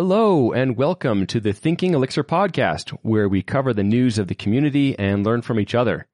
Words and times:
Hello 0.00 0.52
and 0.52 0.76
welcome 0.76 1.26
to 1.26 1.40
the 1.40 1.52
Thinking 1.52 1.92
Elixir 1.92 2.22
podcast, 2.22 2.96
where 3.02 3.28
we 3.28 3.42
cover 3.42 3.74
the 3.74 3.82
news 3.82 4.16
of 4.16 4.28
the 4.28 4.34
community 4.36 4.96
and 4.96 5.26
learn 5.26 5.42
from 5.42 5.58
each 5.58 5.74
other. 5.74 6.06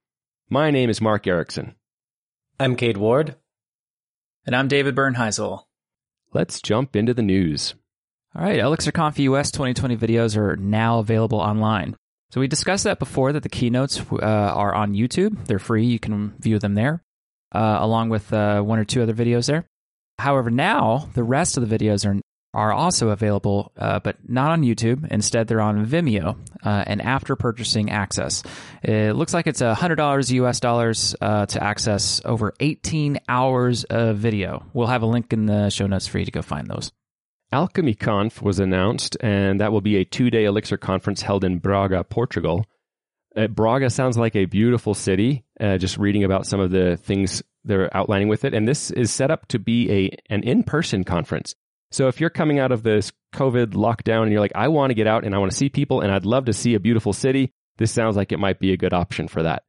My 0.48 0.70
name 0.70 0.88
is 0.88 1.02
Mark 1.02 1.26
Erickson. 1.26 1.74
I'm 2.58 2.76
Cade 2.76 2.96
Ward. 2.96 3.36
And 4.46 4.56
I'm 4.56 4.68
David 4.68 4.96
Bernheisel. 4.96 5.64
Let's 6.32 6.62
jump 6.62 6.96
into 6.96 7.12
the 7.12 7.20
news. 7.20 7.74
All 8.34 8.42
right, 8.42 8.58
ElixirConf 8.58 9.18
US 9.18 9.50
2020 9.50 9.98
videos 9.98 10.34
are 10.38 10.56
now 10.56 11.00
available 11.00 11.38
online. 11.38 11.94
So 12.30 12.40
we 12.40 12.48
discussed 12.48 12.84
that 12.84 12.98
before 12.98 13.34
that 13.34 13.42
the 13.42 13.50
keynotes 13.50 14.00
uh, 14.10 14.16
are 14.16 14.74
on 14.74 14.94
YouTube. 14.94 15.44
They're 15.44 15.58
free. 15.58 15.84
You 15.84 15.98
can 15.98 16.32
view 16.38 16.58
them 16.58 16.72
there, 16.72 17.02
uh, 17.52 17.76
along 17.80 18.08
with 18.08 18.32
uh, 18.32 18.62
one 18.62 18.78
or 18.78 18.86
two 18.86 19.02
other 19.02 19.12
videos 19.12 19.46
there. 19.46 19.66
However, 20.18 20.50
now 20.50 21.10
the 21.12 21.22
rest 21.22 21.58
of 21.58 21.68
the 21.68 21.78
videos 21.78 22.06
are 22.06 22.18
are 22.54 22.72
also 22.72 23.10
available, 23.10 23.72
uh, 23.76 24.00
but 24.00 24.16
not 24.28 24.52
on 24.52 24.62
YouTube. 24.62 25.06
Instead, 25.10 25.48
they're 25.48 25.60
on 25.60 25.84
Vimeo 25.84 26.38
uh, 26.64 26.84
and 26.86 27.02
after 27.02 27.36
purchasing 27.36 27.90
access. 27.90 28.42
It 28.82 29.14
looks 29.16 29.34
like 29.34 29.46
it's 29.46 29.60
$100 29.60 30.30
US 30.30 30.60
dollars 30.60 31.14
uh, 31.20 31.46
to 31.46 31.62
access 31.62 32.20
over 32.24 32.54
18 32.60 33.18
hours 33.28 33.84
of 33.84 34.16
video. 34.16 34.64
We'll 34.72 34.86
have 34.86 35.02
a 35.02 35.06
link 35.06 35.32
in 35.32 35.46
the 35.46 35.70
show 35.70 35.86
notes 35.86 36.06
for 36.06 36.18
you 36.18 36.24
to 36.24 36.30
go 36.30 36.42
find 36.42 36.68
those. 36.68 36.92
AlchemyConf 37.52 38.42
was 38.42 38.58
announced, 38.58 39.16
and 39.20 39.60
that 39.60 39.70
will 39.70 39.80
be 39.80 39.96
a 39.96 40.04
two 40.04 40.30
day 40.30 40.44
Elixir 40.44 40.76
conference 40.76 41.22
held 41.22 41.44
in 41.44 41.58
Braga, 41.58 42.02
Portugal. 42.04 42.64
Uh, 43.36 43.46
Braga 43.48 43.90
sounds 43.90 44.16
like 44.16 44.36
a 44.36 44.44
beautiful 44.44 44.94
city, 44.94 45.44
uh, 45.60 45.76
just 45.78 45.98
reading 45.98 46.24
about 46.24 46.46
some 46.46 46.60
of 46.60 46.70
the 46.70 46.96
things 46.96 47.42
they're 47.64 47.94
outlining 47.96 48.28
with 48.28 48.44
it. 48.44 48.54
And 48.54 48.66
this 48.66 48.90
is 48.90 49.12
set 49.12 49.30
up 49.30 49.46
to 49.48 49.58
be 49.58 49.90
a 49.90 50.16
an 50.32 50.42
in 50.42 50.62
person 50.62 51.04
conference. 51.04 51.54
So 51.90 52.08
if 52.08 52.20
you're 52.20 52.30
coming 52.30 52.58
out 52.58 52.72
of 52.72 52.82
this 52.82 53.12
COVID 53.34 53.72
lockdown 53.74 54.22
and 54.22 54.32
you're 54.32 54.40
like, 54.40 54.52
I 54.54 54.68
want 54.68 54.90
to 54.90 54.94
get 54.94 55.06
out 55.06 55.24
and 55.24 55.34
I 55.34 55.38
want 55.38 55.52
to 55.52 55.56
see 55.56 55.68
people 55.68 56.00
and 56.00 56.12
I'd 56.12 56.24
love 56.24 56.46
to 56.46 56.52
see 56.52 56.74
a 56.74 56.80
beautiful 56.80 57.12
city, 57.12 57.52
this 57.78 57.92
sounds 57.92 58.16
like 58.16 58.32
it 58.32 58.38
might 58.38 58.58
be 58.58 58.72
a 58.72 58.76
good 58.76 58.92
option 58.92 59.28
for 59.28 59.42
that. 59.42 59.62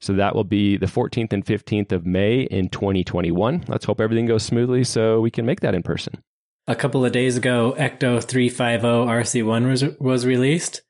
So 0.00 0.14
that 0.14 0.34
will 0.34 0.44
be 0.44 0.76
the 0.76 0.86
14th 0.86 1.32
and 1.32 1.44
15th 1.44 1.92
of 1.92 2.04
May 2.04 2.40
in 2.42 2.68
2021. 2.68 3.64
Let's 3.68 3.84
hope 3.84 4.00
everything 4.00 4.26
goes 4.26 4.42
smoothly 4.42 4.82
so 4.82 5.20
we 5.20 5.30
can 5.30 5.46
make 5.46 5.60
that 5.60 5.74
in 5.74 5.82
person. 5.82 6.22
A 6.66 6.74
couple 6.74 7.04
of 7.04 7.12
days 7.12 7.36
ago, 7.36 7.74
Ecto 7.78 8.22
350 8.22 8.86
RC1 8.86 9.68
was, 9.68 9.84
was 10.00 10.26
released. 10.26 10.82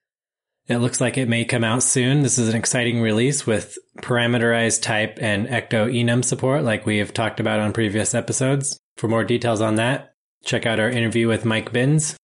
It 0.69 0.79
looks 0.79 1.01
like 1.01 1.19
it 1.19 1.29
may 1.29 1.45
come 1.45 1.65
out 1.65 1.83
soon. 1.83 2.23
This 2.23 2.39
is 2.39 2.49
an 2.49 2.55
exciting 2.55 3.03
release 3.03 3.47
with 3.47 3.77
parameterized 3.99 4.81
type 4.83 5.19
and 5.21 5.47
Ecto 5.47 5.93
enum 5.93 6.25
support, 6.25 6.63
like 6.63 6.87
we 6.87 6.99
have 6.99 7.13
talked 7.13 7.41
about 7.41 7.61
on 7.61 7.73
previous 7.73 8.15
episodes. 8.15 8.79
For 8.97 9.09
more 9.09 9.25
details 9.25 9.61
on 9.61 9.75
that, 9.77 10.12
Check 10.45 10.67
out 10.67 10.81
our 10.81 10.91
interview 10.91 11.29
with 11.29 11.45
Mike 11.45 11.73
Binns. 11.73 12.17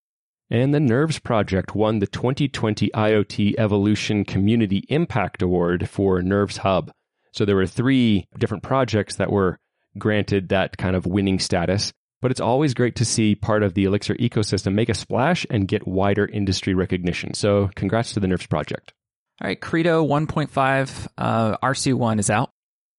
And 0.51 0.73
the 0.73 0.81
Nerves 0.81 1.19
Project 1.19 1.75
won 1.75 1.99
the 1.99 2.07
2020 2.07 2.91
IoT 2.95 3.55
Evolution 3.59 4.25
Community 4.25 4.85
Impact 4.89 5.43
Award 5.43 5.89
for 5.91 6.23
Nerves 6.23 6.59
Hub. 6.59 6.91
So 7.33 7.45
there 7.45 7.57
were 7.57 7.67
three 7.67 8.27
different 8.39 8.63
projects 8.63 9.17
that 9.17 9.31
were 9.31 9.59
granted 9.99 10.49
that 10.49 10.77
kind 10.79 10.97
of 10.97 11.07
winning 11.07 11.39
status. 11.39 11.93
But 12.21 12.31
it's 12.31 12.41
always 12.41 12.75
great 12.75 12.97
to 12.97 13.05
see 13.05 13.35
part 13.35 13.63
of 13.63 13.75
the 13.75 13.85
Elixir 13.85 14.15
ecosystem 14.15 14.75
make 14.75 14.89
a 14.89 14.95
splash 14.95 15.47
and 15.51 15.69
get 15.69 15.87
wider 15.87 16.27
industry 16.27 16.75
recognition. 16.75 17.35
So 17.35 17.71
congrats 17.77 18.15
to 18.15 18.21
the 18.21 18.27
Nerves 18.27 18.47
Project. 18.47 18.93
All 19.41 19.47
right, 19.47 19.61
Credo 19.61 20.05
1.5 20.05 21.07
uh, 21.17 21.57
RC1 21.59 22.19
is 22.19 22.31
out. 22.31 22.51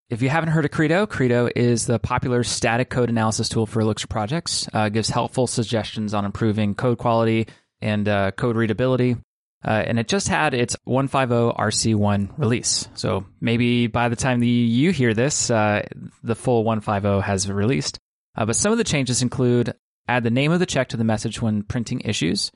If 0.10 0.24
you 0.24 0.30
haven't 0.30 0.50
heard 0.50 0.66
of 0.66 0.72
Credo, 0.72 1.06
Credo 1.06 1.50
is 1.56 1.86
the 1.86 2.00
popular 2.00 2.44
static 2.44 2.90
code 2.90 3.10
analysis 3.10 3.48
tool 3.48 3.68
for 3.68 3.80
Elixir 3.80 4.08
projects. 4.08 4.68
Uh, 4.74 4.90
gives 4.90 5.12
helpful 5.12 5.46
suggestions 5.46 6.16
on 6.16 6.26
improving 6.26 6.74
code 6.74 6.98
quality 6.98 7.48
and 7.80 8.08
uh, 8.08 8.32
code 8.32 8.56
readability. 8.56 9.18
Uh, 9.64 9.84
and 9.86 10.00
it 10.00 10.08
just 10.08 10.28
had 10.28 10.56
its 10.56 10.76
150 10.86 11.56
RC1 11.62 12.40
release. 12.40 12.88
So 12.96 13.26
maybe 13.40 13.86
by 13.86 14.10
the 14.10 14.16
time 14.16 14.40
the, 14.40 14.48
you 14.48 14.92
hear 14.92 15.14
this, 15.14 15.52
uh, 15.52 15.86
the 16.24 16.36
full 16.36 16.64
150 16.64 17.22
has 17.22 17.52
released. 17.52 18.00
Uh, 18.36 18.48
but 18.48 18.56
some 18.56 18.72
of 18.72 18.80
the 18.80 18.84
changes 18.84 19.22
include 19.22 19.76
add 20.08 20.24
the 20.24 20.32
name 20.32 20.52
of 20.52 20.60
the 20.60 20.66
check 20.66 20.90
to 20.90 20.98
the 20.98 21.04
message 21.04 21.40
when 21.40 21.62
printing 21.62 22.00
issues 22.00 22.52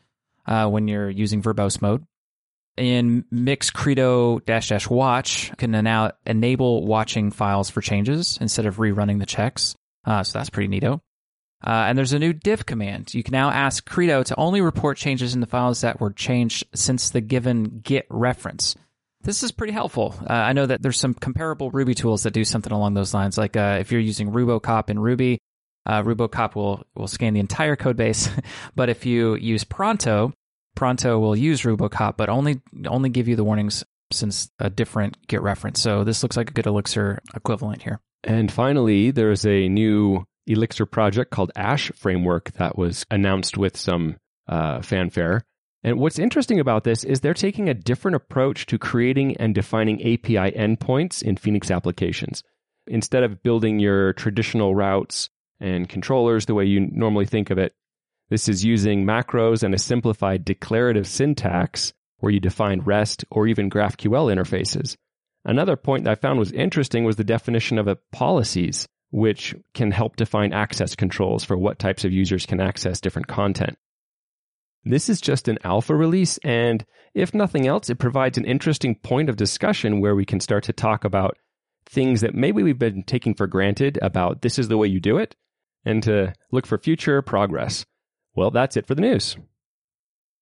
uh, 0.48 0.68
when 0.68 0.88
you're 0.88 1.10
using 1.10 1.44
verbose 1.44 1.84
mode 1.84 2.04
in 2.78 3.26
Mix 3.32 3.70
Credo 3.70 4.40
dash 4.40 4.70
dash 4.70 4.90
watch 4.90 5.52
can 5.58 5.72
now 5.72 6.12
enable 6.26 6.86
watching 6.86 7.32
files 7.32 7.70
for 7.70 7.82
changes 7.82 8.38
instead 8.42 8.66
of 8.66 8.78
rerunning 8.78 9.20
the 9.20 9.26
checks. 9.26 9.76
Uh, 10.06 10.24
so 10.24 10.38
that's 10.38 10.50
pretty 10.50 10.68
neato. 10.68 11.00
Uh, 11.66 11.86
and 11.88 11.98
there's 11.98 12.14
a 12.14 12.20
new 12.20 12.34
diff 12.34 12.66
command. 12.66 13.14
You 13.14 13.24
can 13.24 13.32
now 13.32 13.50
ask 13.50 13.86
Credo 13.86 14.24
to 14.24 14.36
only 14.36 14.60
report 14.60 14.98
changes 14.98 15.34
in 15.34 15.40
the 15.40 15.48
files 15.48 15.82
that 15.82 16.02
were 16.02 16.12
changed 16.12 16.66
since 16.76 17.10
the 17.10 17.22
given 17.22 17.80
git 17.80 18.06
reference. 18.10 18.76
This 19.22 19.44
is 19.44 19.54
pretty 19.54 19.72
helpful. 19.72 20.14
Uh, 20.20 20.34
I 20.34 20.52
know 20.52 20.66
that 20.66 20.82
there's 20.82 21.00
some 21.00 21.14
comparable 21.14 21.72
Ruby 21.72 21.96
tools 21.96 22.24
that 22.24 22.34
do 22.34 22.44
something 22.44 22.74
along 22.74 22.96
those 22.96 23.14
lines. 23.14 23.38
Like 23.38 23.56
uh, 23.56 23.78
if 23.80 23.92
you're 23.92 24.02
using 24.02 24.32
RuboCop 24.32 24.90
in 24.90 25.00
Ruby, 25.00 25.40
uh, 25.86 26.04
RuboCop 26.04 26.56
will 26.56 26.84
will 26.96 27.08
scan 27.08 27.34
the 27.34 27.40
entire 27.40 27.78
code 27.78 27.96
base. 27.96 28.30
but 28.76 28.90
if 28.90 29.06
you 29.06 29.36
use 29.36 29.64
Pronto, 29.64 30.34
Pronto 30.76 31.20
will 31.20 31.36
use 31.36 31.62
RuboCop, 31.62 32.18
but 32.18 32.30
only 32.30 32.62
only 32.88 33.10
give 33.10 33.28
you 33.28 33.36
the 33.36 33.44
warnings 33.44 33.84
since 34.12 34.50
a 34.60 34.70
different 34.70 35.18
Git 35.28 35.42
reference. 35.42 35.80
So 35.80 36.04
this 36.04 36.24
looks 36.24 36.38
like 36.38 36.50
a 36.50 36.54
good 36.54 36.68
Elixir 36.68 37.22
equivalent 37.36 37.82
here. 37.82 38.00
And 38.24 38.52
finally, 38.52 39.12
there's 39.12 39.46
a 39.46 39.68
new 39.68 40.26
Elixir 40.48 40.86
project 40.86 41.32
called 41.32 41.52
Ash 41.56 41.92
Framework 41.96 42.52
that 42.54 42.78
was 42.78 43.06
announced 43.12 43.58
with 43.58 43.78
some 43.78 44.18
uh, 44.48 44.82
fanfare. 44.82 45.44
And 45.84 46.00
what's 46.00 46.20
interesting 46.20 46.60
about 46.60 46.86
this 46.86 47.04
is 47.04 47.20
they're 47.20 47.34
taking 47.34 47.68
a 47.68 47.74
different 47.74 48.16
approach 48.16 48.66
to 48.68 48.78
creating 48.78 49.36
and 49.38 49.54
defining 49.54 50.02
API 50.02 50.52
endpoints 50.52 51.22
in 51.22 51.36
Phoenix 51.36 51.70
applications. 51.70 52.44
Instead 52.88 53.24
of 53.24 53.44
building 53.44 53.80
your 53.80 54.14
traditional 54.14 54.76
routes 54.76 55.30
and 55.60 55.90
controllers 55.90 56.46
the 56.46 56.54
way 56.54 56.66
you 56.66 56.80
normally 56.80 57.26
think 57.26 57.50
of 57.50 57.58
it, 57.58 57.74
this 58.30 58.48
is 58.48 58.66
using 58.66 59.06
macros 59.06 59.64
and 59.64 59.74
a 59.74 59.80
simplified 59.80 60.46
declarative 60.46 61.08
syntax 61.08 61.94
where 62.18 62.32
you 62.32 62.40
define 62.40 62.82
REST 62.82 63.26
or 63.30 63.48
even 63.48 63.70
GraphQL 63.70 64.34
interfaces. 64.34 64.96
Another 65.46 65.76
point 65.76 66.06
that 66.06 66.12
I 66.12 66.16
found 66.16 66.40
was 66.40 66.52
interesting 66.52 67.04
was 67.04 67.18
the 67.18 67.24
definition 67.24 67.78
of 67.78 67.88
a 67.88 67.98
policies, 68.14 68.88
which 69.12 69.54
can 69.74 69.92
help 69.92 70.16
define 70.16 70.54
access 70.54 70.96
controls 70.96 71.44
for 71.44 71.58
what 71.58 71.80
types 71.80 72.06
of 72.06 72.14
users 72.14 72.46
can 72.46 72.62
access 72.62 73.02
different 73.02 73.28
content. 73.28 73.78
This 74.86 75.10
is 75.10 75.22
just 75.22 75.48
an 75.48 75.60
alpha 75.64 75.96
release, 75.96 76.38
and 76.40 76.86
if 77.14 77.34
nothing 77.34 77.68
else, 77.68 77.90
it 77.90 78.00
provides 78.00 78.38
an 78.38 78.46
interesting 78.46 78.96
point 78.96 79.30
of 79.30 79.36
discussion 79.36 80.02
where 80.02 80.16
we 80.16 80.26
can 80.26 80.40
start 80.40 80.64
to 80.66 80.74
talk 80.74 81.06
about 81.06 81.38
things 81.86 82.22
that 82.22 82.34
maybe 82.36 82.64
we've 82.64 82.80
been 82.80 83.04
taking 83.04 83.34
for 83.34 83.48
granted 83.48 84.00
about 84.02 84.42
this 84.42 84.58
is 84.58 84.70
the 84.70 84.78
way 84.78 84.88
you 84.88 85.00
do 85.00 85.18
it, 85.18 85.36
and 85.86 86.04
to 86.04 86.34
look 86.52 86.66
for 86.66 86.78
future 86.78 87.22
progress. 87.22 87.86
Well, 88.36 88.50
that's 88.50 88.76
it 88.78 88.88
for 88.88 88.96
the 88.96 89.02
news. 89.02 89.38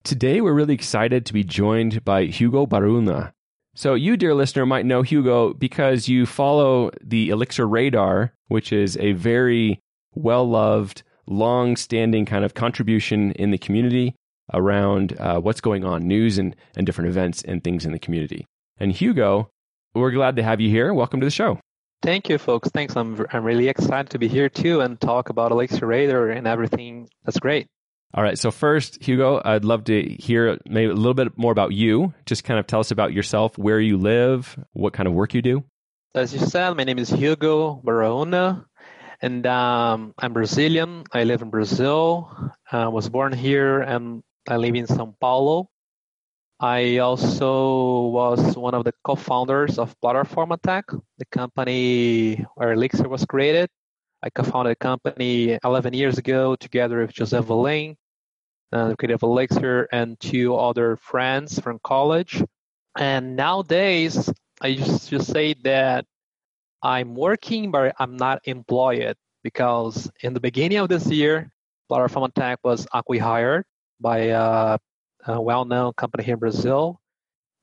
Today, 0.02 0.40
we're 0.40 0.54
really 0.54 0.74
excited 0.74 1.26
to 1.26 1.32
be 1.32 1.44
joined 1.44 2.04
by 2.04 2.24
Hugo 2.24 2.66
Baruna. 2.66 3.32
So, 3.74 3.94
you, 3.94 4.16
dear 4.16 4.34
listener, 4.34 4.66
might 4.66 4.86
know 4.86 5.02
Hugo 5.02 5.52
because 5.54 6.08
you 6.08 6.26
follow 6.26 6.90
the 7.02 7.28
Elixir 7.28 7.68
Radar, 7.68 8.32
which 8.48 8.72
is 8.72 8.96
a 8.96 9.12
very 9.12 9.80
well 10.14 10.48
loved, 10.48 11.02
long 11.26 11.76
standing 11.76 12.24
kind 12.24 12.44
of 12.44 12.54
contribution 12.54 13.32
in 13.32 13.50
the 13.50 13.58
community 13.58 14.14
around 14.52 15.18
uh, 15.20 15.38
what's 15.40 15.60
going 15.60 15.84
on, 15.84 16.08
news 16.08 16.38
and, 16.38 16.56
and 16.76 16.86
different 16.86 17.08
events 17.08 17.42
and 17.42 17.62
things 17.62 17.84
in 17.84 17.92
the 17.92 17.98
community. 17.98 18.46
And 18.78 18.92
Hugo, 18.92 19.50
we're 19.94 20.10
glad 20.10 20.36
to 20.36 20.42
have 20.42 20.60
you 20.60 20.68
here. 20.70 20.92
Welcome 20.92 21.20
to 21.20 21.26
the 21.26 21.30
show. 21.30 21.60
Thank 22.02 22.28
you, 22.28 22.38
folks. 22.38 22.68
Thanks. 22.70 22.96
I'm, 22.96 23.24
I'm 23.32 23.44
really 23.44 23.68
excited 23.68 24.10
to 24.10 24.18
be 24.18 24.28
here 24.28 24.48
too 24.48 24.80
and 24.80 25.00
talk 25.00 25.28
about 25.28 25.52
Elixir 25.52 25.86
Radar 25.86 26.30
and 26.30 26.46
everything. 26.46 27.08
That's 27.24 27.38
great. 27.38 27.68
All 28.14 28.22
right. 28.22 28.38
So 28.38 28.50
first, 28.50 29.02
Hugo, 29.02 29.40
I'd 29.42 29.64
love 29.64 29.84
to 29.84 30.02
hear 30.02 30.58
maybe 30.68 30.90
a 30.90 30.94
little 30.94 31.14
bit 31.14 31.38
more 31.38 31.50
about 31.50 31.72
you. 31.72 32.12
Just 32.26 32.44
kind 32.44 32.60
of 32.60 32.66
tell 32.66 32.80
us 32.80 32.90
about 32.90 33.14
yourself, 33.14 33.56
where 33.56 33.80
you 33.80 33.96
live, 33.96 34.58
what 34.74 34.92
kind 34.92 35.06
of 35.06 35.14
work 35.14 35.32
you 35.32 35.40
do. 35.40 35.64
As 36.14 36.34
you 36.34 36.40
said, 36.40 36.76
my 36.76 36.84
name 36.84 36.98
is 36.98 37.08
Hugo 37.08 37.80
Barona, 37.82 38.66
and 39.22 39.46
um, 39.46 40.12
I'm 40.18 40.34
Brazilian. 40.34 41.04
I 41.10 41.24
live 41.24 41.40
in 41.40 41.48
Brazil. 41.48 42.52
I 42.70 42.88
was 42.88 43.08
born 43.08 43.32
here, 43.32 43.80
and 43.80 44.22
I 44.46 44.58
live 44.58 44.74
in 44.74 44.86
São 44.86 45.14
Paulo. 45.18 45.70
I 46.60 46.98
also 46.98 48.08
was 48.08 48.58
one 48.58 48.74
of 48.74 48.84
the 48.84 48.92
co-founders 49.04 49.78
of 49.78 49.98
Plataformatec, 50.04 50.82
the 51.16 51.24
company 51.32 52.44
where 52.56 52.72
Elixir 52.72 53.08
was 53.08 53.24
created. 53.24 53.70
I 54.22 54.28
co-founded 54.28 54.72
a 54.72 54.76
company 54.76 55.58
11 55.64 55.94
years 55.94 56.18
ago 56.18 56.56
together 56.56 57.00
with 57.00 57.16
Jose 57.16 57.36
Valim 57.38 57.96
uh, 58.72 58.94
creative 58.98 59.22
elixir, 59.22 59.88
and 59.92 60.18
two 60.18 60.56
other 60.56 60.96
friends 60.96 61.58
from 61.58 61.78
college. 61.84 62.42
And 62.96 63.36
nowadays, 63.36 64.32
I 64.60 64.68
used 64.68 65.08
to 65.08 65.22
say 65.22 65.54
that 65.64 66.06
I'm 66.82 67.14
working, 67.14 67.70
but 67.70 67.94
I'm 67.98 68.16
not 68.16 68.40
employed 68.44 69.16
because 69.42 70.10
in 70.22 70.34
the 70.34 70.40
beginning 70.40 70.78
of 70.78 70.88
this 70.88 71.06
year, 71.06 71.50
Plataformatec 71.90 72.56
was 72.62 72.86
acquired 72.92 73.64
by 74.00 74.18
a, 74.34 74.78
a 75.26 75.40
well-known 75.40 75.92
company 75.94 76.24
here 76.24 76.34
in 76.34 76.40
Brazil. 76.40 77.00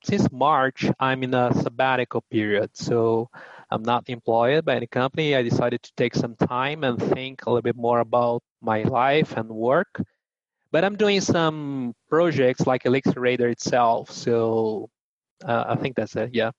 Since 0.03 0.31
March, 0.31 0.89
I'm 0.99 1.23
in 1.23 1.33
a 1.33 1.53
sabbatical 1.53 2.23
period, 2.31 2.71
so 2.73 3.29
I'm 3.69 3.83
not 3.83 4.09
employed 4.09 4.65
by 4.65 4.75
any 4.75 4.87
company. 4.87 5.35
I 5.35 5.41
decided 5.41 5.83
to 5.83 5.91
take 5.97 6.15
some 6.15 6.35
time 6.35 6.83
and 6.83 7.01
think 7.01 7.45
a 7.45 7.49
little 7.49 7.61
bit 7.61 7.75
more 7.75 7.99
about 7.99 8.41
my 8.61 8.83
life 8.83 9.35
and 9.35 9.49
work. 9.49 10.01
But 10.71 10.83
I'm 10.85 10.95
doing 10.95 11.21
some 11.21 11.93
projects 12.09 12.65
like 12.67 12.85
Elixir 12.85 13.19
Radar 13.19 13.47
itself, 13.47 14.11
so 14.11 14.89
uh, 15.43 15.65
I 15.69 15.75
think 15.75 15.95
that's 15.95 16.15
it. 16.15 16.31
Yeah. 16.33 16.51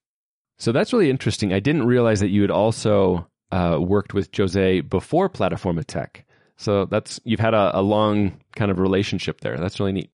So 0.59 0.73
that's 0.73 0.93
really 0.93 1.11
interesting. 1.11 1.53
I 1.53 1.61
didn't 1.61 1.87
realize 1.87 2.21
that 2.21 2.29
you 2.29 2.43
had 2.43 2.51
also 2.51 3.27
uh, 3.53 3.79
worked 3.81 4.15
with 4.15 4.29
Jose 4.37 4.81
before 4.81 5.29
Plataformatec. 5.29 6.25
So 6.57 6.85
that's 6.85 7.21
you've 7.25 7.41
had 7.41 7.55
a, 7.55 7.79
a, 7.79 7.81
long 7.81 8.39
kind 8.55 8.71
of 8.71 8.79
relationship 8.79 9.41
there. 9.41 9.57
That's 9.57 9.81
really 9.81 9.93
neat. 9.93 10.11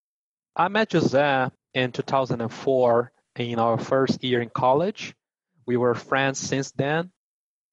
I 0.55 0.69
met 0.69 0.93
Jose 0.93 1.51
in 1.75 1.93
2004 1.93 3.13
in 3.37 3.59
our 3.59 3.79
first 3.79 4.23
year 4.23 4.41
in 4.41 4.51
college. 4.51 5.15
We 5.67 5.77
were 5.77 5.95
friends 5.95 6.39
since 6.39 6.71
then, 6.71 7.11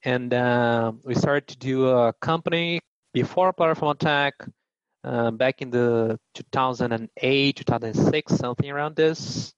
and 0.04 0.34
uh, 0.34 0.94
we 1.06 1.14
started 1.14 1.48
to 1.50 1.58
do 1.58 1.88
a 1.90 2.14
company 2.14 2.80
before 3.14 3.54
Plataformatec. 3.54 4.32
Uh, 5.04 5.32
back 5.32 5.62
in 5.62 5.70
the 5.70 6.18
2008, 6.34 7.56
2006, 7.58 8.36
something 8.36 8.72
around 8.72 8.96
this 8.96 9.54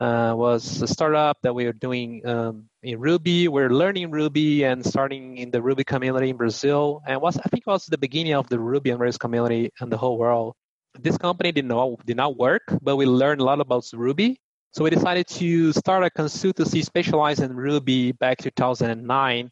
uh, 0.00 0.32
was 0.34 0.80
a 0.80 0.86
startup 0.86 1.36
that 1.42 1.54
we 1.54 1.66
were 1.66 1.74
doing 1.74 2.26
um, 2.26 2.68
in 2.82 2.98
Ruby. 2.98 3.48
We're 3.48 3.68
learning 3.68 4.10
Ruby 4.10 4.64
and 4.64 4.84
starting 4.84 5.36
in 5.36 5.50
the 5.50 5.60
Ruby 5.60 5.84
community 5.84 6.30
in 6.30 6.36
Brazil, 6.36 7.02
and 7.06 7.20
was 7.20 7.36
I 7.36 7.48
think 7.50 7.64
it 7.66 7.70
was 7.70 7.84
the 7.86 7.98
beginning 7.98 8.34
of 8.34 8.48
the 8.48 8.58
Ruby 8.58 8.90
on 8.92 8.98
Rails 8.98 9.18
community 9.18 9.70
in 9.80 9.90
the 9.90 9.98
whole 9.98 10.16
world. 10.16 10.54
This 10.98 11.18
company 11.18 11.52
did 11.52 11.66
not 11.66 12.06
did 12.06 12.16
not 12.16 12.38
work, 12.38 12.62
but 12.80 12.96
we 12.96 13.04
learned 13.04 13.42
a 13.42 13.44
lot 13.44 13.60
about 13.60 13.84
Ruby. 13.92 14.40
So 14.72 14.84
we 14.84 14.90
decided 14.90 15.26
to 15.28 15.72
start 15.72 16.04
a 16.04 16.10
consultancy 16.10 16.82
specialized 16.84 17.42
in 17.42 17.54
Ruby 17.54 18.12
back 18.12 18.38
2009, 18.38 19.50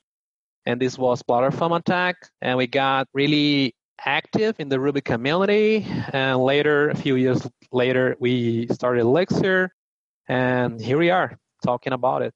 and 0.65 0.81
this 0.81 0.97
was 0.97 1.23
Plataformatec, 1.23 2.15
and 2.41 2.57
we 2.57 2.67
got 2.67 3.09
really 3.13 3.76
active 4.05 4.57
in 4.59 4.69
the 4.69 4.79
Ruby 4.79 5.01
community. 5.01 5.87
And 6.13 6.39
later, 6.41 6.91
a 6.91 6.97
few 6.97 7.17
years 7.17 7.47
later, 7.73 8.17
we 8.21 8.69
started 8.69 9.03
Elixir 9.03 9.73
and 10.29 10.81
here 10.81 10.99
we 10.99 11.11
are 11.11 11.39
talking 11.65 11.93
about 11.93 12.23
it. 12.23 12.35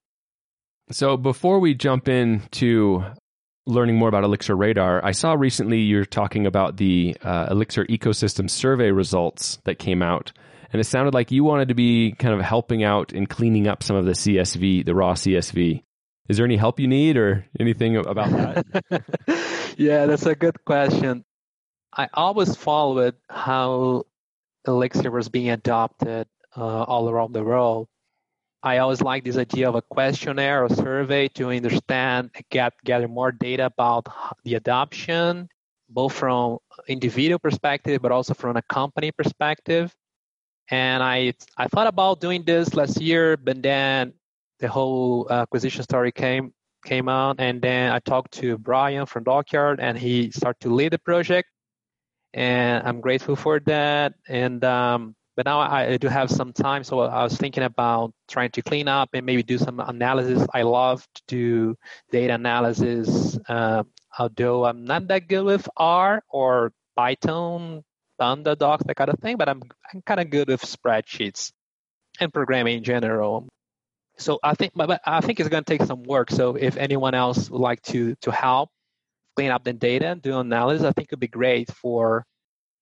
So 0.91 1.17
before 1.17 1.61
we 1.61 1.75
jump 1.75 2.09
into 2.09 3.05
learning 3.67 3.97
more 3.97 4.09
about 4.09 4.25
Elixir 4.25 4.57
Radar, 4.57 5.05
I 5.05 5.13
saw 5.13 5.35
recently 5.35 5.81
you're 5.81 6.05
talking 6.05 6.47
about 6.47 6.77
the 6.77 7.17
uh, 7.23 7.49
Elixir 7.51 7.85
ecosystem 7.87 8.49
survey 8.49 8.91
results 8.91 9.59
that 9.65 9.79
came 9.79 10.03
out. 10.03 10.33
And 10.73 10.81
it 10.81 10.85
sounded 10.85 11.15
like 11.15 11.33
you 11.33 11.43
wanted 11.43 11.69
to 11.69 11.75
be 11.75 12.13
kind 12.13 12.35
of 12.35 12.41
helping 12.41 12.85
out 12.85 13.13
in 13.13 13.27
cleaning 13.27 13.67
up 13.67 13.83
some 13.83 13.97
of 13.97 14.05
the 14.05 14.13
CSV, 14.13 14.85
the 14.85 14.95
raw 14.95 15.15
CSV. 15.15 15.83
Is 16.29 16.37
there 16.37 16.47
any 16.47 16.57
help 16.57 16.79
you 16.79 16.87
need 16.87 17.17
or 17.17 17.45
anything 17.59 17.97
about 17.97 18.31
that? 18.31 19.75
yeah, 19.77 20.07
that's 20.07 20.27
a 20.27 20.37
good 20.37 20.65
question. 20.65 21.25
I 21.93 22.09
always 22.15 22.55
followed 22.55 23.17
how 23.29 24.05
Elixir 24.67 25.11
was 25.11 25.29
being 25.29 25.51
adopted 25.51 26.29
uh, 26.57 26.85
all 26.85 27.09
around 27.09 27.33
the 27.33 27.43
world. 27.43 27.89
I 28.63 28.79
always 28.79 29.01
like 29.01 29.25
this 29.25 29.39
idea 29.39 29.69
of 29.69 29.75
a 29.75 29.83
questionnaire 29.83 30.65
or 30.65 30.69
survey 30.69 31.29
to 31.29 31.51
understand, 31.51 32.31
get 32.51 32.75
gather 32.85 33.09
more 33.09 33.33
data 33.33 33.67
about 33.67 34.07
the 34.45 34.55
adoption, 34.55 35.49
both 35.89 36.13
from 36.13 36.59
individual 36.87 37.39
perspective, 37.39 38.03
but 38.03 38.13
also 38.13 38.35
from 38.35 38.57
a 38.57 38.63
company 38.63 39.13
perspective. 39.13 39.95
And 40.71 41.03
I 41.03 41.33
I 41.57 41.69
thought 41.69 41.87
about 41.87 42.21
doing 42.21 42.45
this 42.45 42.75
last 42.75 43.01
year, 43.01 43.37
but 43.37 43.63
then 43.63 44.13
the 44.61 44.69
whole 44.69 45.27
acquisition 45.31 45.83
story 45.83 46.13
came 46.13 46.53
came 46.85 47.09
out, 47.09 47.37
and 47.41 47.61
then 47.63 47.93
I 47.93 47.99
talked 47.99 48.33
to 48.41 48.59
Brian 48.59 49.07
from 49.07 49.25
DockYard, 49.25 49.79
and 49.81 49.99
he 49.99 50.31
started 50.31 50.61
to 50.61 50.75
lead 50.75 50.93
the 50.93 50.99
project, 50.99 51.49
and 52.35 52.87
I'm 52.87 53.01
grateful 53.01 53.37
for 53.37 53.61
that. 53.61 54.15
And 54.29 54.65
um, 54.65 55.15
but 55.37 55.47
now 55.47 55.61
I 55.61 55.97
do 55.97 56.09
have 56.09 56.31
some 56.31 56.53
time, 56.53 56.85
so 56.85 57.01
I 57.01 57.23
was 57.23 57.37
thinking 57.37 57.63
about 57.63 58.13
trying 58.29 58.51
to 58.51 58.63
clean 58.63 58.89
up 58.89 59.11
and 59.15 59.25
maybe 59.25 59.43
do 59.43 59.59
some 59.59 59.81
analysis. 59.81 60.47
I 60.53 60.63
love 60.63 61.07
to 61.15 61.23
do 61.29 61.77
data 62.11 62.35
analysis, 62.35 63.39
uh, 63.49 63.85
although 64.19 64.67
I'm 64.67 64.85
not 64.85 65.09
that 65.09 65.29
good 65.29 65.45
with 65.45 65.69
R 65.77 66.23
or 66.29 66.73
Python, 66.97 67.85
Pandadocs, 68.21 68.85
that 68.87 68.97
kind 68.97 69.11
of 69.11 69.19
thing. 69.21 69.37
But 69.37 69.49
I'm 69.49 69.63
I'm 69.93 70.03
kind 70.03 70.21
of 70.21 70.31
good 70.31 70.49
with 70.49 70.63
spreadsheets 70.63 71.53
and 72.21 72.33
programming 72.33 72.79
in 72.79 72.85
general. 72.85 73.49
So 74.19 74.39
I 74.43 74.55
think, 74.55 74.73
but 74.77 75.01
I 75.07 75.23
think 75.23 75.41
it's 75.41 75.49
going 75.49 75.65
to 75.65 75.79
take 75.79 75.87
some 75.87 76.03
work. 76.03 76.31
So 76.31 76.55
if 76.57 76.77
anyone 76.77 77.15
else 77.15 77.49
would 77.49 77.61
like 77.63 77.81
to 77.83 78.15
to 78.17 78.31
help 78.31 78.69
clean 79.37 79.51
up 79.51 79.65
the 79.65 79.73
data 79.73 80.09
and 80.09 80.23
do 80.23 80.39
analysis, 80.39 80.85
I 80.85 80.93
think 80.93 81.09
it 81.09 81.13
would 81.13 81.21
be 81.21 81.29
great 81.29 81.71
for 81.71 82.25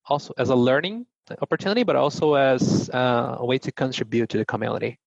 also 0.06 0.34
as 0.38 0.50
a 0.50 0.54
learning 0.54 1.06
opportunity, 1.42 1.82
but 1.82 1.96
also 1.96 2.34
as 2.34 2.88
uh, 2.90 3.36
a 3.38 3.44
way 3.44 3.58
to 3.58 3.72
contribute 3.72 4.30
to 4.30 4.38
the 4.38 4.44
community. 4.44 4.98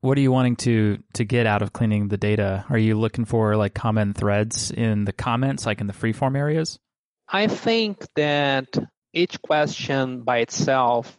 What 0.00 0.16
are 0.16 0.20
you 0.20 0.30
wanting 0.30 0.56
to 0.56 1.02
to 1.14 1.24
get 1.24 1.46
out 1.46 1.60
of 1.60 1.72
cleaning 1.72 2.08
the 2.08 2.16
data? 2.16 2.64
Are 2.70 2.78
you 2.78 2.98
looking 2.98 3.24
for 3.24 3.56
like 3.56 3.74
common 3.74 4.14
threads 4.14 4.70
in 4.70 5.04
the 5.04 5.12
comments, 5.12 5.66
like 5.66 5.80
in 5.80 5.88
the 5.88 5.92
freeform 5.92 6.36
areas? 6.36 6.78
I 7.28 7.48
think 7.48 8.06
that 8.14 8.68
each 9.12 9.42
question 9.42 10.22
by 10.22 10.38
itself, 10.38 11.18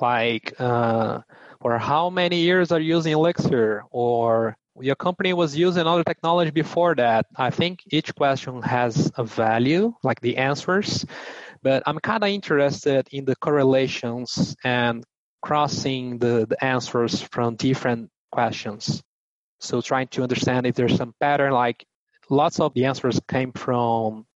like 0.00 0.54
uh, 0.58 1.20
for 1.60 1.78
how 1.78 2.10
many 2.10 2.40
years 2.40 2.72
are 2.72 2.80
you 2.80 2.96
using 2.96 3.12
Elixir, 3.12 3.84
or 3.90 4.56
your 4.80 4.96
company 4.96 5.32
was 5.32 5.56
using 5.56 5.86
other 5.86 6.04
technology 6.04 6.50
before 6.50 6.94
that. 6.96 7.26
I 7.36 7.50
think 7.50 7.82
each 7.90 8.14
question 8.14 8.62
has 8.62 9.12
a 9.16 9.24
value, 9.24 9.94
like 10.02 10.20
the 10.20 10.36
answers, 10.36 11.06
but 11.62 11.82
I'm 11.86 11.98
kind 11.98 12.22
of 12.22 12.30
interested 12.30 13.08
in 13.12 13.24
the 13.24 13.36
correlations 13.36 14.56
and 14.64 15.04
crossing 15.42 16.18
the, 16.18 16.46
the 16.48 16.62
answers 16.64 17.22
from 17.22 17.56
different 17.56 18.10
questions. 18.32 19.02
So 19.60 19.80
trying 19.80 20.08
to 20.08 20.22
understand 20.22 20.66
if 20.66 20.74
there's 20.74 20.96
some 20.96 21.14
pattern, 21.20 21.52
like 21.52 21.86
lots 22.28 22.60
of 22.60 22.74
the 22.74 22.86
answers 22.86 23.20
came 23.28 23.52
from 23.52 24.26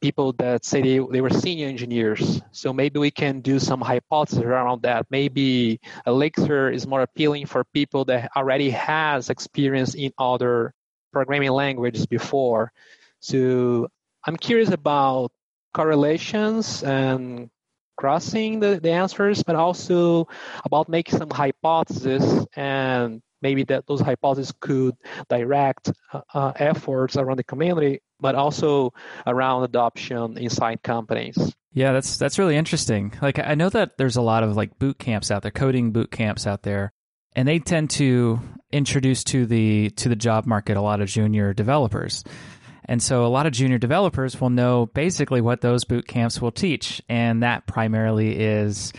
people 0.00 0.32
that 0.34 0.64
say 0.64 0.80
they, 0.82 0.98
they 1.10 1.20
were 1.20 1.30
senior 1.30 1.68
engineers. 1.68 2.40
So 2.52 2.72
maybe 2.72 2.98
we 2.98 3.10
can 3.10 3.40
do 3.40 3.58
some 3.58 3.80
hypothesis 3.80 4.42
around 4.42 4.82
that. 4.82 5.06
Maybe 5.10 5.80
Elixir 6.06 6.70
is 6.70 6.86
more 6.86 7.02
appealing 7.02 7.46
for 7.46 7.64
people 7.64 8.04
that 8.06 8.30
already 8.36 8.70
has 8.70 9.30
experience 9.30 9.94
in 9.94 10.12
other 10.18 10.74
programming 11.12 11.50
languages 11.50 12.06
before. 12.06 12.72
So 13.20 13.88
I'm 14.24 14.36
curious 14.36 14.70
about 14.70 15.32
correlations 15.74 16.82
and 16.82 17.50
crossing 17.96 18.60
the, 18.60 18.80
the 18.80 18.90
answers, 18.90 19.42
but 19.42 19.56
also 19.56 20.26
about 20.64 20.88
making 20.88 21.18
some 21.18 21.30
hypotheses 21.30 22.46
and 22.56 23.20
maybe 23.42 23.64
that 23.64 23.86
those 23.86 24.00
hypotheses 24.00 24.52
could 24.60 24.96
direct 25.28 25.92
uh, 26.12 26.20
uh, 26.34 26.52
efforts 26.56 27.16
around 27.16 27.38
the 27.38 27.44
community, 27.44 28.00
but 28.20 28.34
also 28.34 28.92
around 29.26 29.64
adoption 29.64 30.38
inside 30.38 30.82
companies. 30.82 31.54
Yeah, 31.72 31.92
that's 31.92 32.16
that's 32.16 32.38
really 32.38 32.56
interesting. 32.56 33.12
Like 33.22 33.38
I 33.38 33.54
know 33.54 33.68
that 33.68 33.96
there's 33.96 34.16
a 34.16 34.22
lot 34.22 34.42
of 34.42 34.56
like 34.56 34.78
boot 34.78 34.98
camps 34.98 35.30
out 35.30 35.42
there, 35.42 35.52
coding 35.52 35.92
boot 35.92 36.10
camps 36.10 36.46
out 36.46 36.62
there, 36.62 36.92
and 37.36 37.46
they 37.46 37.60
tend 37.60 37.90
to 37.90 38.40
introduce 38.72 39.24
to 39.24 39.46
the 39.46 39.90
to 39.90 40.08
the 40.08 40.16
job 40.16 40.46
market 40.46 40.76
a 40.76 40.82
lot 40.82 41.00
of 41.00 41.08
junior 41.08 41.52
developers. 41.54 42.24
And 42.86 43.00
so 43.00 43.24
a 43.24 43.28
lot 43.28 43.46
of 43.46 43.52
junior 43.52 43.78
developers 43.78 44.40
will 44.40 44.50
know 44.50 44.86
basically 44.86 45.40
what 45.40 45.60
those 45.60 45.84
boot 45.84 46.08
camps 46.08 46.42
will 46.42 46.50
teach. 46.50 47.00
And 47.08 47.44
that 47.44 47.66
primarily 47.68 48.36
is 48.36 48.92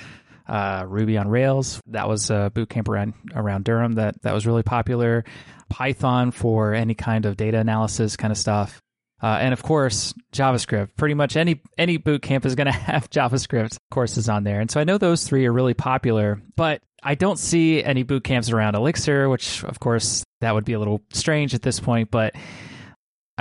uh, 0.52 0.86
Ruby 0.86 1.18
on 1.18 1.30
Rails. 1.30 1.82
That 1.88 2.10
was 2.10 2.30
a 2.30 2.52
boot 2.54 2.70
camp 2.70 2.90
around, 2.90 3.14
around 3.34 3.64
Durham 3.64 3.94
that, 3.94 4.22
that 4.24 4.34
was 4.34 4.46
really 4.46 4.64
popular. 4.64 5.24
Python 5.70 6.32
for 6.32 6.74
any 6.74 6.94
kind 6.94 7.26
of 7.26 7.38
data 7.38 7.58
analysis 7.58 8.18
kind 8.18 8.32
of 8.32 8.38
stuff. 8.38 8.82
Uh, 9.24 9.38
and 9.40 9.54
of 9.54 9.64
course, 9.64 10.14
JavaScript. 10.34 10.90
Pretty 10.98 11.14
much 11.14 11.38
any 11.38 11.62
any 11.78 11.98
boot 11.98 12.22
camp 12.22 12.46
is 12.46 12.56
going 12.56 12.66
to 12.72 12.72
have 12.72 13.10
JavaScript 13.10 13.78
courses 13.90 14.28
on 14.28 14.44
there. 14.44 14.60
And 14.60 14.70
so 14.70 14.80
I 14.80 14.84
know 14.84 14.98
those 14.98 15.26
three 15.26 15.46
are 15.46 15.54
really 15.54 15.76
popular, 15.76 16.42
but 16.56 16.82
I 17.02 17.16
don't 17.16 17.40
see 17.40 17.84
any 17.84 18.04
boot 18.04 18.24
camps 18.24 18.52
around 18.52 18.76
Elixir, 18.76 19.30
which 19.30 19.64
of 19.64 19.80
course 19.80 20.24
that 20.42 20.54
would 20.54 20.66
be 20.66 20.74
a 20.74 20.80
little 20.80 21.02
strange 21.14 21.54
at 21.54 21.62
this 21.62 21.80
point. 21.80 22.12
But 22.12 22.36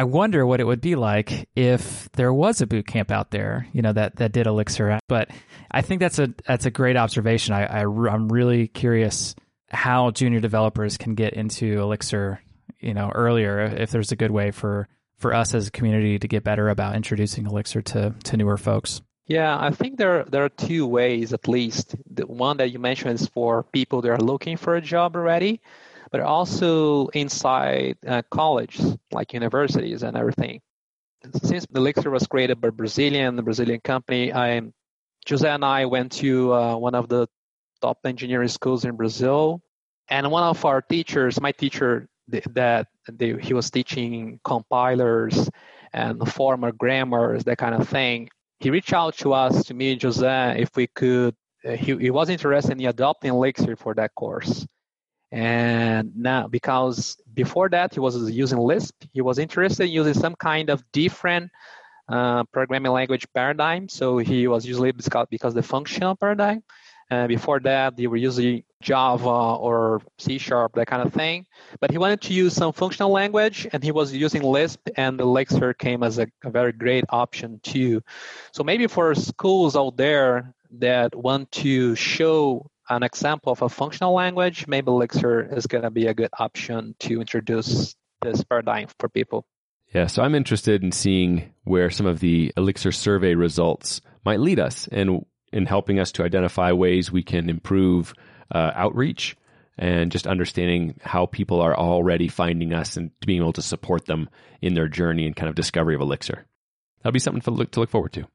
I 0.00 0.04
wonder 0.04 0.46
what 0.46 0.60
it 0.60 0.64
would 0.64 0.80
be 0.80 0.94
like 0.94 1.46
if 1.54 2.10
there 2.12 2.32
was 2.32 2.62
a 2.62 2.66
boot 2.66 2.86
camp 2.86 3.10
out 3.10 3.30
there, 3.30 3.68
you 3.74 3.82
know, 3.82 3.92
that, 3.92 4.16
that 4.16 4.32
did 4.32 4.46
Elixir. 4.46 4.98
But 5.08 5.28
I 5.70 5.82
think 5.82 6.00
that's 6.00 6.18
a 6.18 6.32
that's 6.46 6.64
a 6.64 6.70
great 6.70 6.96
observation. 6.96 7.52
I, 7.52 7.66
I 7.66 7.80
I'm 7.82 8.32
really 8.32 8.66
curious 8.66 9.34
how 9.68 10.10
junior 10.10 10.40
developers 10.40 10.96
can 10.96 11.14
get 11.14 11.34
into 11.34 11.78
Elixir, 11.78 12.40
you 12.78 12.94
know, 12.94 13.12
earlier. 13.14 13.60
If 13.60 13.90
there's 13.90 14.10
a 14.10 14.16
good 14.16 14.30
way 14.30 14.52
for 14.52 14.88
for 15.18 15.34
us 15.34 15.52
as 15.52 15.68
a 15.68 15.70
community 15.70 16.18
to 16.18 16.26
get 16.26 16.44
better 16.44 16.70
about 16.70 16.96
introducing 16.96 17.44
Elixir 17.44 17.82
to 17.82 18.14
to 18.24 18.36
newer 18.38 18.56
folks. 18.56 19.02
Yeah, 19.26 19.54
I 19.60 19.70
think 19.70 19.98
there 19.98 20.24
there 20.24 20.44
are 20.46 20.48
two 20.48 20.86
ways 20.86 21.34
at 21.34 21.46
least. 21.46 21.94
The 22.10 22.26
one 22.26 22.56
that 22.56 22.72
you 22.72 22.78
mentioned 22.78 23.20
is 23.20 23.26
for 23.26 23.64
people 23.64 24.00
that 24.00 24.10
are 24.12 24.18
looking 24.18 24.56
for 24.56 24.76
a 24.76 24.80
job 24.80 25.14
already, 25.14 25.60
but 26.10 26.20
also 26.20 27.06
inside 27.08 27.96
uh, 28.06 28.22
colleges 28.30 28.96
like 29.12 29.32
universities 29.32 30.02
and 30.02 30.16
everything. 30.16 30.60
Since 31.42 31.66
the 31.66 31.78
Elixir 31.78 32.10
was 32.10 32.26
created 32.26 32.60
by 32.60 32.70
Brazilian, 32.70 33.36
the 33.36 33.42
Brazilian 33.42 33.80
company, 33.80 34.32
I 34.32 34.62
Jose 35.28 35.48
and 35.48 35.64
I 35.64 35.84
went 35.84 36.12
to 36.12 36.54
uh, 36.54 36.76
one 36.76 36.94
of 36.94 37.08
the 37.08 37.28
top 37.82 37.98
engineering 38.04 38.48
schools 38.48 38.84
in 38.84 38.96
Brazil, 38.96 39.60
and 40.08 40.30
one 40.30 40.44
of 40.44 40.64
our 40.64 40.80
teachers, 40.80 41.40
my 41.40 41.52
teacher, 41.52 42.08
that 42.28 42.86
he 43.40 43.52
was 43.52 43.70
teaching 43.70 44.40
compilers 44.44 45.50
and 45.92 46.26
formal 46.32 46.72
grammars, 46.72 47.44
that 47.44 47.58
kind 47.58 47.74
of 47.74 47.88
thing 47.88 48.28
he 48.60 48.70
reached 48.70 48.92
out 48.92 49.16
to 49.18 49.32
us, 49.32 49.64
to 49.64 49.74
me 49.74 49.92
and 49.92 50.02
Jose, 50.02 50.56
if 50.58 50.76
we 50.76 50.86
could. 50.86 51.34
Uh, 51.66 51.72
he, 51.72 51.96
he 51.96 52.10
was 52.10 52.30
interested 52.30 52.78
in 52.78 52.86
adopting 52.86 53.30
Elixir 53.30 53.76
for 53.76 53.94
that 53.94 54.14
course. 54.14 54.66
And 55.32 56.16
now, 56.16 56.48
because 56.48 57.16
before 57.34 57.68
that 57.68 57.94
he 57.94 58.00
was 58.00 58.30
using 58.30 58.58
Lisp, 58.58 59.04
he 59.12 59.20
was 59.20 59.38
interested 59.38 59.84
in 59.84 59.90
using 59.90 60.14
some 60.14 60.34
kind 60.34 60.70
of 60.70 60.82
different 60.92 61.50
uh, 62.08 62.42
programming 62.44 62.92
language 62.92 63.26
paradigm. 63.32 63.88
So 63.88 64.18
he 64.18 64.48
was 64.48 64.66
usually 64.66 64.92
because, 64.92 65.54
the 65.54 65.62
functional 65.62 66.16
paradigm. 66.16 66.62
Uh, 67.10 67.26
before 67.26 67.58
that, 67.58 67.96
they 67.96 68.06
were 68.06 68.16
using 68.16 68.62
Java 68.80 69.56
or 69.58 70.00
C 70.18 70.38
Sharp, 70.38 70.74
that 70.74 70.86
kind 70.86 71.02
of 71.02 71.12
thing. 71.12 71.44
But 71.80 71.90
he 71.90 71.98
wanted 71.98 72.20
to 72.22 72.32
use 72.32 72.54
some 72.54 72.72
functional 72.72 73.10
language, 73.10 73.66
and 73.72 73.82
he 73.82 73.90
was 73.90 74.12
using 74.12 74.42
Lisp, 74.42 74.88
and 74.96 75.20
Elixir 75.20 75.74
came 75.74 76.04
as 76.04 76.18
a, 76.18 76.28
a 76.44 76.50
very 76.50 76.72
great 76.72 77.04
option 77.10 77.58
too. 77.64 78.00
So 78.52 78.62
maybe 78.62 78.86
for 78.86 79.12
schools 79.16 79.76
out 79.76 79.96
there 79.96 80.54
that 80.78 81.16
want 81.16 81.50
to 81.50 81.96
show 81.96 82.69
an 82.90 83.02
example 83.02 83.52
of 83.52 83.62
a 83.62 83.68
functional 83.68 84.12
language, 84.12 84.66
maybe 84.66 84.88
Elixir 84.88 85.56
is 85.56 85.66
going 85.66 85.84
to 85.84 85.90
be 85.90 86.06
a 86.06 86.14
good 86.14 86.30
option 86.38 86.94
to 87.00 87.20
introduce 87.20 87.94
this 88.20 88.44
paradigm 88.44 88.88
for 88.98 89.08
people. 89.08 89.46
Yeah, 89.94 90.06
so 90.06 90.22
I'm 90.22 90.34
interested 90.34 90.82
in 90.82 90.92
seeing 90.92 91.52
where 91.64 91.90
some 91.90 92.06
of 92.06 92.20
the 92.20 92.52
Elixir 92.56 92.92
survey 92.92 93.34
results 93.34 94.00
might 94.24 94.40
lead 94.40 94.60
us 94.60 94.88
and 94.88 95.24
in 95.52 95.66
helping 95.66 95.98
us 95.98 96.12
to 96.12 96.24
identify 96.24 96.72
ways 96.72 97.10
we 97.10 97.22
can 97.22 97.48
improve 97.48 98.12
uh, 98.52 98.70
outreach 98.74 99.36
and 99.78 100.12
just 100.12 100.26
understanding 100.26 101.00
how 101.02 101.26
people 101.26 101.60
are 101.60 101.76
already 101.76 102.28
finding 102.28 102.72
us 102.72 102.96
and 102.96 103.10
being 103.24 103.40
able 103.40 103.52
to 103.54 103.62
support 103.62 104.06
them 104.06 104.28
in 104.60 104.74
their 104.74 104.88
journey 104.88 105.26
and 105.26 105.34
kind 105.34 105.48
of 105.48 105.54
discovery 105.54 105.94
of 105.94 106.00
Elixir. 106.00 106.46
That'll 106.98 107.12
be 107.12 107.18
something 107.18 107.42
to 107.42 107.50
look, 107.50 107.70
to 107.72 107.80
look 107.80 107.90
forward 107.90 108.12
to. 108.12 108.26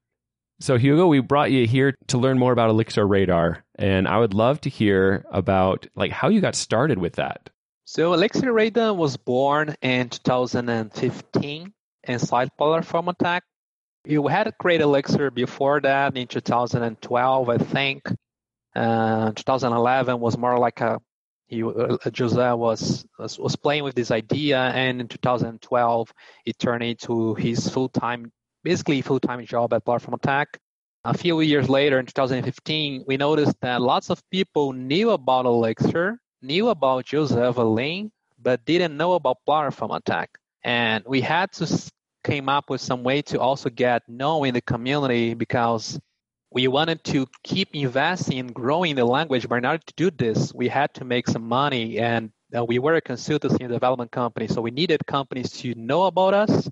So, 0.59 0.77
Hugo, 0.77 1.07
we 1.07 1.19
brought 1.19 1.51
you 1.51 1.67
here 1.67 1.93
to 2.07 2.17
learn 2.17 2.39
more 2.39 2.53
about 2.53 2.69
Elixir 2.69 3.05
Radar, 3.05 3.64
and 3.75 4.07
I 4.07 4.17
would 4.17 4.33
love 4.33 4.61
to 4.61 4.69
hear 4.69 5.25
about 5.31 5.87
like 5.95 6.11
how 6.11 6.29
you 6.29 6.41
got 6.41 6.55
started 6.55 6.97
with 6.97 7.13
that. 7.15 7.49
So, 7.85 8.13
Elixir 8.13 8.51
Radar 8.51 8.93
was 8.93 9.15
born 9.17 9.75
in 9.81 10.09
2015 10.09 11.73
inside 12.03 12.49
Polar 12.57 12.81
Tech. 13.21 13.43
You 14.05 14.27
had 14.27 14.51
great 14.59 14.81
Elixir 14.81 15.29
before 15.31 15.81
that 15.81 16.17
in 16.17 16.27
2012, 16.27 17.49
I 17.49 17.57
think. 17.57 18.03
Uh, 18.75 19.31
2011 19.31 20.19
was 20.19 20.37
more 20.37 20.57
like 20.59 20.81
a 20.81 20.99
he, 21.47 21.63
uh, 21.63 21.97
Jose 22.17 22.53
was, 22.53 23.05
was 23.19 23.37
was 23.37 23.55
playing 23.55 23.83
with 23.83 23.95
this 23.95 24.09
idea, 24.11 24.59
and 24.59 24.99
in 24.99 25.07
2012 25.07 26.13
it 26.45 26.57
turned 26.57 26.83
into 26.83 27.35
his 27.35 27.69
full 27.69 27.89
time, 27.89 28.31
basically 28.63 29.01
full 29.01 29.19
time 29.19 29.45
job 29.45 29.73
at 29.73 29.85
Plataformatec. 29.85 30.45
A 31.05 31.13
few 31.15 31.39
years 31.41 31.69
later, 31.69 31.99
in 31.99 32.07
2015, 32.07 33.03
we 33.05 33.15
noticed 33.15 33.55
that 33.61 33.79
lots 33.79 34.09
of 34.09 34.27
people 34.31 34.73
knew 34.73 35.11
about 35.11 35.45
Elixir, 35.45 36.19
knew 36.41 36.69
about 36.69 37.07
Jose 37.11 37.35
Valim, 37.35 38.09
but 38.41 38.65
didn't 38.65 38.97
know 38.97 39.13
about 39.13 39.37
Plataformatec. 39.47 40.25
And 40.63 41.03
we 41.05 41.21
had 41.21 41.51
to 41.53 41.67
came 42.23 42.49
up 42.49 42.71
with 42.71 42.81
some 42.81 43.03
way 43.03 43.21
to 43.21 43.39
also 43.39 43.69
get 43.69 44.01
known 44.09 44.47
in 44.47 44.55
the 44.55 44.61
community 44.61 45.35
because 45.35 45.99
we 46.49 46.67
wanted 46.67 47.03
to 47.03 47.27
keep 47.43 47.75
investing 47.75 48.37
in 48.37 48.47
growing 48.47 48.95
the 48.95 49.05
language, 49.05 49.47
but 49.47 49.57
in 49.57 49.65
order 49.65 49.83
to 49.85 49.93
do 49.95 50.09
this, 50.09 50.51
we 50.55 50.67
had 50.67 50.91
to 50.95 51.05
make 51.05 51.27
some 51.27 51.47
money. 51.47 51.99
And 51.99 52.31
uh, 52.57 52.65
we 52.65 52.79
were 52.79 52.95
a 52.95 53.01
consultancy 53.01 53.59
and 53.59 53.69
development 53.69 54.11
company, 54.11 54.47
so 54.47 54.59
we 54.59 54.71
needed 54.71 55.05
companies 55.05 55.51
to 55.61 55.75
know 55.75 56.05
about 56.05 56.33
us, 56.33 56.67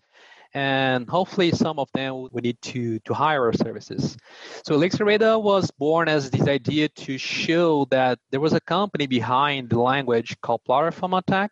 and 0.54 1.10
hopefully 1.10 1.52
some 1.52 1.80
of 1.80 1.90
them 1.94 2.28
we 2.32 2.42
need 2.42 2.62
to 2.62 3.00
to 3.00 3.14
hire 3.14 3.44
our 3.46 3.54
services. 3.54 4.18
So 4.66 4.76
Elixir 4.76 5.06
Radar 5.06 5.40
was 5.40 5.72
born 5.72 6.08
as 6.08 6.30
this 6.30 6.48
idea 6.48 6.90
to 6.90 7.18
show 7.18 7.86
that 7.92 8.20
there 8.32 8.40
was 8.40 8.54
a 8.54 8.62
company 8.62 9.08
behind 9.08 9.70
the 9.70 9.80
language 9.80 10.36
called 10.42 10.62
Plataformatec, 10.68 11.50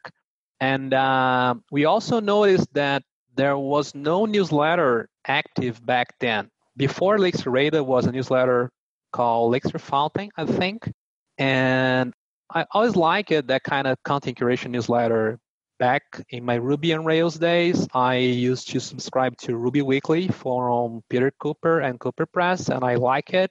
and 0.60 0.94
uh, 0.94 1.56
we 1.72 1.86
also 1.86 2.20
noticed 2.20 2.74
that 2.74 3.04
there 3.36 3.58
was 3.58 3.96
no 3.96 4.26
newsletter 4.26 5.10
active 5.26 5.84
back 5.86 6.14
then. 6.20 6.50
Before 6.78 7.16
Elixir 7.16 7.50
Radar 7.50 7.84
was 7.84 8.06
a 8.06 8.12
newsletter 8.12 8.72
called 9.12 9.50
Elixir 9.50 9.80
Fountain, 9.80 10.30
I 10.38 10.46
think. 10.46 10.92
And 11.38 12.14
I 12.54 12.66
always 12.72 12.96
liked 12.96 13.32
it, 13.32 13.48
that 13.48 13.64
kind 13.64 13.88
of 13.88 13.98
content 14.04 14.38
curation 14.38 14.72
newsletter. 14.72 15.40
Back 15.82 16.24
in 16.30 16.46
my 16.46 16.54
Ruby 16.62 16.94
on 16.94 17.06
Rails 17.06 17.40
days, 17.40 17.88
I 17.92 18.18
used 18.18 18.70
to 18.70 18.80
subscribe 18.80 19.36
to 19.38 19.58
Ruby 19.58 19.82
Weekly 19.82 20.28
from 20.28 21.02
Peter 21.10 21.32
Cooper 21.40 21.80
and 21.80 22.00
Cooper 22.00 22.28
Press, 22.28 22.70
and 22.70 22.84
I 22.84 22.98
like 22.98 23.34
it. 23.34 23.50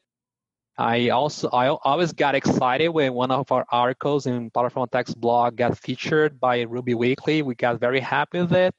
I 0.78 1.08
also 1.08 1.49
I 1.49 1.70
always 1.70 2.12
got 2.12 2.37
excited 2.37 2.90
when 2.90 3.14
one 3.14 3.32
of 3.32 3.50
our 3.50 3.66
articles 3.72 4.26
in 4.26 4.49
Plataformatec's 4.52 5.12
blog 5.12 5.56
got 5.56 5.76
featured 5.76 6.38
by 6.38 6.60
Ruby 6.60 6.94
Weekly. 6.94 7.42
We 7.42 7.56
got 7.56 7.80
very 7.80 7.99
happy 7.99 8.42
with 8.42 8.52
it. 8.52 8.76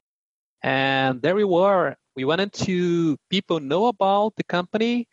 And 0.62 1.20
there 1.20 1.36
we 1.36 1.44
were. 1.44 1.94
We 2.16 2.24
wanted 2.24 2.54
to 2.64 3.18
people 3.28 3.60
know 3.60 3.88
about 3.88 4.32
the 4.36 4.44
company. 4.44 5.08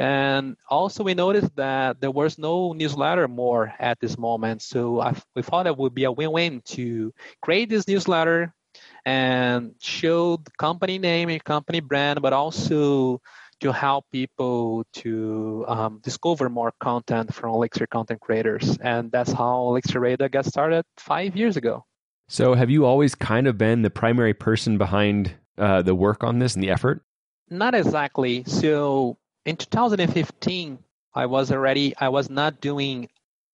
And 0.00 0.56
also 0.66 1.04
we 1.04 1.12
noticed 1.12 1.54
that 1.56 2.00
there 2.00 2.10
was 2.10 2.38
no 2.38 2.72
newsletter 2.72 3.28
more 3.28 3.74
at 3.78 4.00
this 4.00 4.16
moment. 4.16 4.62
So 4.62 4.98
I, 4.98 5.14
we 5.36 5.42
thought 5.42 5.66
it 5.66 5.76
would 5.76 5.94
be 5.94 6.04
a 6.04 6.10
win-win 6.10 6.62
to 6.68 7.12
create 7.42 7.68
this 7.68 7.86
newsletter 7.86 8.54
and 9.04 9.74
show 9.78 10.38
the 10.38 10.52
company 10.58 10.98
name 10.98 11.28
and 11.28 11.44
company 11.44 11.80
brand, 11.80 12.22
but 12.22 12.32
also 12.32 13.20
to 13.60 13.72
help 13.72 14.06
people 14.10 14.86
to 14.94 15.66
um, 15.68 16.00
discover 16.02 16.48
more 16.48 16.72
content 16.80 17.34
from 17.34 17.50
Elixir 17.50 17.86
content 17.86 18.20
creators. 18.22 18.78
And 18.80 19.12
that's 19.12 19.32
how 19.32 19.68
Elixir 19.68 20.00
Radar 20.00 20.30
got 20.30 20.46
started 20.46 20.86
five 20.96 21.36
years 21.36 21.58
ago. 21.58 21.84
So, 22.26 22.54
have 22.54 22.70
you 22.70 22.86
always 22.86 23.14
kind 23.14 23.46
of 23.46 23.58
been 23.58 23.82
the 23.82 23.90
primary 23.90 24.32
person 24.32 24.78
behind 24.78 25.34
uh, 25.58 25.82
the 25.82 25.94
work 25.94 26.24
on 26.24 26.38
this 26.38 26.54
and 26.54 26.64
the 26.64 26.70
effort? 26.70 27.02
Not 27.50 27.74
exactly. 27.74 28.44
So, 28.44 29.18
in 29.44 29.56
2015, 29.56 30.78
I 31.14 31.26
was 31.26 31.50
already, 31.50 31.94
I 31.96 32.08
was 32.08 32.30
not 32.30 32.60
doing, 32.60 33.08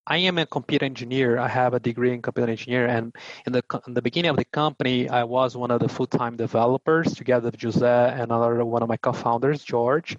I 0.06 0.18
am 0.18 0.38
a 0.38 0.46
computer 0.46 0.84
engineer. 0.84 1.38
I 1.38 1.48
have 1.48 1.74
a 1.74 1.80
degree 1.80 2.12
in 2.12 2.22
computer 2.22 2.50
engineer. 2.50 2.86
And 2.86 3.14
in 3.46 3.52
the, 3.52 3.62
in 3.86 3.94
the 3.94 4.02
beginning 4.02 4.30
of 4.30 4.36
the 4.36 4.44
company, 4.44 5.08
I 5.08 5.24
was 5.24 5.56
one 5.56 5.70
of 5.70 5.80
the 5.80 5.88
full 5.88 6.06
time 6.06 6.36
developers 6.36 7.14
together 7.14 7.50
with 7.50 7.60
Jose 7.60 8.10
and 8.12 8.22
another 8.22 8.64
one 8.64 8.82
of 8.82 8.88
my 8.88 8.96
co 8.96 9.12
founders, 9.12 9.64
George. 9.64 10.16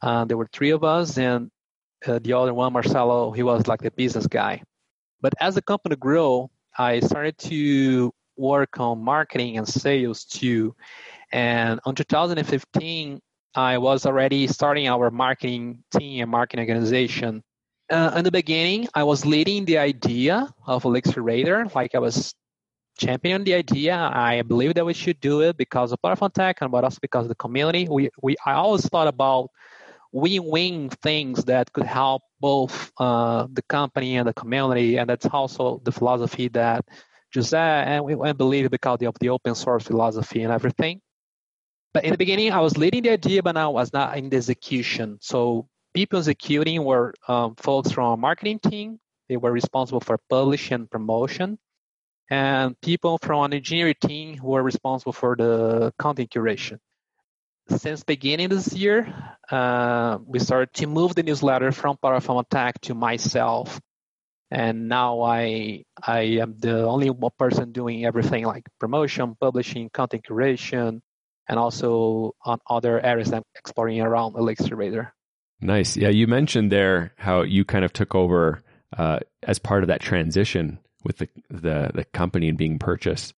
Uh, 0.00 0.24
there 0.24 0.36
were 0.36 0.48
three 0.52 0.70
of 0.70 0.82
us, 0.82 1.16
and 1.16 1.50
uh, 2.06 2.18
the 2.18 2.32
other 2.32 2.52
one, 2.52 2.72
Marcelo, 2.72 3.30
he 3.30 3.42
was 3.42 3.66
like 3.68 3.80
the 3.80 3.90
business 3.90 4.26
guy. 4.26 4.62
But 5.20 5.34
as 5.40 5.54
the 5.54 5.62
company 5.62 5.94
grew, 5.94 6.50
I 6.76 7.00
started 7.00 7.38
to 7.38 8.12
work 8.36 8.80
on 8.80 9.04
marketing 9.04 9.58
and 9.58 9.68
sales 9.68 10.24
too. 10.24 10.74
And 11.30 11.80
on 11.84 11.94
2015, 11.94 13.20
I 13.54 13.78
was 13.78 14.06
already 14.06 14.46
starting 14.46 14.88
our 14.88 15.10
marketing 15.10 15.84
team 15.96 16.22
and 16.22 16.30
marketing 16.30 16.68
organization. 16.68 17.42
Uh, 17.90 18.12
in 18.16 18.24
the 18.24 18.30
beginning, 18.30 18.88
I 18.94 19.04
was 19.04 19.26
leading 19.26 19.64
the 19.64 19.78
idea 19.78 20.48
of 20.66 20.84
Elixir 20.84 21.22
Radar, 21.22 21.66
like 21.74 21.94
I 21.94 21.98
was 21.98 22.34
championing 22.98 23.44
the 23.44 23.54
idea. 23.54 23.96
I 23.96 24.42
believe 24.42 24.74
that 24.74 24.86
we 24.86 24.94
should 24.94 25.20
do 25.20 25.42
it 25.42 25.56
because 25.56 25.92
of 25.92 25.98
Plataformatec 26.02 26.54
and 26.60 26.70
but 26.70 26.84
also 26.84 26.98
because 27.02 27.24
of 27.24 27.28
the 27.28 27.34
community. 27.34 27.88
We, 27.90 28.10
we 28.22 28.36
I 28.46 28.52
always 28.52 28.86
thought 28.88 29.08
about 29.08 29.48
win-win 30.12 30.90
things 30.90 31.44
that 31.44 31.72
could 31.72 31.86
help 31.86 32.22
both 32.40 32.92
uh, 32.98 33.46
the 33.52 33.62
company 33.62 34.16
and 34.16 34.28
the 34.28 34.34
community, 34.34 34.98
and 34.98 35.08
that's 35.08 35.26
also 35.26 35.80
the 35.84 35.92
philosophy 35.92 36.48
that 36.48 36.84
Jose 37.34 37.58
and 37.58 38.04
we 38.04 38.14
and 38.14 38.36
believe 38.36 38.70
because 38.70 39.02
of 39.02 39.18
the 39.20 39.28
open 39.30 39.54
source 39.54 39.84
philosophy 39.84 40.42
and 40.42 40.52
everything. 40.52 41.00
But 41.94 42.04
in 42.04 42.12
the 42.12 42.18
beginning, 42.18 42.52
I 42.52 42.60
was 42.60 42.78
leading 42.78 43.02
the 43.02 43.10
idea, 43.10 43.42
but 43.42 43.52
now 43.52 43.70
I 43.70 43.74
was 43.74 43.92
not 43.92 44.16
in 44.16 44.30
the 44.30 44.36
execution. 44.38 45.18
So 45.20 45.68
people 45.92 46.18
executing 46.18 46.82
were 46.84 47.14
um, 47.28 47.54
folks 47.56 47.92
from 47.92 48.20
marketing 48.20 48.60
team. 48.60 48.98
They 49.28 49.36
were 49.36 49.52
responsible 49.52 50.00
for 50.00 50.18
publishing 50.30 50.74
and 50.74 50.90
promotion. 50.90 51.58
And 52.30 52.80
people 52.80 53.18
from 53.18 53.44
an 53.44 53.52
engineering 53.52 53.94
team 54.00 54.38
who 54.38 54.48
were 54.48 54.62
responsible 54.62 55.12
for 55.12 55.36
the 55.36 55.92
content 55.98 56.30
curation. 56.30 56.78
since 57.68 58.02
beginning 58.04 58.48
this 58.48 58.72
year, 58.72 59.12
uh, 59.50 60.18
we 60.26 60.38
started 60.38 60.72
to 60.74 60.86
move 60.86 61.14
the 61.14 61.22
newsletter 61.22 61.72
from 61.72 61.96
Power 61.98 62.20
Attack 62.40 62.80
to 62.82 62.94
myself. 62.94 63.80
And 64.50 64.88
now 64.88 65.22
I 65.22 65.84
I 66.02 66.40
am 66.40 66.56
the 66.58 66.84
only 66.84 67.10
person 67.38 67.72
doing 67.72 68.04
everything 68.04 68.44
like 68.44 68.64
promotion, 68.78 69.36
publishing, 69.38 69.90
content 69.90 70.24
curation, 70.24 71.00
and 71.48 71.58
also 71.58 72.34
on 72.44 72.58
other 72.68 73.00
areas 73.04 73.30
that 73.30 73.38
I'm 73.38 73.42
exploring 73.56 74.00
around 74.00 74.36
Elixir 74.36 74.76
Radar. 74.76 75.14
Nice. 75.60 75.96
Yeah, 75.96 76.08
you 76.08 76.26
mentioned 76.26 76.72
there 76.72 77.12
how 77.16 77.42
you 77.42 77.64
kind 77.64 77.84
of 77.84 77.92
took 77.92 78.14
over 78.14 78.62
uh, 78.96 79.20
as 79.42 79.58
part 79.58 79.84
of 79.84 79.88
that 79.88 80.00
transition 80.00 80.78
with 81.04 81.18
the 81.18 81.28
the, 81.50 81.90
the 81.94 82.04
company 82.12 82.48
and 82.48 82.58
being 82.58 82.78
purchased. 82.78 83.34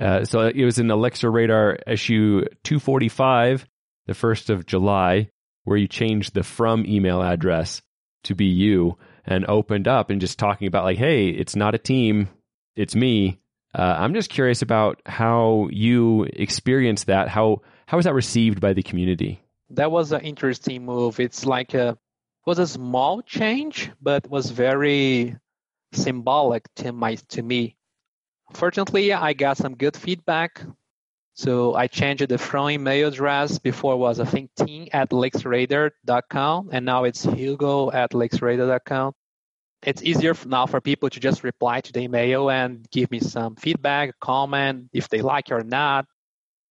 Uh, 0.00 0.24
so 0.24 0.40
it 0.40 0.64
was 0.64 0.78
in 0.78 0.90
Elixir 0.90 1.30
Radar 1.30 1.78
issue 1.86 2.44
245, 2.64 3.66
the 4.06 4.12
1st 4.14 4.50
of 4.50 4.66
July, 4.66 5.28
where 5.64 5.76
you 5.76 5.86
changed 5.86 6.34
the 6.34 6.42
from 6.42 6.86
email 6.86 7.22
address 7.22 7.82
to 8.24 8.34
be 8.34 8.46
you 8.46 8.96
and 9.24 9.44
opened 9.46 9.86
up 9.86 10.10
and 10.10 10.20
just 10.20 10.38
talking 10.38 10.66
about, 10.66 10.84
like, 10.84 10.98
hey, 10.98 11.28
it's 11.28 11.54
not 11.54 11.74
a 11.74 11.78
team, 11.78 12.28
it's 12.74 12.96
me. 12.96 13.38
Uh, 13.74 13.96
I'm 13.98 14.14
just 14.14 14.30
curious 14.30 14.62
about 14.62 15.00
how 15.06 15.68
you 15.70 16.24
experienced 16.24 17.06
that. 17.06 17.28
How 17.28 17.62
how 17.86 17.96
was 17.96 18.04
that 18.04 18.14
received 18.14 18.60
by 18.60 18.72
the 18.72 18.82
community? 18.82 19.42
That 19.70 19.90
was 19.90 20.12
an 20.12 20.20
interesting 20.20 20.84
move. 20.84 21.20
It's 21.20 21.46
like 21.46 21.74
a 21.74 21.96
was 22.44 22.58
a 22.58 22.66
small 22.66 23.22
change, 23.22 23.90
but 24.00 24.28
was 24.28 24.50
very 24.50 25.36
symbolic 25.92 26.64
to 26.76 26.92
my 26.92 27.16
to 27.30 27.42
me 27.42 27.76
Fortunately, 28.54 29.12
I 29.12 29.32
got 29.32 29.56
some 29.56 29.76
good 29.76 29.96
feedback. 29.96 30.62
So 31.34 31.74
I 31.74 31.86
changed 31.86 32.28
the 32.28 32.38
from 32.38 32.70
email 32.70 33.08
address. 33.08 33.58
Before 33.58 33.96
was 33.96 34.20
I 34.20 34.26
think 34.26 34.50
team 34.54 34.88
at 34.92 35.10
elixirradar.com 35.10 36.70
and 36.72 36.84
now 36.84 37.04
it's 37.04 37.24
hugo 37.24 37.90
at 37.90 38.10
elixirradar.com. 38.10 39.14
It's 39.84 40.02
easier 40.02 40.34
now 40.46 40.66
for 40.66 40.80
people 40.80 41.10
to 41.10 41.20
just 41.20 41.42
reply 41.42 41.80
to 41.80 41.92
the 41.92 42.00
email 42.00 42.50
and 42.50 42.88
give 42.90 43.10
me 43.10 43.20
some 43.20 43.56
feedback, 43.56 44.18
comment 44.20 44.88
if 44.92 45.08
they 45.08 45.22
like 45.22 45.50
or 45.50 45.62
not. 45.64 46.06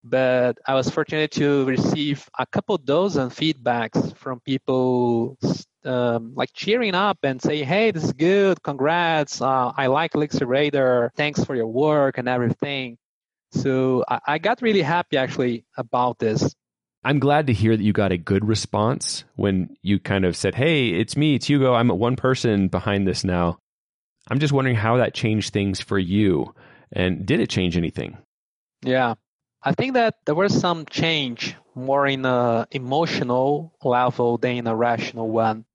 But 0.04 0.58
I 0.66 0.74
was 0.74 0.90
fortunate 0.90 1.32
to 1.34 1.66
receive 1.66 2.28
a 2.40 2.46
couple 2.46 2.78
dozen 2.78 3.30
feedbacks 3.30 4.16
from 4.18 4.40
people 4.40 5.38
um, 5.86 6.34
like 6.36 6.50
cheering 6.54 6.96
up 6.96 7.20
and 7.24 7.42
saying, 7.42 7.66
"Hey, 7.66 7.92
this 7.92 8.04
is 8.04 8.14
good. 8.14 8.62
Congrats! 8.64 9.42
Uh, 9.42 9.72
I 9.76 9.88
like 9.88 10.16
Elixir. 10.16 11.12
Thanks 11.16 11.44
for 11.44 11.56
your 11.56 11.68
work 11.68 12.18
and 12.18 12.28
everything." 12.28 12.98
So 13.52 14.04
I, 14.08 14.20
I 14.28 14.38
got 14.40 14.62
really 14.62 14.82
happy 14.82 15.18
actually 15.18 15.66
about 15.78 16.18
this. 16.20 16.56
I'm 17.04 17.20
glad 17.20 17.48
to 17.48 17.54
hear 17.54 17.76
that 17.76 17.84
you 17.84 17.94
got 17.94 18.12
a 18.12 18.18
good 18.18 18.48
response 18.48 19.24
when 19.36 19.76
you 19.82 20.00
kind 20.00 20.26
of 20.26 20.36
said, 20.36 20.56
"Hey, 20.56 20.90
it's 20.90 21.18
me, 21.18 21.36
it's 21.36 21.48
Hugo. 21.48 21.74
I'm 21.74 21.90
one 21.90 22.16
person 22.16 22.68
behind 22.68 23.08
this 23.08 23.24
now." 23.24 23.58
I'm 24.30 24.40
just 24.40 24.54
wondering 24.54 24.76
how 24.76 24.98
that 24.98 25.14
changed 25.14 25.52
things 25.52 25.82
for 25.82 25.98
you, 25.98 26.54
and 26.92 27.26
did 27.26 27.40
it 27.40 27.50
change 27.50 27.76
anything? 27.76 28.18
Yeah, 28.84 29.16
I 29.64 29.74
think 29.74 29.96
that 29.96 30.16
there 30.26 30.36
was 30.36 30.58
some 30.58 30.86
change 30.86 31.56
more 31.74 32.06
in 32.06 32.26
a 32.26 32.68
emotional 32.72 33.74
level 33.84 34.38
than 34.38 34.58
in 34.58 34.68
a 34.68 34.76
rational 34.76 35.30
one 35.30 35.66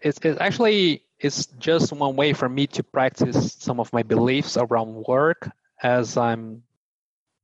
it's, 0.00 0.18
it's 0.22 0.40
actually 0.40 1.02
it's 1.18 1.46
just 1.58 1.92
one 1.92 2.16
way 2.16 2.32
for 2.32 2.48
me 2.48 2.66
to 2.68 2.82
practice 2.82 3.54
some 3.58 3.80
of 3.80 3.92
my 3.92 4.02
beliefs 4.02 4.56
around 4.56 5.04
work 5.08 5.50
as 5.82 6.16
I'm 6.16 6.62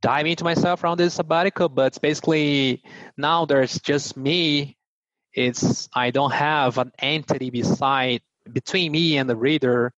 diving 0.02 0.32
into 0.32 0.44
myself 0.44 0.84
around 0.84 0.98
this 0.98 1.14
sabbatical. 1.14 1.68
But 1.70 1.98
basically 2.02 2.82
now 3.16 3.46
there's 3.46 3.80
just 3.80 4.16
me. 4.16 4.76
It's 5.32 5.88
I 5.94 6.10
don't 6.10 6.32
have 6.32 6.76
an 6.76 6.92
entity 6.98 7.50
beside 7.50 8.20
between 8.52 8.92
me 8.92 9.16
and 9.16 9.30
the 9.30 9.36
reader, 9.36 9.94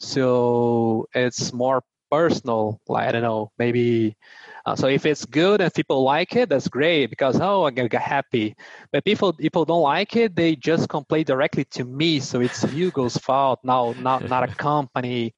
so 0.00 1.08
it's 1.14 1.52
more 1.52 1.82
personal. 2.10 2.80
Like 2.88 3.08
I 3.08 3.12
don't 3.12 3.22
know, 3.22 3.52
maybe 3.58 4.16
uh, 4.64 4.76
so 4.76 4.86
if 4.86 5.06
it's 5.06 5.24
good 5.24 5.60
and 5.60 5.72
people 5.72 6.02
like 6.02 6.36
it, 6.36 6.48
that's 6.48 6.68
great 6.68 7.10
because 7.10 7.38
oh, 7.40 7.66
I'm 7.66 7.74
get 7.74 7.92
happy. 7.92 8.56
But 8.92 9.04
people 9.04 9.32
people 9.32 9.64
don't 9.64 9.82
like 9.82 10.16
it, 10.16 10.36
they 10.36 10.56
just 10.56 10.88
complain 10.88 11.24
directly 11.24 11.64
to 11.76 11.84
me. 11.84 12.20
So 12.20 12.40
it's 12.40 12.62
Hugo's 12.62 13.16
fault, 13.16 13.60
now 13.62 13.94
not 13.98 14.28
not 14.28 14.48
a 14.48 14.54
company. 14.70 15.34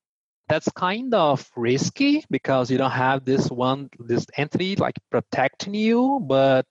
That's 0.50 0.68
kind 0.72 1.14
of 1.14 1.48
risky 1.56 2.24
because 2.28 2.72
you 2.72 2.78
don't 2.78 2.90
have 2.90 3.24
this 3.24 3.48
one 3.50 3.88
this 4.00 4.26
entity 4.36 4.74
like 4.74 4.96
protecting 5.10 5.74
you, 5.74 6.20
but 6.20 6.66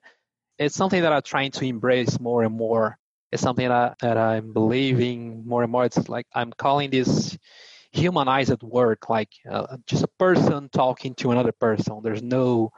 it's 0.58 0.76
something 0.76 1.02
that 1.02 1.14
I'm 1.14 1.22
trying 1.22 1.52
to 1.52 1.66
embrace 1.66 2.20
more 2.20 2.44
and 2.44 2.54
more. 2.56 3.00
It's 3.32 3.42
something 3.42 3.70
that, 3.70 3.98
that 4.02 4.18
I'm 4.18 4.54
believing 4.54 5.48
more 5.48 5.64
and 5.64 5.72
more. 5.72 5.86
It's 5.86 6.10
like 6.10 6.28
I'm 6.36 6.52
calling 6.52 6.90
this 6.90 7.38
humanized 7.94 8.62
work, 8.64 9.10
like 9.10 9.30
uh, 9.50 9.78
just 9.88 10.04
a 10.04 10.10
person 10.20 10.70
talking 10.70 11.16
to 11.16 11.32
another 11.32 11.54
person. 11.54 12.02
There's 12.04 12.22
no 12.24 12.72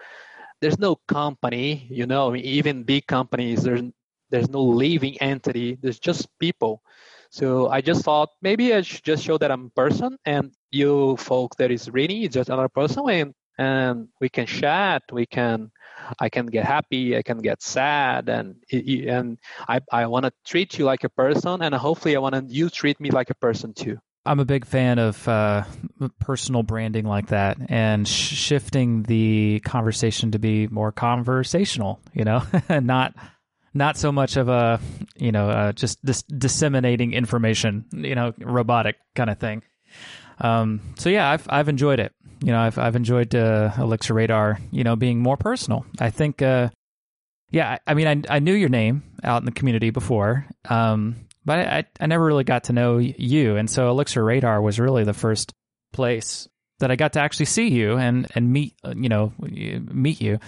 there's 0.61 0.79
no 0.79 0.97
company, 1.07 1.87
you 1.89 2.05
know, 2.05 2.35
even 2.35 2.83
big 2.83 3.07
companies, 3.07 3.63
there's 3.63 3.83
there's 4.29 4.49
no 4.49 4.63
living 4.63 5.17
entity. 5.21 5.79
There's 5.81 5.99
just 5.99 6.27
people. 6.39 6.83
So 7.31 7.69
I 7.69 7.81
just 7.81 8.03
thought 8.05 8.29
maybe 8.41 8.73
I 8.73 8.81
should 8.81 9.03
just 9.03 9.23
show 9.23 9.37
that 9.39 9.51
I'm 9.51 9.67
a 9.67 9.69
person, 9.71 10.17
and 10.25 10.51
you 10.71 11.17
folk 11.17 11.55
that 11.57 11.71
is 11.71 11.89
is 11.93 12.29
just 12.29 12.49
another 12.49 12.69
person, 12.69 13.09
and 13.09 13.33
and 13.57 14.07
we 14.19 14.29
can 14.29 14.45
chat. 14.45 15.03
We 15.11 15.25
can, 15.25 15.71
I 16.19 16.29
can 16.29 16.47
get 16.47 16.65
happy. 16.65 17.17
I 17.17 17.21
can 17.21 17.39
get 17.39 17.61
sad, 17.61 18.29
and 18.29 18.55
and 18.71 19.37
I 19.67 19.81
I 19.91 20.07
want 20.07 20.25
to 20.25 20.33
treat 20.45 20.77
you 20.79 20.85
like 20.85 21.03
a 21.03 21.09
person, 21.09 21.61
and 21.61 21.75
hopefully 21.75 22.15
I 22.15 22.19
want 22.19 22.49
you 22.49 22.69
treat 22.69 22.99
me 22.99 23.11
like 23.11 23.29
a 23.29 23.35
person 23.35 23.73
too. 23.73 23.99
I'm 24.23 24.39
a 24.39 24.45
big 24.45 24.65
fan 24.65 24.99
of 24.99 25.27
uh, 25.27 25.63
personal 26.19 26.61
branding 26.61 27.05
like 27.05 27.27
that 27.27 27.57
and 27.69 28.07
sh- 28.07 28.33
shifting 28.35 29.01
the 29.03 29.61
conversation 29.65 30.31
to 30.31 30.39
be 30.39 30.67
more 30.67 30.91
conversational, 30.91 31.99
you 32.13 32.23
know, 32.23 32.43
not 32.69 33.15
not 33.73 33.97
so 33.97 34.11
much 34.11 34.37
of 34.37 34.49
a, 34.49 34.79
you 35.15 35.31
know, 35.31 35.49
uh, 35.49 35.71
just 35.71 36.03
dis- 36.05 36.23
disseminating 36.23 37.13
information, 37.13 37.85
you 37.93 38.15
know, 38.15 38.33
robotic 38.39 38.97
kind 39.15 39.29
of 39.29 39.39
thing. 39.39 39.63
Um, 40.41 40.81
so 40.97 41.09
yeah, 41.09 41.29
I've 41.29 41.45
I've 41.49 41.69
enjoyed 41.69 41.99
it. 41.99 42.13
You 42.43 42.51
know, 42.51 42.59
I've 42.59 42.77
I've 42.77 42.95
enjoyed 42.95 43.33
uh, 43.35 43.71
Elixir 43.77 44.13
Radar, 44.13 44.59
you 44.71 44.83
know, 44.83 44.95
being 44.95 45.19
more 45.19 45.37
personal. 45.37 45.85
I 45.99 46.09
think, 46.09 46.41
uh, 46.41 46.69
yeah, 47.51 47.77
I, 47.85 47.91
I 47.91 47.93
mean, 47.93 48.07
I 48.07 48.35
I 48.35 48.39
knew 48.39 48.53
your 48.53 48.69
name 48.69 49.03
out 49.23 49.41
in 49.41 49.45
the 49.45 49.51
community 49.51 49.91
before. 49.91 50.47
Um, 50.67 51.27
but 51.45 51.59
I, 51.59 51.85
I 51.99 52.07
never 52.07 52.25
really 52.25 52.43
got 52.43 52.65
to 52.65 52.73
know 52.73 52.97
you. 52.97 53.57
And 53.57 53.69
so 53.69 53.89
Elixir 53.89 54.23
Radar 54.23 54.61
was 54.61 54.79
really 54.79 55.03
the 55.03 55.13
first 55.13 55.53
place 55.91 56.47
that 56.79 56.91
I 56.91 56.95
got 56.95 57.13
to 57.13 57.19
actually 57.19 57.45
see 57.45 57.69
you 57.69 57.97
and, 57.97 58.27
and 58.35 58.51
meet, 58.51 58.75
you 58.95 59.09
know, 59.09 59.33
meet 59.39 60.21
you. 60.21 60.39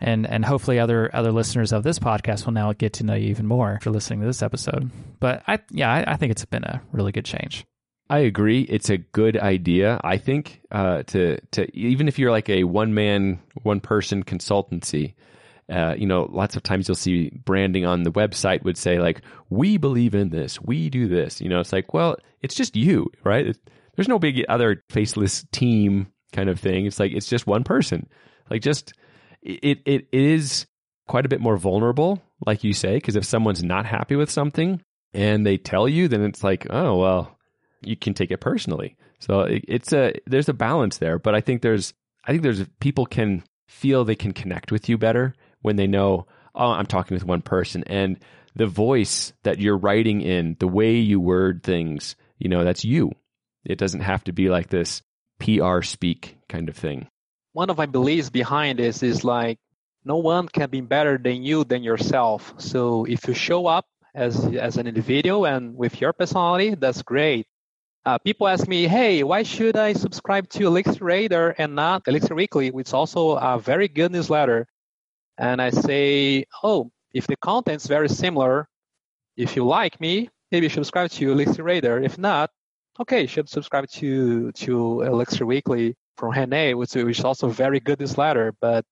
And, 0.00 0.26
and 0.26 0.44
hopefully 0.44 0.78
other, 0.78 1.10
other 1.14 1.30
listeners 1.30 1.72
of 1.72 1.82
this 1.82 1.98
podcast 1.98 2.46
will 2.46 2.52
now 2.52 2.72
get 2.72 2.94
to 2.94 3.04
know 3.04 3.14
you 3.14 3.28
even 3.28 3.46
more 3.46 3.78
for 3.82 3.90
listening 3.90 4.20
to 4.20 4.26
this 4.26 4.42
episode. 4.42 4.90
But 5.20 5.42
I, 5.46 5.58
yeah, 5.70 5.92
I, 5.92 6.12
I 6.12 6.16
think 6.16 6.30
it's 6.30 6.44
been 6.44 6.64
a 6.64 6.80
really 6.92 7.12
good 7.12 7.24
change. 7.24 7.64
I 8.10 8.18
agree. 8.18 8.62
It's 8.62 8.90
a 8.90 8.98
good 8.98 9.36
idea. 9.36 10.00
I 10.02 10.16
think 10.16 10.62
uh, 10.72 11.04
to 11.04 11.38
to 11.52 11.78
even 11.78 12.08
if 12.08 12.18
you're 12.18 12.32
like 12.32 12.48
a 12.48 12.64
one 12.64 12.92
man, 12.92 13.38
one 13.62 13.78
person 13.78 14.24
consultancy, 14.24 15.14
uh, 15.70 15.94
you 15.96 16.06
know, 16.06 16.28
lots 16.32 16.56
of 16.56 16.64
times 16.64 16.88
you'll 16.88 16.96
see 16.96 17.30
branding 17.44 17.86
on 17.86 18.02
the 18.02 18.10
website 18.10 18.64
would 18.64 18.76
say 18.76 18.98
like, 18.98 19.22
"We 19.48 19.76
believe 19.76 20.16
in 20.16 20.30
this. 20.30 20.60
We 20.60 20.90
do 20.90 21.06
this." 21.06 21.40
You 21.40 21.48
know, 21.48 21.60
it's 21.60 21.72
like, 21.72 21.94
well, 21.94 22.16
it's 22.42 22.56
just 22.56 22.74
you, 22.74 23.08
right? 23.22 23.46
It, 23.46 23.58
there's 23.94 24.08
no 24.08 24.18
big 24.18 24.44
other 24.48 24.82
faceless 24.90 25.46
team 25.52 26.08
kind 26.32 26.50
of 26.50 26.58
thing. 26.58 26.86
It's 26.86 26.98
like 26.98 27.12
it's 27.12 27.28
just 27.28 27.46
one 27.46 27.62
person. 27.62 28.08
Like, 28.50 28.60
just 28.62 28.92
it 29.40 29.82
it, 29.84 30.08
it 30.10 30.20
is 30.20 30.66
quite 31.06 31.26
a 31.26 31.28
bit 31.28 31.40
more 31.40 31.56
vulnerable, 31.56 32.20
like 32.44 32.64
you 32.64 32.72
say, 32.72 32.96
because 32.96 33.14
if 33.14 33.24
someone's 33.24 33.62
not 33.62 33.86
happy 33.86 34.16
with 34.16 34.30
something 34.30 34.82
and 35.14 35.46
they 35.46 35.58
tell 35.58 35.88
you, 35.88 36.08
then 36.08 36.22
it's 36.22 36.42
like, 36.42 36.66
oh 36.70 36.96
well, 36.98 37.38
you 37.82 37.96
can 37.96 38.14
take 38.14 38.30
it 38.30 38.40
personally. 38.40 38.96
So 39.18 39.40
it, 39.40 39.64
it's 39.68 39.92
a 39.92 40.14
there's 40.26 40.48
a 40.48 40.54
balance 40.54 40.98
there, 40.98 41.18
but 41.18 41.34
I 41.34 41.40
think 41.40 41.62
there's 41.62 41.94
I 42.24 42.32
think 42.32 42.42
there's 42.42 42.64
people 42.80 43.06
can 43.06 43.42
feel 43.68 44.04
they 44.04 44.16
can 44.16 44.32
connect 44.32 44.72
with 44.72 44.88
you 44.88 44.98
better 44.98 45.34
when 45.62 45.76
they 45.76 45.86
know, 45.86 46.26
oh, 46.54 46.70
I'm 46.72 46.86
talking 46.86 47.14
with 47.14 47.24
one 47.24 47.42
person. 47.42 47.84
And 47.86 48.18
the 48.54 48.66
voice 48.66 49.32
that 49.44 49.60
you're 49.60 49.76
writing 49.76 50.20
in, 50.20 50.56
the 50.58 50.68
way 50.68 50.96
you 50.96 51.20
word 51.20 51.62
things, 51.62 52.16
you 52.38 52.48
know, 52.48 52.64
that's 52.64 52.84
you. 52.84 53.12
It 53.64 53.78
doesn't 53.78 54.00
have 54.00 54.24
to 54.24 54.32
be 54.32 54.48
like 54.48 54.68
this 54.68 55.02
PR 55.38 55.82
speak 55.82 56.36
kind 56.48 56.68
of 56.68 56.76
thing. 56.76 57.08
One 57.52 57.70
of 57.70 57.78
my 57.78 57.86
beliefs 57.86 58.30
behind 58.30 58.78
this 58.78 59.02
is 59.02 59.24
like 59.24 59.58
no 60.04 60.16
one 60.16 60.48
can 60.48 60.70
be 60.70 60.80
better 60.80 61.18
than 61.18 61.42
you 61.42 61.64
than 61.64 61.82
yourself. 61.82 62.54
So 62.58 63.04
if 63.04 63.26
you 63.28 63.34
show 63.34 63.66
up 63.66 63.86
as 64.14 64.44
as 64.56 64.76
an 64.76 64.86
individual 64.86 65.46
and 65.46 65.76
with 65.76 66.00
your 66.00 66.12
personality, 66.12 66.74
that's 66.74 67.02
great. 67.02 67.46
Uh, 68.06 68.18
people 68.18 68.48
ask 68.48 68.66
me, 68.66 68.86
hey, 68.88 69.22
why 69.22 69.42
should 69.42 69.76
I 69.76 69.92
subscribe 69.92 70.48
to 70.50 70.66
Elixir 70.66 71.04
Radar 71.04 71.54
and 71.58 71.74
not 71.74 72.02
Elixir 72.06 72.34
Weekly, 72.34 72.70
which 72.70 72.88
is 72.88 72.94
also 72.94 73.36
a 73.36 73.58
very 73.58 73.88
good 73.88 74.10
newsletter? 74.12 74.66
and 75.40 75.60
I 75.62 75.70
say, 75.70 76.44
oh, 76.62 76.90
if 77.14 77.26
the 77.26 77.36
content's 77.36 77.86
very 77.86 78.10
similar, 78.10 78.68
if 79.36 79.56
you 79.56 79.66
like 79.66 79.98
me, 79.98 80.28
maybe 80.52 80.66
you 80.66 80.68
should 80.68 80.84
subscribe 80.84 81.10
to 81.12 81.32
Elixir 81.32 81.62
Radar. 81.62 81.98
If 81.98 82.18
not, 82.18 82.50
okay, 83.00 83.22
you 83.22 83.26
should 83.26 83.48
subscribe 83.48 83.88
to 83.88 84.52
to 84.52 85.00
Elixir 85.00 85.46
Weekly 85.46 85.96
from 86.18 86.32
Rene, 86.32 86.74
which, 86.74 86.94
which 86.94 87.18
is 87.18 87.24
also 87.24 87.48
very 87.48 87.80
good 87.80 88.00
newsletter. 88.00 88.52
But 88.60 88.84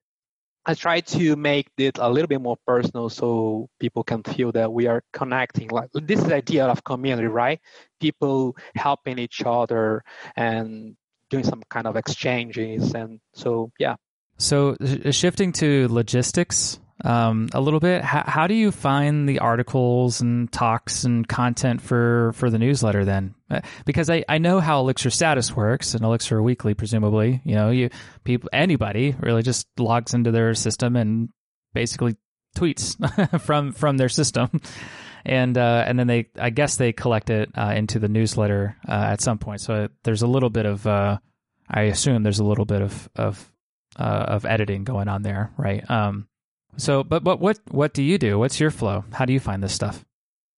I 0.68 0.74
try 0.74 1.00
to 1.00 1.34
make 1.34 1.68
it 1.78 1.96
a 1.98 2.10
little 2.10 2.28
bit 2.28 2.42
more 2.42 2.58
personal 2.66 3.08
so 3.08 3.70
people 3.80 4.04
can 4.04 4.22
feel 4.22 4.52
that 4.52 4.70
we 4.70 4.86
are 4.86 5.02
connecting. 5.14 5.68
Like 5.68 5.88
this 5.94 6.20
is 6.20 6.26
the 6.26 6.34
idea 6.34 6.66
of 6.66 6.84
community, 6.84 7.26
right? 7.26 7.58
People 7.98 8.54
helping 8.74 9.18
each 9.18 9.42
other 9.46 10.04
and 10.36 10.94
doing 11.30 11.44
some 11.44 11.62
kind 11.70 11.86
of 11.86 11.96
exchanges. 11.96 12.92
And 12.92 13.18
so, 13.32 13.72
yeah. 13.78 13.96
So 14.36 14.76
uh, 14.78 15.10
shifting 15.10 15.52
to 15.52 15.88
logistics, 15.88 16.78
um, 17.04 17.48
a 17.52 17.60
little 17.60 17.80
bit. 17.80 18.02
How, 18.02 18.24
how, 18.26 18.46
do 18.46 18.54
you 18.54 18.72
find 18.72 19.28
the 19.28 19.38
articles 19.38 20.20
and 20.20 20.50
talks 20.50 21.04
and 21.04 21.26
content 21.26 21.80
for, 21.80 22.32
for 22.34 22.50
the 22.50 22.58
newsletter 22.58 23.04
then? 23.04 23.34
Uh, 23.50 23.60
because 23.84 24.10
I, 24.10 24.24
I 24.28 24.38
know 24.38 24.58
how 24.60 24.80
Elixir 24.80 25.10
status 25.10 25.54
works 25.54 25.94
and 25.94 26.04
Elixir 26.04 26.42
Weekly, 26.42 26.74
presumably, 26.74 27.40
you 27.44 27.54
know, 27.54 27.70
you 27.70 27.90
people, 28.24 28.50
anybody 28.52 29.14
really 29.20 29.42
just 29.42 29.68
logs 29.78 30.12
into 30.12 30.32
their 30.32 30.54
system 30.54 30.96
and 30.96 31.28
basically 31.72 32.16
tweets 32.56 33.40
from, 33.42 33.72
from 33.72 33.96
their 33.96 34.08
system. 34.08 34.60
And, 35.24 35.56
uh, 35.56 35.84
and 35.86 35.98
then 35.98 36.06
they, 36.06 36.28
I 36.38 36.50
guess 36.50 36.76
they 36.76 36.92
collect 36.92 37.30
it, 37.30 37.50
uh, 37.56 37.74
into 37.76 37.98
the 37.98 38.08
newsletter, 38.08 38.76
uh, 38.88 38.92
at 38.92 39.20
some 39.20 39.38
point. 39.38 39.60
So 39.60 39.88
there's 40.02 40.22
a 40.22 40.26
little 40.26 40.50
bit 40.50 40.66
of, 40.66 40.86
uh, 40.86 41.18
I 41.68 41.82
assume 41.82 42.22
there's 42.22 42.38
a 42.38 42.44
little 42.44 42.64
bit 42.64 42.82
of, 42.82 43.08
of, 43.14 43.52
uh, 43.96 44.24
of 44.28 44.46
editing 44.46 44.84
going 44.84 45.08
on 45.08 45.22
there, 45.22 45.52
right? 45.58 45.88
Um, 45.90 46.27
so, 46.78 47.04
but 47.04 47.24
but 47.24 47.40
what 47.40 47.58
what 47.70 47.92
do 47.92 48.02
you 48.02 48.18
do? 48.18 48.38
What's 48.38 48.58
your 48.58 48.70
flow? 48.70 49.04
How 49.12 49.24
do 49.24 49.32
you 49.32 49.40
find 49.40 49.62
this 49.62 49.74
stuff? 49.74 50.04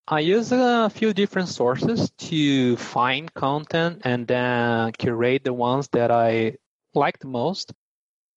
I 0.06 0.20
use 0.20 0.50
a 0.50 0.90
few 0.90 1.12
different 1.14 1.48
sources 1.48 2.10
to 2.18 2.76
find 2.76 3.32
content 3.32 4.02
and 4.04 4.26
then 4.26 4.92
curate 4.92 5.44
the 5.44 5.52
ones 5.52 5.88
that 5.92 6.10
I 6.10 6.56
like 6.94 7.20
the 7.20 7.28
most. 7.28 7.72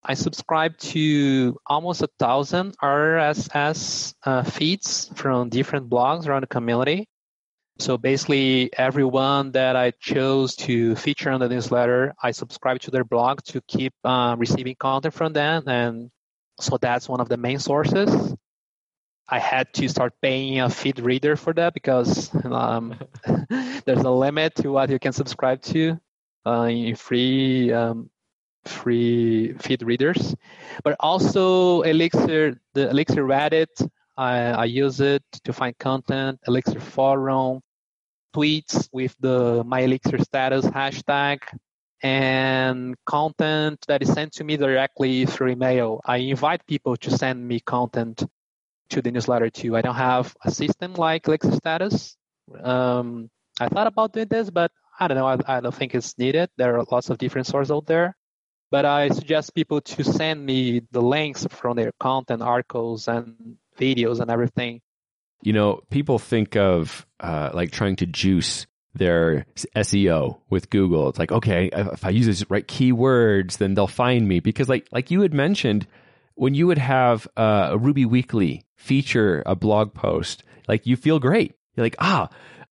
I 0.04 0.14
subscribe 0.14 0.76
to 0.94 1.58
almost 1.66 2.02
a 2.02 2.08
thousand 2.18 2.76
RSS 2.78 4.14
uh, 4.22 4.44
feeds 4.44 5.10
from 5.16 5.48
different 5.48 5.90
blogs 5.90 6.28
around 6.28 6.42
the 6.42 6.46
community. 6.46 7.08
So 7.80 7.98
basically, 7.98 8.70
everyone 8.76 9.50
that 9.52 9.74
I 9.74 9.90
chose 9.98 10.54
to 10.56 10.94
feature 10.94 11.30
on 11.30 11.40
the 11.40 11.48
newsletter, 11.48 12.14
I 12.22 12.30
subscribe 12.30 12.80
to 12.82 12.92
their 12.92 13.02
blog 13.02 13.42
to 13.46 13.60
keep 13.62 13.94
uh, 14.04 14.36
receiving 14.38 14.76
content 14.78 15.14
from 15.14 15.32
them 15.32 15.64
and 15.66 16.10
so 16.60 16.78
that's 16.78 17.08
one 17.08 17.20
of 17.20 17.28
the 17.28 17.36
main 17.36 17.58
sources. 17.58 18.34
I 19.28 19.38
had 19.38 19.72
to 19.74 19.88
start 19.88 20.12
paying 20.20 20.60
a 20.60 20.68
feed 20.68 21.00
reader 21.00 21.36
for 21.36 21.52
that 21.54 21.72
because 21.72 22.30
um, 22.44 22.98
there's 23.84 24.04
a 24.04 24.10
limit 24.10 24.54
to 24.56 24.70
what 24.70 24.90
you 24.90 24.98
can 24.98 25.12
subscribe 25.12 25.62
to 25.62 25.98
uh, 26.46 26.68
in 26.70 26.94
free 26.94 27.72
um, 27.72 28.10
free 28.64 29.54
feed 29.54 29.82
readers. 29.82 30.34
But 30.82 30.96
also 31.00 31.82
Elixir, 31.82 32.60
the 32.74 32.90
Elixir 32.90 33.24
Reddit, 33.24 33.88
I, 34.16 34.38
I 34.50 34.64
use 34.64 35.00
it 35.00 35.22
to 35.44 35.52
find 35.52 35.76
content. 35.78 36.40
Elixir 36.46 36.80
forum, 36.80 37.60
tweets 38.34 38.88
with 38.92 39.14
the 39.20 39.62
my 39.64 39.80
Elixir 39.80 40.18
status 40.18 40.64
hashtag 40.66 41.38
and 42.04 42.94
content 43.06 43.82
that 43.88 44.02
is 44.02 44.12
sent 44.12 44.34
to 44.34 44.44
me 44.44 44.58
directly 44.58 45.24
through 45.24 45.52
email. 45.52 46.02
I 46.04 46.18
invite 46.18 46.66
people 46.66 46.98
to 46.98 47.10
send 47.10 47.48
me 47.48 47.60
content 47.60 48.22
to 48.90 49.00
the 49.00 49.10
newsletter 49.10 49.48
too. 49.48 49.74
I 49.74 49.80
don't 49.80 49.94
have 49.94 50.36
a 50.44 50.50
system 50.50 50.92
like 50.94 51.26
Elixir 51.26 51.52
Status. 51.52 52.14
Um, 52.62 53.30
I 53.58 53.68
thought 53.68 53.86
about 53.86 54.12
doing 54.12 54.28
this, 54.28 54.50
but 54.50 54.70
I 55.00 55.08
don't 55.08 55.16
know. 55.16 55.26
I, 55.26 55.38
I 55.46 55.60
don't 55.60 55.74
think 55.74 55.94
it's 55.94 56.18
needed. 56.18 56.50
There 56.58 56.76
are 56.76 56.84
lots 56.92 57.08
of 57.08 57.16
different 57.16 57.46
sources 57.46 57.72
out 57.72 57.86
there. 57.86 58.14
But 58.70 58.84
I 58.84 59.08
suggest 59.08 59.54
people 59.54 59.80
to 59.80 60.04
send 60.04 60.44
me 60.44 60.82
the 60.90 61.00
links 61.00 61.46
from 61.48 61.76
their 61.76 61.92
content, 61.98 62.42
articles, 62.42 63.08
and 63.08 63.56
videos 63.78 64.20
and 64.20 64.30
everything. 64.30 64.82
You 65.42 65.54
know, 65.54 65.80
people 65.90 66.18
think 66.18 66.54
of 66.54 67.06
uh, 67.18 67.50
like 67.54 67.70
trying 67.70 67.96
to 67.96 68.06
juice 68.06 68.66
their 68.94 69.46
SEO 69.76 70.38
with 70.48 70.70
Google. 70.70 71.08
It's 71.08 71.18
like, 71.18 71.32
okay, 71.32 71.70
if 71.72 72.04
I 72.04 72.10
use 72.10 72.26
these 72.26 72.48
right 72.48 72.66
keywords, 72.66 73.58
then 73.58 73.74
they'll 73.74 73.86
find 73.86 74.26
me. 74.26 74.40
Because 74.40 74.68
like 74.68 74.86
like 74.92 75.10
you 75.10 75.20
had 75.22 75.34
mentioned, 75.34 75.86
when 76.34 76.54
you 76.54 76.66
would 76.66 76.78
have 76.78 77.26
a 77.36 77.76
Ruby 77.78 78.04
Weekly 78.04 78.64
feature 78.76 79.42
a 79.46 79.54
blog 79.54 79.94
post, 79.94 80.44
like 80.68 80.86
you 80.86 80.96
feel 80.96 81.18
great. 81.18 81.54
You're 81.74 81.86
like, 81.86 81.96
ah, 81.98 82.28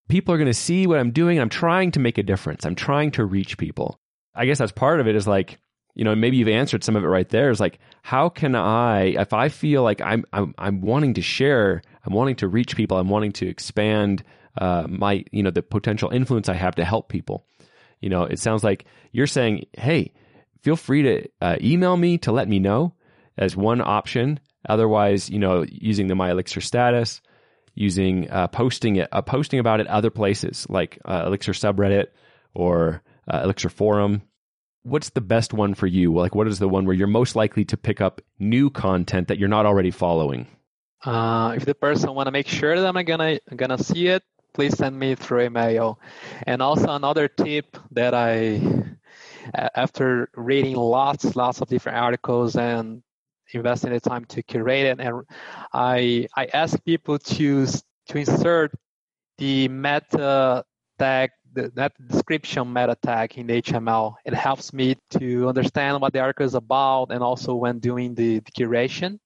people 0.08 0.34
are 0.34 0.38
going 0.38 0.48
to 0.48 0.54
see 0.54 0.88
what 0.88 1.00
I'm 1.00 1.12
doing. 1.12 1.40
I'm 1.40 1.50
trying 1.50 1.92
to 1.92 2.00
make 2.00 2.18
a 2.18 2.24
difference. 2.24 2.66
I'm 2.66 2.76
trying 2.76 3.12
to 3.12 3.26
reach 3.26 3.58
people. 3.58 4.00
I 4.36 4.46
guess 4.46 4.58
that's 4.58 4.72
part 4.72 5.00
of 5.00 5.08
it. 5.08 5.16
Is 5.16 5.28
like, 5.28 5.60
you 5.94 6.04
know, 6.04 6.16
maybe 6.16 6.38
you've 6.38 6.48
answered 6.48 6.84
some 6.84 6.96
of 6.96 7.04
it 7.04 7.08
right 7.08 7.28
there. 7.30 7.50
Is 7.50 7.60
like, 7.60 7.80
how 8.02 8.30
can 8.30 8.56
I, 8.56 9.06
if 9.20 9.34
I 9.34 9.50
feel 9.50 9.84
like 9.84 10.02
I'm 10.02 10.26
I'm 10.32 10.56
I'm 10.58 10.82
wanting 10.82 11.16
to 11.16 11.22
share, 11.22 11.82
I'm 12.06 12.14
wanting 12.14 12.38
to 12.38 12.48
reach 12.48 12.76
people, 12.76 12.98
I'm 12.98 13.10
wanting 13.10 13.34
to 13.34 13.48
expand 13.48 14.24
uh, 14.58 14.86
my 14.88 15.24
you 15.32 15.44
know 15.44 15.52
the 15.52 15.62
potential 15.62 16.10
influence 16.10 16.50
I 16.50 16.54
have 16.54 16.76
to 16.76 16.86
help 16.86 17.10
people. 17.10 17.46
You 18.02 18.10
know, 18.10 18.24
it 18.24 18.40
sounds 18.40 18.64
like 18.64 18.86
you're 19.12 19.28
saying, 19.28 19.68
hey, 19.78 20.14
feel 20.62 20.76
free 20.76 21.04
to 21.04 21.30
uh, 21.42 21.58
email 21.62 21.96
me 21.96 22.18
to 22.20 22.32
let 22.32 22.50
me 22.50 22.60
know 22.60 22.94
as 23.38 23.56
one 23.56 23.82
option. 23.82 24.40
Otherwise, 24.68 25.30
you 25.30 25.40
know, 25.40 25.66
using 25.68 26.08
the 26.08 26.16
My 26.16 26.32
Elixir 26.32 26.62
status, 26.62 27.22
using 27.76 28.30
uh, 28.30 28.48
posting 28.48 28.98
it, 28.98 29.10
uh, 29.12 29.22
posting 29.22 29.60
about 29.60 29.80
it 29.80 29.88
other 29.88 30.10
places 30.10 30.66
like 30.70 31.00
uh, 31.06 31.24
Elixir 31.28 31.54
subreddit 31.54 32.08
or 32.54 33.02
uh, 33.32 33.42
Elixir 33.44 33.70
forum. 33.70 34.22
What's 34.84 35.12
the 35.12 35.22
best 35.22 35.54
one 35.54 35.74
for 35.74 35.88
you? 35.88 36.14
Like, 36.14 36.36
what 36.36 36.48
is 36.48 36.60
the 36.60 36.68
one 36.68 36.86
where 36.86 36.96
you're 36.96 37.08
most 37.08 37.38
likely 37.38 37.64
to 37.66 37.78
pick 37.78 38.02
up 38.02 38.22
new 38.38 38.70
content 38.70 39.30
that 39.30 39.40
you're 39.40 39.48
not 39.48 39.66
already 39.66 39.92
following? 39.92 40.46
Uh, 41.06 41.54
if 41.56 41.66
the 41.66 41.76
person 41.76 42.14
want 42.14 42.28
to 42.28 42.32
make 42.32 42.48
sure 42.48 42.80
that 42.80 42.86
I'm 42.86 43.06
gonna 43.06 43.40
gonna 43.56 43.78
see 43.78 44.08
it, 44.08 44.24
please 44.54 44.78
send 44.78 44.98
me 44.98 45.16
through 45.16 45.42
email. 45.42 46.00
And 46.48 46.62
also 46.62 46.90
another 46.90 47.28
tip 47.28 47.78
that 47.92 48.14
I, 48.14 48.62
after 49.54 50.30
reading 50.36 50.76
lots, 50.76 51.36
lots 51.36 51.62
of 51.62 51.68
different 51.68 51.98
articles 51.98 52.56
and 52.56 53.04
investing 53.54 53.92
the 53.92 54.00
time 54.00 54.26
to 54.26 54.42
curate 54.44 54.86
it, 54.86 55.00
and 55.00 55.26
I 55.74 56.28
I 56.36 56.46
ask 56.54 56.84
people 56.84 57.20
to 57.20 57.66
to 58.08 58.18
insert 58.18 58.72
the 59.38 59.68
meta 59.68 60.64
tag, 61.00 61.32
the, 61.54 61.72
that 61.76 61.94
description 62.08 62.72
meta 62.72 62.96
tag 63.02 63.38
in 63.38 63.48
the 63.48 63.62
HTML. 63.62 64.16
It 64.26 64.34
helps 64.34 64.74
me 64.74 64.96
to 65.12 65.48
understand 65.48 66.02
what 66.02 66.14
the 66.14 66.20
article 66.20 66.46
is 66.46 66.56
about, 66.56 67.12
and 67.12 67.24
also 67.24 67.54
when 67.56 67.80
doing 67.80 68.16
the, 68.16 68.40
the 68.40 68.52
curation 68.52 69.20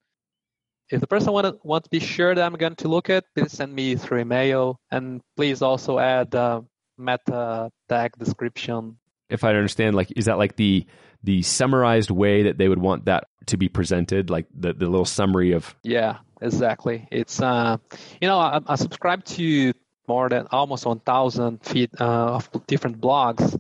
if 0.90 1.02
the 1.02 1.08
person 1.08 1.34
want 1.34 1.46
to, 1.46 1.60
want 1.64 1.84
to 1.84 1.90
be 1.90 2.00
sure 2.00 2.34
that 2.34 2.44
I'm 2.44 2.54
going 2.54 2.76
to 2.76 2.88
look 2.88 3.10
at, 3.10 3.26
please 3.36 3.52
send 3.52 3.74
me 3.74 3.96
through 3.96 4.20
email, 4.22 4.80
and 4.92 5.22
please 5.36 5.62
also 5.62 6.00
add 6.00 6.34
uh, 6.34 6.62
meta 6.98 7.70
tag 7.90 8.18
description. 8.18 8.98
If 9.30 9.44
I 9.44 9.50
understand, 9.50 9.96
like, 9.96 10.12
is 10.16 10.26
that 10.26 10.38
like 10.38 10.56
the 10.56 10.86
the 11.24 11.42
summarized 11.42 12.12
way 12.12 12.44
that 12.44 12.58
they 12.58 12.70
would 12.70 12.80
want 12.80 13.06
that 13.06 13.26
to 13.48 13.58
be 13.58 13.68
presented, 13.68 14.30
like 14.30 14.46
the 14.58 14.74
the 14.74 14.88
little 14.88 15.06
summary 15.06 15.52
of? 15.52 15.76
Yeah, 15.84 16.18
exactly. 16.42 17.08
It's 17.12 17.42
uh, 17.42 17.78
you 18.22 18.28
know, 18.28 18.40
I, 18.40 18.62
I 18.66 18.76
subscribe 18.76 19.26
to 19.26 19.74
more 20.08 20.30
than 20.30 20.48
almost 20.52 20.86
1,000 20.86 21.66
feet 21.66 21.90
uh, 22.00 22.36
of 22.36 22.50
different 22.66 23.02
blogs, 23.02 23.60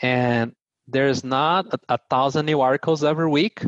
and 0.00 0.54
there's 0.88 1.22
not 1.22 1.66
a, 1.74 1.78
a 1.94 1.98
thousand 2.08 2.46
new 2.46 2.62
articles 2.62 3.04
every 3.04 3.28
week, 3.28 3.62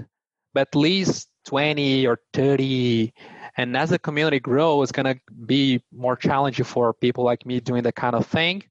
but 0.55 0.69
at 0.69 0.75
least 0.75 1.29
20 1.47 2.07
or 2.07 2.19
30 2.33 3.13
and 3.57 3.77
as 3.77 3.91
the 3.91 3.99
community 3.99 4.41
grows 4.41 4.85
it's 4.85 4.93
going 4.93 5.07
to 5.07 5.19
be 5.47 5.83
more 5.93 6.17
challenging 6.17 6.65
for 6.65 6.93
people 6.93 7.25
like 7.25 7.47
me 7.47 7.61
doing 7.61 7.83
that 7.83 7.95
kind 7.95 8.15
of 8.15 8.27
thing. 8.27 8.63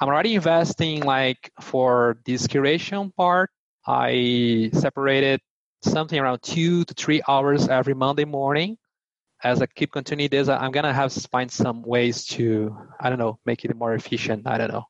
I'm 0.00 0.08
already 0.08 0.34
investing 0.34 1.02
like 1.02 1.50
for 1.60 2.18
this 2.24 2.46
curation 2.46 3.14
part. 3.14 3.50
I 3.86 4.70
separated 4.72 5.40
something 5.82 6.18
around 6.18 6.42
two 6.42 6.84
to 6.84 6.94
three 6.94 7.22
hours 7.28 7.68
every 7.68 7.94
monday 7.94 8.24
morning. 8.24 8.76
As 9.44 9.62
i 9.62 9.66
keep 9.66 9.92
continuing 9.92 10.30
this 10.30 10.48
i'm 10.48 10.72
going 10.72 10.84
to 10.84 10.92
have 10.92 11.12
to 11.12 11.28
find 11.28 11.50
some 11.50 11.82
ways 11.82 12.24
to 12.26 12.76
i 12.98 13.10
don't 13.10 13.18
know 13.18 13.38
make 13.46 13.64
it 13.64 13.76
more 13.76 13.94
efficient. 13.94 14.46
I 14.46 14.58
don't 14.58 14.72
know 14.72 14.86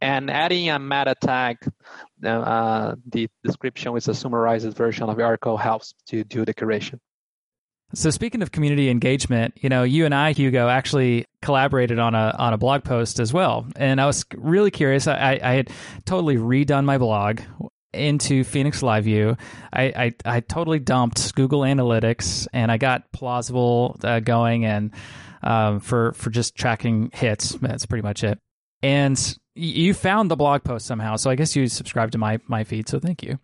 and 0.00 0.30
adding 0.30 0.68
a 0.70 0.78
meta 0.78 1.14
tag, 1.20 1.58
uh, 2.24 2.94
the 3.06 3.28
description 3.42 3.92
with 3.92 4.06
a 4.08 4.14
summarized 4.14 4.72
version 4.76 5.08
of 5.08 5.16
the 5.16 5.22
article 5.22 5.56
helps 5.56 5.94
to 6.06 6.24
do 6.24 6.44
the 6.44 6.54
curation. 6.54 6.98
So 7.94 8.08
speaking 8.08 8.40
of 8.40 8.52
community 8.52 8.88
engagement, 8.88 9.58
you 9.60 9.68
know, 9.68 9.82
you 9.82 10.06
and 10.06 10.14
I, 10.14 10.32
Hugo, 10.32 10.68
actually 10.68 11.26
collaborated 11.42 11.98
on 11.98 12.14
a 12.14 12.34
on 12.38 12.54
a 12.54 12.58
blog 12.58 12.84
post 12.84 13.20
as 13.20 13.34
well, 13.34 13.66
and 13.76 14.00
I 14.00 14.06
was 14.06 14.24
really 14.34 14.70
curious. 14.70 15.06
I, 15.06 15.38
I 15.42 15.52
had 15.52 15.70
totally 16.06 16.36
redone 16.36 16.86
my 16.86 16.96
blog, 16.96 17.42
into 17.92 18.44
Phoenix 18.44 18.82
Live 18.82 19.04
View. 19.04 19.36
I, 19.72 19.82
I, 19.84 20.14
I 20.36 20.40
totally 20.40 20.78
dumped 20.78 21.34
Google 21.34 21.60
Analytics 21.60 22.46
and 22.52 22.72
I 22.72 22.78
got 22.78 23.12
plausible 23.12 23.96
uh, 24.02 24.20
going 24.20 24.64
and 24.64 24.92
um, 25.42 25.80
for 25.80 26.12
for 26.12 26.30
just 26.30 26.54
tracking 26.54 27.10
hits. 27.12 27.50
That's 27.52 27.86
pretty 27.86 28.02
much 28.02 28.24
it. 28.24 28.38
And 28.82 29.38
you 29.54 29.94
found 29.94 30.30
the 30.30 30.36
blog 30.36 30.64
post 30.64 30.86
somehow, 30.86 31.16
so 31.16 31.30
I 31.30 31.34
guess 31.34 31.54
you 31.56 31.66
subscribed 31.68 32.12
to 32.12 32.18
my 32.18 32.38
my 32.46 32.64
feed. 32.64 32.88
So 32.88 32.98
thank 32.98 33.22
you. 33.22 33.38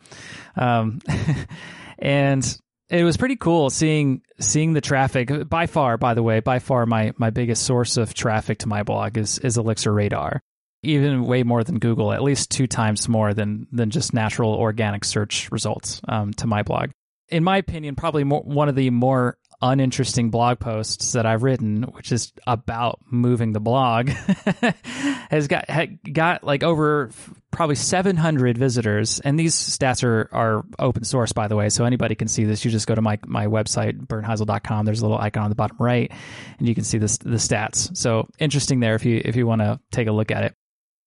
Um, 0.56 1.00
and 1.98 2.58
it 2.88 3.04
was 3.04 3.16
pretty 3.16 3.36
cool 3.36 3.70
seeing 3.70 4.22
seeing 4.40 4.72
the 4.72 4.80
traffic. 4.80 5.48
By 5.48 5.66
far, 5.66 5.96
by 5.96 6.14
the 6.14 6.22
way, 6.22 6.40
by 6.40 6.58
far 6.58 6.86
my 6.86 7.12
my 7.16 7.30
biggest 7.30 7.64
source 7.64 7.96
of 7.96 8.14
traffic 8.14 8.58
to 8.58 8.68
my 8.68 8.82
blog 8.82 9.18
is 9.18 9.38
is 9.38 9.58
Elixir 9.58 9.92
Radar 9.92 10.40
even 10.82 11.24
way 11.24 11.42
more 11.42 11.64
than 11.64 11.78
Google, 11.78 12.12
at 12.12 12.22
least 12.22 12.50
two 12.50 12.66
times 12.66 13.08
more 13.08 13.34
than 13.34 13.66
than 13.72 13.90
just 13.90 14.14
natural 14.14 14.54
organic 14.54 15.04
search 15.04 15.50
results 15.50 16.00
um, 16.08 16.32
to 16.34 16.46
my 16.46 16.62
blog. 16.62 16.90
In 17.28 17.44
my 17.44 17.58
opinion, 17.58 17.94
probably 17.94 18.24
more, 18.24 18.42
one 18.42 18.68
of 18.68 18.74
the 18.74 18.90
more 18.90 19.36
uninteresting 19.60 20.30
blog 20.30 20.58
posts 20.58 21.12
that 21.12 21.26
I've 21.26 21.42
written, 21.42 21.82
which 21.82 22.12
is 22.12 22.32
about 22.46 23.00
moving 23.10 23.52
the 23.52 23.60
blog, 23.60 24.08
has 25.30 25.48
got 25.48 25.66
got 26.12 26.44
like 26.44 26.62
over 26.62 27.10
probably 27.50 27.76
700 27.76 28.56
visitors. 28.56 29.20
And 29.20 29.38
these 29.38 29.54
stats 29.54 30.04
are 30.04 30.28
are 30.32 30.64
open 30.78 31.04
source, 31.04 31.32
by 31.32 31.48
the 31.48 31.56
way, 31.56 31.68
so 31.68 31.84
anybody 31.84 32.14
can 32.14 32.28
see 32.28 32.44
this. 32.44 32.64
You 32.64 32.70
just 32.70 32.86
go 32.86 32.94
to 32.94 33.02
my 33.02 33.18
my 33.26 33.46
website 33.46 34.06
bernheisel.com. 34.06 34.84
There's 34.84 35.00
a 35.00 35.04
little 35.04 35.18
icon 35.18 35.44
on 35.44 35.50
the 35.50 35.56
bottom 35.56 35.76
right, 35.80 36.10
and 36.58 36.68
you 36.68 36.74
can 36.74 36.84
see 36.84 36.98
this 36.98 37.18
the 37.18 37.36
stats. 37.36 37.96
So 37.96 38.28
interesting 38.38 38.80
there 38.80 38.94
if 38.94 39.04
you 39.04 39.20
if 39.24 39.36
you 39.36 39.46
want 39.46 39.62
to 39.62 39.80
take 39.90 40.08
a 40.08 40.12
look 40.12 40.30
at 40.30 40.44
it 40.44 40.54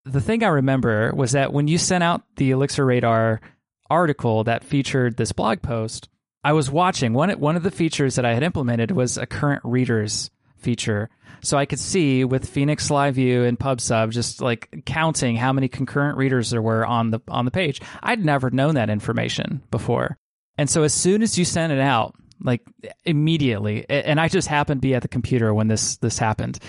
the 0.06 0.22
thing 0.22 0.44
I 0.44 0.48
remember 0.48 1.14
was 1.14 1.34
that 1.34 1.54
when 1.54 1.68
you 1.68 1.78
sent 1.78 2.04
out 2.04 2.24
the 2.38 2.52
Elixir 2.52 2.86
Radar 2.86 3.42
article 3.90 4.44
that 4.46 4.64
featured 4.64 5.18
this 5.18 5.32
blog 5.32 5.62
post, 5.62 6.10
I 6.44 6.54
was 6.54 6.72
watching 6.72 7.14
one 7.14 7.30
one 7.32 7.56
of 7.56 7.64
the 7.64 7.72
features 7.72 8.16
that 8.16 8.26
I 8.26 8.34
had 8.34 8.44
implemented 8.44 8.92
was 8.92 9.18
a 9.18 9.26
current 9.26 9.62
readers 9.64 10.32
feature. 10.58 11.10
So 11.44 11.58
I 11.58 11.66
could 11.66 11.80
see 11.80 12.24
with 12.24 12.48
Phoenix 12.48 12.92
Live 12.92 13.16
View 13.16 13.44
and 13.44 13.60
PubSub 13.60 14.12
just 14.12 14.42
like 14.42 14.84
counting 14.86 15.36
how 15.36 15.54
many 15.54 15.68
concurrent 15.68 16.18
readers 16.18 16.52
there 16.52 16.62
were 16.62 16.86
on 16.86 17.12
the 17.12 17.20
on 17.28 17.46
the 17.46 17.52
page. 17.52 17.82
I'd 18.02 18.24
never 18.24 18.50
known 18.50 18.76
that 18.76 18.90
information 18.90 19.62
before. 19.72 20.18
And 20.58 20.70
so 20.70 20.84
as 20.84 20.94
soon 20.94 21.24
as 21.24 21.38
you 21.38 21.46
sent 21.46 21.74
it 21.74 21.80
out, 21.80 22.16
like 22.44 22.62
immediately, 23.06 23.86
and 23.90 24.20
I 24.20 24.28
just 24.28 24.48
happened 24.48 24.82
to 24.82 24.88
be 24.88 24.96
at 24.96 25.02
the 25.02 25.08
computer 25.08 25.54
when 25.54 25.68
this 25.68 25.98
this 25.98 26.18
happened 26.18 26.60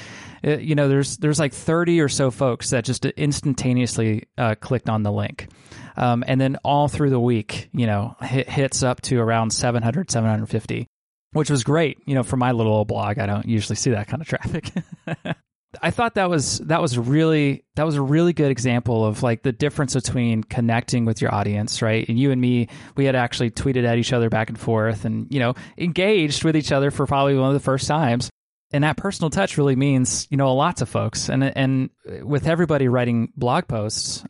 uh, 0.45 0.59
you 0.59 0.75
know, 0.75 0.89
there's 0.89 1.17
there's 1.19 1.39
like 1.39 1.53
30 1.53 2.01
or 2.01 2.09
so 2.09 2.31
folks 2.31 2.71
that 2.71 2.85
just 2.85 3.05
instantaneously 3.05 4.25
uh, 4.37 4.55
clicked 4.61 4.89
on 4.89 5.03
the 5.03 5.13
link. 5.13 5.49
Um, 5.97 6.25
and 6.27 6.41
then 6.41 6.57
all 6.65 6.89
through 6.89 7.11
the 7.11 7.21
week, 7.21 7.69
you 7.73 7.87
know, 7.87 8.17
hit, 8.23 8.49
hits 8.49 8.83
up 8.83 9.01
to 9.03 9.21
around 9.21 9.53
700, 9.53 10.11
750, 10.11 10.87
which 11.33 11.51
was 11.51 11.65
great. 11.65 11.99
You 12.07 12.15
know, 12.15 12.23
for 12.23 12.37
my 12.37 12.53
little 12.53 12.73
old 12.73 12.89
blog, 12.89 13.19
I 13.19 13.27
don't 13.27 13.47
usually 13.47 13.77
see 13.77 13.91
that 13.91 14.09
kind 14.09 14.23
of 14.23 14.29
traffic. 14.29 14.71
I 15.81 15.91
thought 15.91 16.17
that 16.17 16.29
was 16.29 16.59
that 16.59 16.83
was 16.83 16.99
really 16.99 17.65
that 17.77 17.87
was 17.87 17.95
a 17.95 18.03
really 18.03 18.35
good 18.35 18.51
example 18.51 19.07
of 19.07 19.23
like 19.23 19.43
the 19.43 19.53
difference 19.53 19.95
between 19.95 20.45
connecting 20.45 21.07
with 21.07 21.23
your 21.23 21.35
audience, 21.35 21.81
right? 21.81 22.07
And 22.09 22.19
you 22.19 22.31
and 22.31 22.41
me, 22.41 22.69
we 22.97 23.07
had 23.07 23.17
actually 23.17 23.51
tweeted 23.51 23.87
at 23.87 23.97
each 23.97 24.13
other 24.13 24.29
back 24.29 24.51
and 24.51 24.59
forth, 24.59 25.07
and 25.07 25.27
you 25.31 25.41
know, 25.41 25.55
engaged 25.79 26.45
with 26.45 26.57
each 26.57 26.73
other 26.73 26.91
for 26.91 27.07
probably 27.07 27.37
one 27.37 27.49
of 27.49 27.55
the 27.55 27.61
first 27.61 27.87
times 27.87 28.29
and 28.73 28.85
that 28.85 28.97
personal 28.97 29.31
touch 29.31 29.59
really 29.59 29.77
means 29.77 30.27
you 30.31 30.37
know 30.37 30.49
a 30.49 30.55
lot 30.55 30.79
to 30.79 30.87
folks. 30.87 31.29
And 31.29 31.45
and 31.45 31.91
with 32.23 32.47
everybody 32.47 32.89
writing 32.89 33.33
blog 33.37 33.69
posts 33.69 34.25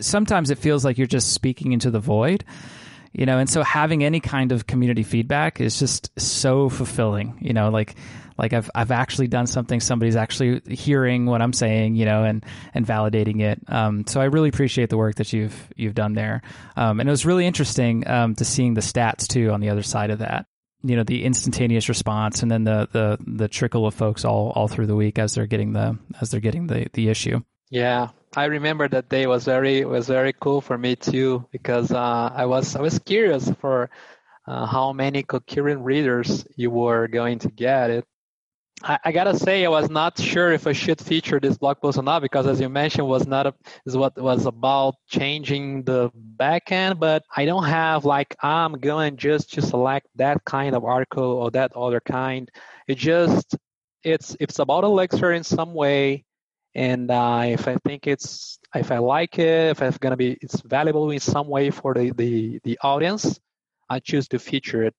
sometimes 0.00 0.50
it 0.50 0.58
feels 0.58 0.84
like 0.84 0.98
you're 0.98 1.06
just 1.06 1.32
speaking 1.32 1.72
into 1.72 1.90
the 1.90 2.00
void 2.00 2.44
you 3.14 3.26
know? 3.26 3.38
And 3.38 3.48
so 3.48 3.62
having 3.62 4.02
any 4.02 4.20
kind 4.20 4.52
of 4.52 4.66
community 4.66 5.02
feedback 5.02 5.60
is 5.60 5.78
just 5.78 6.18
so 6.18 6.68
fulfilling 6.68 7.38
you 7.40 7.52
know? 7.52 7.70
Like 7.70 7.96
like 8.38 8.52
I've 8.52 8.70
I've 8.74 8.90
actually 8.90 9.28
done 9.28 9.46
something 9.46 9.80
somebody's 9.80 10.16
actually 10.16 10.62
hearing 10.68 11.26
what 11.26 11.42
I'm 11.42 11.52
saying 11.52 11.96
you 11.96 12.06
know 12.06 12.24
and 12.24 12.44
and 12.74 12.86
validating 12.86 13.42
it. 13.42 13.60
Um, 13.68 14.06
so 14.06 14.20
I 14.20 14.24
really 14.24 14.48
appreciate 14.48 14.88
the 14.88 14.96
work 14.96 15.16
that 15.16 15.32
you've 15.32 15.68
you've 15.76 15.94
done 15.94 16.14
there. 16.14 16.42
Um, 16.76 17.00
and 17.00 17.08
it 17.08 17.12
was 17.12 17.26
really 17.26 17.46
interesting 17.46 18.08
um, 18.08 18.34
to 18.36 18.44
seeing 18.44 18.74
the 18.74 18.80
stats 18.80 19.26
too 19.26 19.50
on 19.50 19.60
the 19.60 19.68
other 19.68 19.82
side 19.82 20.10
of 20.10 20.20
that 20.20 20.46
you 20.82 20.96
know 20.96 21.04
the 21.04 21.24
instantaneous 21.24 21.88
response 21.88 22.42
and 22.42 22.50
then 22.50 22.64
the 22.64 22.88
the 22.92 23.18
the 23.26 23.48
trickle 23.48 23.86
of 23.86 23.94
folks 23.94 24.24
all 24.24 24.52
all 24.54 24.68
through 24.68 24.86
the 24.86 24.96
week 24.96 25.18
as 25.18 25.34
they're 25.34 25.46
getting 25.46 25.72
the 25.72 25.98
as 26.20 26.30
they're 26.30 26.40
getting 26.40 26.66
the 26.66 26.86
the 26.92 27.08
issue. 27.08 27.40
Yeah. 27.70 28.08
I 28.34 28.46
remember 28.46 28.88
that 28.88 29.10
day 29.10 29.26
was 29.26 29.44
very 29.44 29.84
was 29.84 30.08
very 30.08 30.32
cool 30.32 30.60
for 30.60 30.78
me 30.78 30.96
too 30.96 31.46
because 31.52 31.92
uh, 31.92 32.32
i 32.34 32.46
was 32.46 32.76
i 32.76 32.80
was 32.80 32.98
curious 32.98 33.50
for 33.60 33.90
uh, 34.46 34.66
how 34.66 34.92
many 34.92 35.22
concurrent 35.22 35.84
readers 35.84 36.46
you 36.56 36.70
were 36.70 37.08
going 37.08 37.40
to 37.40 37.48
get 37.48 37.90
it 37.90 38.06
I, 38.84 38.98
I, 39.04 39.12
gotta 39.12 39.36
say 39.36 39.64
I 39.64 39.68
was 39.68 39.90
not 39.90 40.18
sure 40.18 40.52
if 40.52 40.66
I 40.66 40.72
should 40.72 41.00
feature 41.00 41.38
this 41.38 41.56
blog 41.58 41.80
post 41.80 41.98
or 41.98 42.02
not 42.02 42.22
because 42.22 42.46
as 42.46 42.60
you 42.60 42.68
mentioned 42.68 43.06
was 43.06 43.26
not 43.26 43.46
a, 43.46 43.54
is 43.86 43.96
what 43.96 44.20
was 44.20 44.46
about 44.46 44.96
changing 45.08 45.84
the 45.84 46.10
backend, 46.36 46.98
but 46.98 47.22
I 47.34 47.44
don't 47.44 47.64
have 47.64 48.04
like 48.04 48.34
I'm 48.42 48.74
going 48.74 49.16
just 49.16 49.52
to 49.54 49.62
select 49.62 50.08
that 50.16 50.44
kind 50.44 50.74
of 50.74 50.84
article 50.84 51.24
or 51.24 51.50
that 51.52 51.72
other 51.76 52.00
kind. 52.00 52.50
It 52.88 52.96
just 52.96 53.56
it's 54.02 54.36
it's 54.40 54.58
about 54.58 54.84
Elixir 54.84 55.32
in 55.32 55.44
some 55.44 55.74
way, 55.74 56.24
and 56.74 57.10
uh, 57.10 57.44
if 57.46 57.68
I 57.68 57.76
think 57.84 58.06
it's 58.06 58.58
if 58.74 58.90
I 58.90 58.98
like 58.98 59.38
it, 59.38 59.70
if 59.70 59.82
it's 59.82 59.98
gonna 59.98 60.16
be 60.16 60.38
it's 60.40 60.60
valuable 60.60 61.10
in 61.10 61.20
some 61.20 61.46
way 61.46 61.70
for 61.70 61.94
the 61.94 62.10
the 62.12 62.60
the 62.64 62.78
audience, 62.82 63.38
I 63.88 64.00
choose 64.00 64.28
to 64.28 64.38
feature 64.38 64.82
it. 64.82 64.94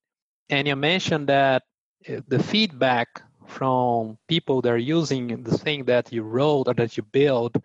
And 0.50 0.68
you 0.68 0.76
mentioned 0.76 1.28
that 1.28 1.64
uh, 2.08 2.22
the 2.28 2.42
feedback 2.42 3.24
from 3.48 4.18
people 4.28 4.62
that 4.62 4.72
are 4.72 4.78
using 4.78 5.44
the 5.44 5.58
thing 5.58 5.86
that 5.86 6.12
you 6.12 6.24
wrote 6.24 6.68
or 6.68 6.74
that 6.76 6.98
you 6.98 7.04
build, 7.04 7.62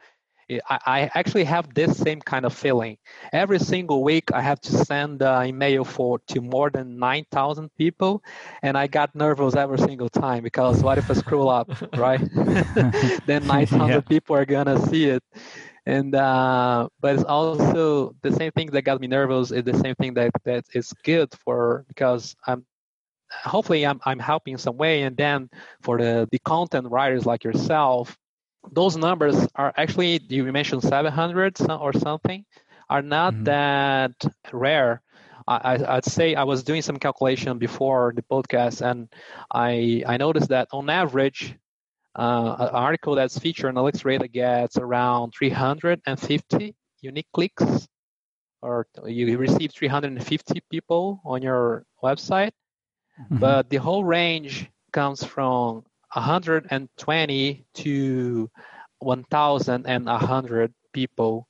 I, 0.51 0.79
I 0.87 1.11
actually 1.15 1.45
have 1.45 1.75
this 1.75 1.97
same 1.99 2.21
kind 2.21 2.47
of 2.47 2.55
feeling. 2.55 2.97
Every 3.33 3.59
single 3.59 4.03
week, 4.03 4.33
I 4.33 4.41
have 4.41 4.61
to 4.63 4.73
send 4.73 5.23
an 5.23 5.47
email 5.47 5.85
for 5.85 6.21
to 6.29 6.41
more 6.41 6.71
than 6.71 6.99
nine 6.99 7.27
thousand 7.31 7.71
people, 7.77 8.23
and 8.63 8.77
I 8.77 8.87
got 8.87 9.15
nervous 9.15 9.57
every 9.57 9.79
single 9.79 10.09
time 10.09 10.43
because 10.43 10.83
what 10.83 10.99
if 10.99 11.11
I 11.11 11.15
screw 11.15 11.49
up, 11.49 11.71
right? 11.97 12.21
then 13.27 13.47
nine 13.47 13.67
thousand 13.67 14.05
yeah. 14.05 14.09
people 14.09 14.37
are 14.37 14.47
gonna 14.47 14.81
see 14.89 15.07
it, 15.07 15.23
and 15.85 16.15
uh, 16.15 16.89
but 17.01 17.15
it's 17.15 17.25
also 17.25 18.15
the 18.23 18.33
same 18.33 18.53
thing 18.53 18.71
that 18.71 18.83
got 18.83 19.01
me 19.01 19.07
nervous 19.07 19.51
is 19.53 19.65
the 19.65 19.77
same 19.77 19.95
thing 19.97 20.15
that 20.15 20.31
that 20.45 20.65
is 20.73 20.93
good 21.05 21.29
for 21.45 21.85
because 21.89 22.35
I'm 22.47 22.65
hopefully 23.31 23.87
I'm, 23.87 24.01
I'm 24.05 24.19
helping 24.19 24.57
some 24.59 24.77
way. 24.77 25.03
And 25.03 25.17
then 25.17 25.51
for 25.83 25.99
the, 25.99 26.29
the 26.31 26.39
content 26.41 26.89
writers 26.91 27.27
like 27.27 27.45
yourself, 27.45 28.17
those 28.73 28.97
numbers 28.97 29.47
are 29.55 29.73
actually, 29.77 30.21
you 30.29 30.45
mentioned 30.53 30.83
700 30.83 31.57
or 31.71 31.93
something, 31.93 32.45
are 32.91 33.03
not 33.03 33.35
mm-hmm. 33.35 33.45
that 33.45 34.13
rare. 34.53 35.03
I, 35.47 35.97
I'd 35.97 36.05
say 36.05 36.35
I 36.35 36.45
was 36.45 36.63
doing 36.63 36.83
some 36.83 36.99
calculation 36.99 37.59
before 37.59 38.13
the 38.15 38.23
podcast, 38.23 38.83
and 38.83 39.09
I 39.51 40.05
I 40.07 40.19
noticed 40.19 40.51
that 40.51 40.69
on 40.73 40.91
average, 40.91 41.57
uh, 42.15 42.57
an 42.59 42.69
article 42.69 43.15
that's 43.15 43.39
featured 43.39 43.77
on 43.77 43.93
Radar 44.05 44.29
gets 44.29 44.77
around 44.77 45.33
350 45.39 46.75
unique 47.01 47.29
clicks, 47.33 47.89
or 48.61 48.87
you 49.07 49.39
receive 49.39 49.73
350 49.73 50.61
people 50.71 51.23
on 51.25 51.41
your 51.41 51.85
website. 52.03 52.53
Mm-hmm. 53.21 53.39
But 53.39 53.69
the 53.71 53.77
whole 53.77 54.05
range 54.05 54.71
comes 54.93 55.25
from 55.25 55.85
120 56.13 57.65
to 57.75 58.51
1,100 58.99 60.75
people 60.93 61.49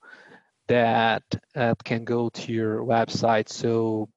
that 0.68 1.22
uh, 1.54 1.74
can 1.84 2.04
go 2.04 2.28
to 2.28 2.52
your 2.52 2.80
website. 2.80 3.48
So 3.48 4.08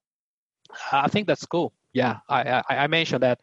I 0.90 1.08
think 1.08 1.26
that's 1.26 1.46
cool. 1.46 1.72
Yeah, 1.92 2.18
I, 2.28 2.42
I, 2.42 2.62
I 2.70 2.86
mentioned 2.86 3.22
that 3.22 3.40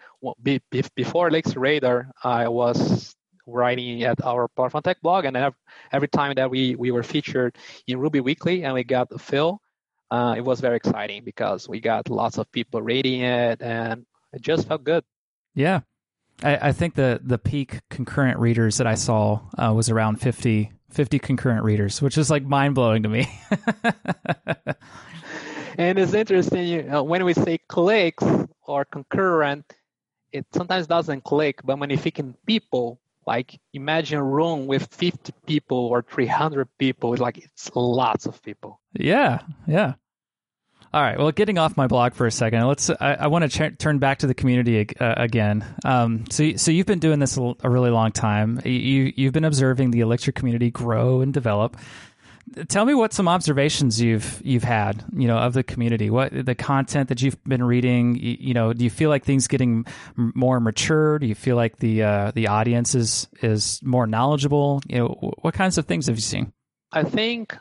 before 0.95 1.27
Elixir 1.27 1.59
Radar, 1.59 2.11
I 2.23 2.47
was 2.47 3.15
writing 3.45 4.03
at 4.03 4.23
our 4.23 4.47
Plataformatec 4.47 4.95
blog, 5.01 5.25
and 5.25 5.53
every 5.91 6.07
time 6.07 6.33
that 6.35 6.49
we, 6.49 6.75
we 6.75 6.91
were 6.91 7.03
featured 7.03 7.57
in 7.87 7.99
Ruby 7.99 8.21
Weekly 8.21 8.63
and 8.63 8.73
we 8.73 8.83
got 8.83 9.21
fill, 9.21 9.61
uh, 10.11 10.33
it 10.37 10.41
was 10.41 10.59
very 10.59 10.75
exciting 10.75 11.23
because 11.23 11.69
we 11.69 11.79
got 11.79 12.09
lots 12.09 12.37
of 12.37 12.51
people 12.51 12.81
reading 12.81 13.21
it 13.21 13.61
and 13.61 14.05
it 14.33 14.41
just 14.41 14.67
felt 14.67 14.83
good. 14.83 15.03
Yeah. 15.55 15.81
I, 16.43 16.69
I 16.69 16.71
think 16.71 16.95
the, 16.95 17.19
the 17.23 17.37
peak 17.37 17.81
concurrent 17.89 18.39
readers 18.39 18.77
that 18.77 18.87
I 18.87 18.95
saw 18.95 19.41
uh, 19.57 19.73
was 19.73 19.89
around 19.89 20.17
50, 20.17 20.71
50 20.89 21.19
concurrent 21.19 21.63
readers, 21.63 22.01
which 22.01 22.17
is 22.17 22.29
like 22.29 22.43
mind 22.43 22.75
blowing 22.75 23.03
to 23.03 23.09
me. 23.09 23.27
and 25.77 25.99
it's 25.99 26.13
interesting 26.13 26.67
you 26.67 26.83
know, 26.83 27.03
when 27.03 27.25
we 27.25 27.33
say 27.33 27.59
clicks 27.67 28.23
or 28.65 28.85
concurrent, 28.85 29.73
it 30.31 30.45
sometimes 30.53 30.87
doesn't 30.87 31.23
click, 31.23 31.59
but 31.63 31.79
when 31.79 31.89
you 31.89 31.97
think 31.97 32.19
in 32.19 32.35
people, 32.45 32.99
like 33.29 33.59
imagine 33.73 34.17
a 34.17 34.23
room 34.23 34.65
with 34.65 34.87
50 34.91 35.33
people 35.45 35.77
or 35.77 36.01
300 36.01 36.67
people, 36.79 37.15
like 37.15 37.37
it's 37.37 37.69
lots 37.75 38.25
of 38.25 38.41
people. 38.41 38.81
Yeah, 38.93 39.41
yeah. 39.67 39.93
All 40.91 41.03
right. 41.03 41.19
Well, 41.19 41.31
getting 41.31 41.59
off 41.59 41.77
my 41.77 41.85
blog 41.85 42.13
for 42.13 42.25
a 42.25 42.31
second, 42.31 42.65
let's. 42.65 42.89
I, 42.89 43.13
I 43.13 43.27
want 43.27 43.49
to 43.49 43.69
ch- 43.69 43.77
turn 43.77 43.99
back 43.99 44.19
to 44.19 44.27
the 44.27 44.33
community 44.33 44.87
uh, 44.99 45.13
again. 45.17 45.63
Um, 45.85 46.25
so, 46.31 46.55
so 46.55 46.71
you've 46.71 46.87
been 46.87 46.97
doing 46.97 47.19
this 47.19 47.37
a, 47.37 47.53
a 47.61 47.69
really 47.69 47.91
long 47.91 48.11
time. 48.11 48.59
You 48.65 49.13
you've 49.15 49.33
been 49.33 49.45
observing 49.45 49.91
the 49.91 49.99
Elixir 49.99 50.31
community 50.31 50.71
grow 50.71 51.21
and 51.21 51.31
develop. 51.31 51.77
Tell 52.67 52.85
me 52.85 52.93
what 52.93 53.13
some 53.13 53.27
observations 53.27 54.01
you've 54.01 54.41
you've 54.43 54.63
had, 54.63 55.03
you 55.13 55.27
know, 55.27 55.37
of 55.37 55.53
the 55.53 55.63
community. 55.63 56.09
What 56.09 56.45
the 56.45 56.55
content 56.55 57.09
that 57.09 57.21
you've 57.21 57.41
been 57.43 57.63
reading. 57.63 58.15
You, 58.15 58.37
you 58.39 58.53
know, 58.53 58.73
do 58.73 58.83
you 58.83 58.89
feel 58.89 59.09
like 59.09 59.23
things 59.23 59.47
getting 59.47 59.85
more 60.15 60.59
mature? 60.59 61.19
Do 61.19 61.27
you 61.27 61.35
feel 61.35 61.55
like 61.55 61.77
the 61.77 62.03
uh, 62.03 62.31
the 62.31 62.47
audience 62.47 62.95
is 62.95 63.27
is 63.41 63.79
more 63.83 64.07
knowledgeable? 64.07 64.81
You 64.87 64.99
know, 64.99 65.33
what 65.41 65.53
kinds 65.53 65.77
of 65.77 65.85
things 65.85 66.07
have 66.07 66.15
you 66.15 66.21
seen? 66.21 66.53
I 66.91 67.03
think 67.03 67.55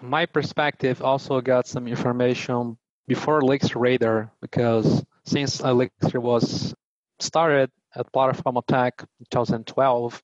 my 0.00 0.26
perspective 0.26 1.02
also 1.02 1.40
got 1.40 1.66
some 1.66 1.86
information 1.86 2.78
before 3.06 3.40
Elixir 3.40 3.78
Radar 3.78 4.32
because 4.40 5.04
since 5.24 5.60
Elixir 5.60 6.20
was 6.20 6.74
started 7.18 7.70
at 7.94 8.12
Plataformatec 8.12 8.92
in 9.00 9.26
2012 9.30 10.22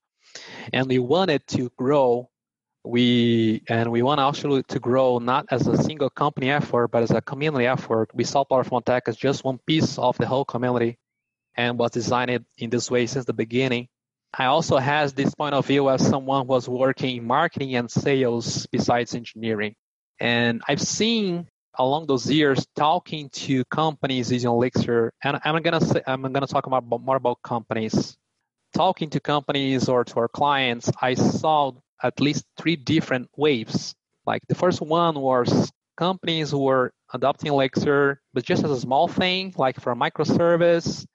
and 0.72 0.87
we 0.87 0.98
wanted 0.98 1.46
to 1.48 1.70
grow 1.76 2.31
we 2.87 3.62
and 3.68 3.90
we 3.90 4.03
want 4.03 4.20
actually 4.20 4.62
to 4.64 4.79
grow 4.79 5.18
not 5.18 5.46
as 5.51 5.66
a 5.66 5.77
single 5.83 6.11
company 6.11 6.51
effort 6.51 6.88
but 6.88 7.03
as 7.03 7.11
a 7.11 7.20
community 7.20 7.66
effort 7.66 8.11
we 8.14 8.25
saw 8.25 8.44
Plataformatec 8.44 9.03
as 9.07 9.16
just 9.16 9.44
one 9.44 9.59
piece 9.66 9.99
of 9.99 10.16
the 10.18 10.27
whole 10.27 10.44
community 10.44 10.96
and 11.57 11.79
was 11.79 11.90
designed 11.90 12.44
in 12.59 12.70
this 12.70 12.90
way 12.90 13.07
since 13.07 13.25
the 13.25 13.33
beginning 13.33 13.88
I 14.38 14.46
also 14.46 14.77
has 14.77 15.14
this 15.14 15.35
point 15.35 15.55
of 15.55 15.66
view 15.66 15.88
as 15.88 16.07
someone 16.07 16.42
who 16.42 16.49
was 16.53 16.68
working 16.68 17.16
in 17.16 17.27
marketing 17.27 17.75
and 17.75 17.90
sales 17.90 18.66
besides 18.66 19.14
engineering. 19.14 19.75
And 20.20 20.61
I've 20.68 20.81
seen 20.81 21.49
along 21.79 22.07
those 22.07 22.31
years 22.31 22.66
talking 22.77 23.31
to 23.31 23.64
companies 23.66 24.31
using 24.31 24.51
Elixir, 24.51 25.12
and 25.22 25.40
I'm 25.42 25.62
gonna 25.62 25.81
say 25.81 26.03
I'm 26.07 26.20
gonna 26.20 26.46
talk 26.46 26.66
about 26.66 26.85
more 26.85 27.16
about 27.16 27.42
companies. 27.42 28.16
Talking 28.75 29.09
to 29.11 29.20
companies 29.20 29.88
or 29.88 30.05
to 30.05 30.16
our 30.18 30.29
clients, 30.29 30.90
I 31.01 31.14
saw 31.14 31.72
at 32.02 32.20
least 32.20 32.44
three 32.56 32.76
different 32.76 33.28
waves. 33.37 33.94
Like 34.26 34.42
the 34.48 34.54
first 34.54 34.80
one 34.80 35.18
was 35.18 35.70
companies 35.96 36.54
were 36.54 36.92
adopting 37.12 37.52
Elixir, 37.52 38.20
but 38.35 38.44
just 38.44 38.64
as 38.64 38.70
a 38.70 38.80
small 38.80 39.09
thing, 39.09 39.54
like 39.56 39.80
for 39.80 39.92
a 39.92 39.96
microservice, 39.96 41.06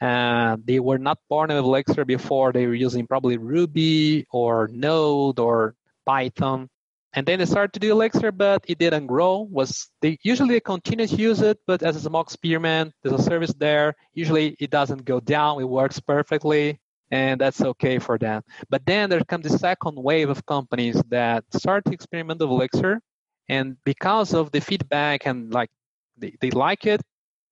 and 0.00 0.64
they 0.64 0.78
were 0.80 0.98
not 0.98 1.18
born 1.28 1.48
with 1.48 1.58
Elixir 1.58 2.04
before. 2.04 2.52
They 2.52 2.66
were 2.66 2.74
using 2.74 3.06
probably 3.06 3.36
Ruby 3.36 4.26
or 4.30 4.68
Node 4.72 5.38
or 5.38 5.74
Python. 6.06 6.68
And 7.14 7.26
then 7.26 7.38
they 7.38 7.46
started 7.46 7.72
to 7.72 7.80
do 7.80 7.90
Elixir, 7.90 8.30
but 8.30 8.64
it 8.68 8.78
didn't 8.78 9.06
grow. 9.06 9.48
Was 9.50 9.88
they 10.02 10.18
usually 10.22 10.54
they 10.54 10.60
continue 10.60 11.06
to 11.06 11.16
use 11.16 11.40
it, 11.40 11.58
but 11.66 11.82
as 11.82 11.96
a 11.96 12.00
small 12.00 12.20
experiment, 12.20 12.92
there's 13.02 13.18
a 13.18 13.22
service 13.22 13.52
there. 13.54 13.94
Usually 14.14 14.54
it 14.60 14.70
doesn't 14.70 15.04
go 15.04 15.18
down, 15.18 15.60
it 15.60 15.64
works 15.64 15.98
perfectly, 16.00 16.78
and 17.10 17.40
that's 17.40 17.60
okay 17.60 17.98
for 17.98 18.18
them. 18.18 18.42
But 18.68 18.84
then 18.86 19.10
there 19.10 19.24
comes 19.24 19.48
the 19.48 19.58
second 19.58 19.96
wave 19.96 20.28
of 20.28 20.44
companies 20.46 21.00
that 21.08 21.44
start 21.52 21.84
to 21.86 21.92
experiment 21.92 22.40
with 22.40 22.50
Elixir, 22.50 23.00
and 23.48 23.76
because 23.84 24.34
of 24.34 24.50
the 24.52 24.60
feedback 24.60 25.26
and 25.26 25.52
like 25.52 25.70
they, 26.16 26.34
they 26.40 26.50
like 26.50 26.86
it, 26.86 27.00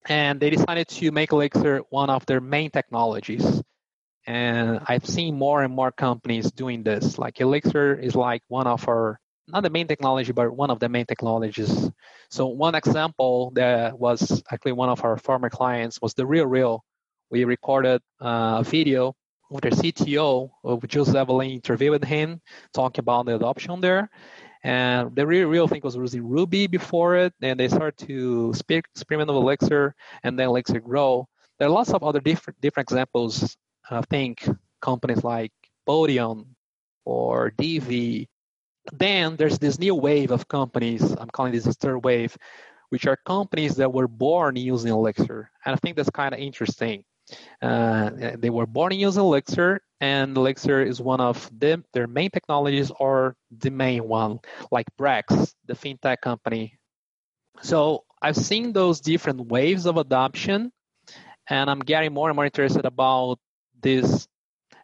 and 0.08 0.40
they 0.40 0.50
decided 0.50 0.88
to 0.88 1.10
make 1.10 1.32
Elixir 1.32 1.80
one 1.90 2.10
of 2.10 2.26
their 2.26 2.40
main 2.40 2.70
technologies. 2.70 3.62
And 4.26 4.80
I've 4.86 5.06
seen 5.06 5.38
more 5.38 5.62
and 5.62 5.72
more 5.72 5.92
companies 5.92 6.50
doing 6.50 6.82
this. 6.82 7.16
Like 7.18 7.40
Elixir 7.40 7.94
is 7.94 8.16
like 8.16 8.42
one 8.48 8.66
of 8.66 8.88
our, 8.88 9.20
not 9.46 9.62
the 9.62 9.70
main 9.70 9.86
technology, 9.86 10.32
but 10.32 10.50
one 10.50 10.70
of 10.70 10.80
the 10.80 10.88
main 10.88 11.06
technologies. 11.06 11.90
So 12.30 12.48
one 12.48 12.74
example 12.74 13.52
that 13.54 13.96
was 13.98 14.42
actually 14.50 14.72
one 14.72 14.88
of 14.88 15.04
our 15.04 15.16
former 15.16 15.48
clients 15.48 16.02
was 16.02 16.14
the 16.14 16.26
Real 16.26 16.46
Real. 16.46 16.82
We 17.30 17.44
recorded 17.44 18.02
uh, 18.20 18.58
a 18.60 18.64
video 18.64 19.14
with 19.50 19.62
their 19.62 19.72
CTO, 19.72 20.50
uh, 20.66 20.76
with 20.76 20.90
Joseph 20.90 21.14
Evelyn, 21.14 21.50
interviewed 21.50 22.04
him, 22.04 22.40
talking 22.72 23.02
about 23.02 23.26
the 23.26 23.36
adoption 23.36 23.80
there. 23.80 24.10
And 24.62 25.14
the 25.14 25.26
real, 25.26 25.48
real 25.48 25.68
thing 25.68 25.80
was 25.84 25.94
using 25.94 26.28
Ruby 26.28 26.66
before 26.66 27.16
it, 27.16 27.32
and 27.40 27.58
they 27.58 27.68
started 27.68 28.04
to 28.06 28.52
speak, 28.54 28.86
experiment 28.94 29.28
with 29.28 29.36
Elixir, 29.36 29.94
and 30.24 30.38
then 30.38 30.48
Elixir 30.48 30.80
grow. 30.80 31.28
There 31.58 31.68
are 31.68 31.70
lots 31.70 31.92
of 31.92 32.02
other 32.02 32.20
different 32.20 32.60
different 32.60 32.90
examples. 32.90 33.56
I 33.88 34.02
think 34.02 34.48
companies 34.80 35.22
like 35.22 35.52
Podium 35.86 36.56
or 37.04 37.50
Divvy. 37.56 38.28
Then 38.92 39.36
there's 39.36 39.58
this 39.58 39.78
new 39.78 39.94
wave 39.94 40.30
of 40.32 40.48
companies. 40.48 41.02
I'm 41.12 41.30
calling 41.30 41.52
this 41.52 41.64
the 41.64 41.72
third 41.72 42.04
wave, 42.04 42.36
which 42.90 43.06
are 43.06 43.16
companies 43.24 43.76
that 43.76 43.92
were 43.92 44.08
born 44.08 44.56
using 44.56 44.92
Elixir, 44.92 45.50
and 45.64 45.74
I 45.74 45.76
think 45.76 45.96
that's 45.96 46.10
kind 46.10 46.34
of 46.34 46.40
interesting. 46.40 47.04
Uh, 47.60 48.10
they 48.38 48.50
were 48.50 48.66
born 48.66 48.92
and 48.92 49.00
using 49.00 49.22
Elixir, 49.22 49.80
and 50.00 50.36
Elixir 50.36 50.82
is 50.82 51.00
one 51.00 51.20
of 51.20 51.50
their 51.52 52.06
main 52.06 52.30
technologies 52.30 52.92
or 53.00 53.34
the 53.50 53.70
main 53.70 54.06
one, 54.06 54.40
like 54.70 54.86
Brex, 54.98 55.54
the 55.66 55.74
fintech 55.74 56.20
company. 56.22 56.78
So 57.62 58.04
I've 58.20 58.36
seen 58.36 58.72
those 58.72 59.00
different 59.00 59.48
waves 59.48 59.86
of 59.86 59.96
adoption, 59.96 60.72
and 61.48 61.70
I'm 61.70 61.80
getting 61.80 62.12
more 62.12 62.28
and 62.28 62.36
more 62.36 62.44
interested 62.44 62.84
about 62.84 63.38
this. 63.80 64.28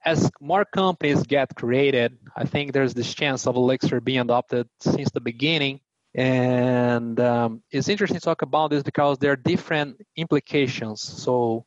As 0.04 0.30
more 0.40 0.64
companies 0.64 1.22
get 1.22 1.54
created, 1.54 2.18
I 2.34 2.44
think 2.44 2.72
there's 2.72 2.94
this 2.94 3.14
chance 3.14 3.46
of 3.46 3.54
Elixir 3.54 4.00
being 4.00 4.20
adopted 4.20 4.68
since 4.80 5.10
the 5.12 5.20
beginning. 5.20 5.80
And 6.14 7.18
um, 7.20 7.62
it's 7.70 7.88
interesting 7.88 8.18
to 8.18 8.24
talk 8.24 8.42
about 8.42 8.70
this 8.70 8.82
because 8.82 9.18
there 9.18 9.32
are 9.32 9.36
different 9.36 10.00
implications. 10.16 11.00
So 11.00 11.64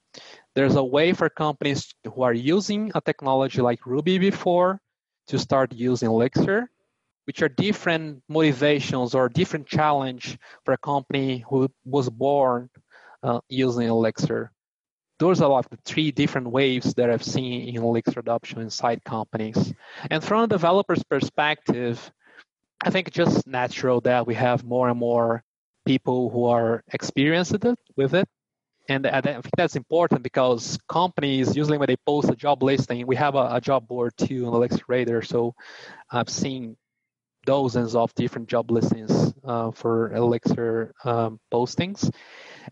there's 0.56 0.76
a 0.76 0.84
way 0.84 1.12
for 1.12 1.30
companies 1.30 1.94
who 2.06 2.24
are 2.24 2.34
using 2.34 2.92
a 2.96 3.02
technology 3.02 3.62
like 3.62 3.86
Ruby 3.86 4.18
before 4.18 4.80
to 5.28 5.38
start 5.38 5.74
using 5.74 6.10
Elixir, 6.10 6.70
which 7.26 7.42
are 7.42 7.50
different 7.50 8.24
motivations 8.30 9.14
or 9.14 9.28
different 9.28 9.68
challenge 9.68 10.38
for 10.64 10.74
a 10.74 10.78
company 10.78 11.44
who 11.50 11.70
was 11.84 12.10
born 12.10 12.70
uh, 13.22 13.42
using 13.50 13.88
Elixir. 13.88 14.52
Those 15.20 15.42
are 15.42 15.50
like 15.50 15.70
the 15.70 15.78
three 15.86 16.12
different 16.12 16.48
waves 16.48 16.94
that 16.94 17.10
I've 17.10 17.24
seen 17.24 17.68
in 17.68 17.82
Elixir 17.82 18.20
adoption 18.20 18.62
inside 18.62 19.04
companies. 19.04 19.74
And 20.10 20.24
from 20.24 20.44
a 20.44 20.48
developer's 20.48 21.04
perspective, 21.04 22.12
I 22.84 22.90
think 22.92 23.08
it's 23.08 23.16
just 23.16 23.48
natural 23.48 24.02
that 24.02 24.28
we 24.28 24.36
have 24.36 24.64
more 24.64 24.90
and 24.90 25.00
more 25.00 25.44
people 25.86 26.30
who 26.30 26.46
are 26.46 26.84
experienced 26.94 27.56
with 27.96 28.14
it 28.14 28.28
and 28.88 29.08
I 29.08 29.22
think 29.22 29.46
that's 29.58 29.76
important 29.76 30.24
because 30.24 30.78
companies 30.88 31.56
usually 31.56 31.78
when 31.78 31.88
they 31.88 31.98
post 31.98 32.30
a 32.30 32.36
job 32.36 32.62
listing, 32.62 33.06
we 33.08 33.16
have 33.16 33.36
a, 33.36 33.50
a 33.54 33.62
job 33.62 33.88
board 33.88 34.14
too 34.18 34.46
on 34.48 34.54
Elixir 34.54 34.84
Radar. 34.88 35.22
So 35.22 35.56
I've 36.12 36.30
seen 36.30 36.78
dozens 37.46 37.96
of 37.96 38.14
different 38.16 38.50
job 38.50 38.72
listings 38.72 39.34
uh, 39.44 39.72
for 39.72 40.12
Elixir 40.14 40.94
um, 41.04 41.40
postings. 41.54 42.12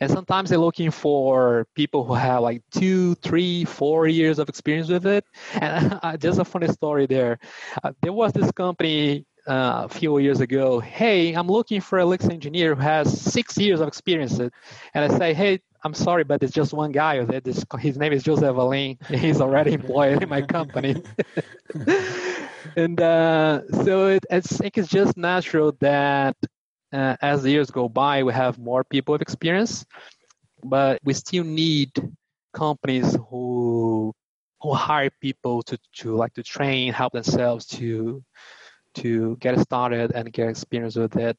And 0.02 0.12
sometimes 0.12 0.49
they're 0.49 0.60
looking 0.60 0.91
for 0.91 1.67
people 1.76 2.04
who 2.04 2.15
have 2.15 2.41
like 2.41 2.63
two, 2.71 3.15
three, 3.15 3.63
four 3.63 4.08
years 4.08 4.39
of 4.39 4.49
experience 4.49 4.89
with 4.89 5.06
it. 5.06 5.26
And 5.54 5.99
uh, 6.04 6.17
just 6.17 6.39
a 6.39 6.45
funny 6.45 6.67
story 6.67 7.06
there. 7.06 7.39
Uh, 7.84 7.93
there 8.02 8.13
was 8.13 8.34
this 8.34 8.52
company 8.52 9.26
uh, 9.47 9.84
a 9.86 9.89
few 9.89 10.17
years 10.19 10.41
ago, 10.41 10.80
hey, 10.80 11.34
I'm 11.34 11.47
looking 11.47 11.82
for 11.82 11.99
a 11.99 12.04
Elixir 12.04 12.32
engineer 12.32 12.76
who 12.76 12.82
has 12.82 13.21
six 13.21 13.58
years 13.58 13.82
of 13.82 13.88
experience. 13.88 14.39
And 14.39 14.52
I 14.95 15.17
say, 15.17 15.34
hey, 15.34 15.60
I'm 15.83 15.93
sorry, 15.93 16.23
but 16.23 16.41
it's 16.41 16.53
just 16.53 16.73
one 16.73 16.93
guy. 16.93 17.25
His 17.79 17.97
name 17.97 18.13
is 18.13 18.25
Jose 18.25 18.45
Valim. 18.45 19.03
He's 19.13 19.41
already 19.41 19.73
employed 19.79 20.23
in 20.23 20.29
my 20.29 20.41
company. 20.41 21.03
and 22.77 23.01
uh, 23.01 23.61
so 23.83 24.07
it, 24.07 24.25
it's 24.29 24.57
just 24.89 25.17
natural 25.17 25.75
that 25.81 26.37
uh, 26.93 27.17
as 27.21 27.43
the 27.43 27.51
years 27.51 27.69
go 27.69 27.89
by, 27.89 28.23
we 28.23 28.31
have 28.31 28.57
more 28.57 28.83
people 28.83 29.11
with 29.11 29.21
experience, 29.21 29.85
but 30.63 30.99
we 31.03 31.13
still 31.13 31.43
need 31.43 31.91
companies 32.53 33.17
who 33.29 34.13
who 34.61 34.73
hire 34.73 35.09
people 35.19 35.61
to, 35.63 35.77
to 35.93 36.15
like 36.15 36.34
to 36.36 36.43
train, 36.43 36.93
help 36.93 37.11
themselves 37.11 37.65
to 37.65 38.23
to 38.95 39.36
get 39.38 39.59
started 39.59 40.11
and 40.13 40.31
get 40.31 40.47
experience 40.47 40.95
with 40.95 41.17
it. 41.17 41.38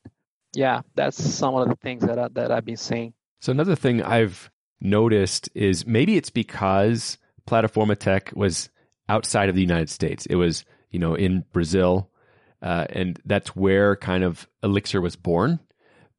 Yeah, 0.54 0.82
that's 0.94 1.22
some 1.22 1.54
of 1.54 1.68
the 1.68 1.76
things 1.76 2.04
that 2.04 2.18
I, 2.18 2.28
that 2.28 2.50
I've 2.52 2.64
been 2.64 2.76
seeing. 2.76 3.14
So 3.44 3.50
another 3.50 3.76
thing 3.76 4.02
I've 4.02 4.50
noticed 4.80 5.50
is 5.54 5.86
maybe 5.86 6.16
it's 6.16 6.30
because 6.30 7.18
Plataformatec 7.46 8.34
was 8.34 8.70
outside 9.06 9.50
of 9.50 9.54
the 9.54 9.60
United 9.60 9.90
States. 9.90 10.24
It 10.24 10.36
was, 10.36 10.64
you 10.90 10.98
know, 10.98 11.14
in 11.14 11.44
Brazil, 11.52 12.08
uh, 12.62 12.86
and 12.88 13.20
that's 13.26 13.54
where 13.54 13.96
kind 13.96 14.24
of 14.24 14.48
Elixir 14.62 15.02
was 15.02 15.14
born. 15.14 15.60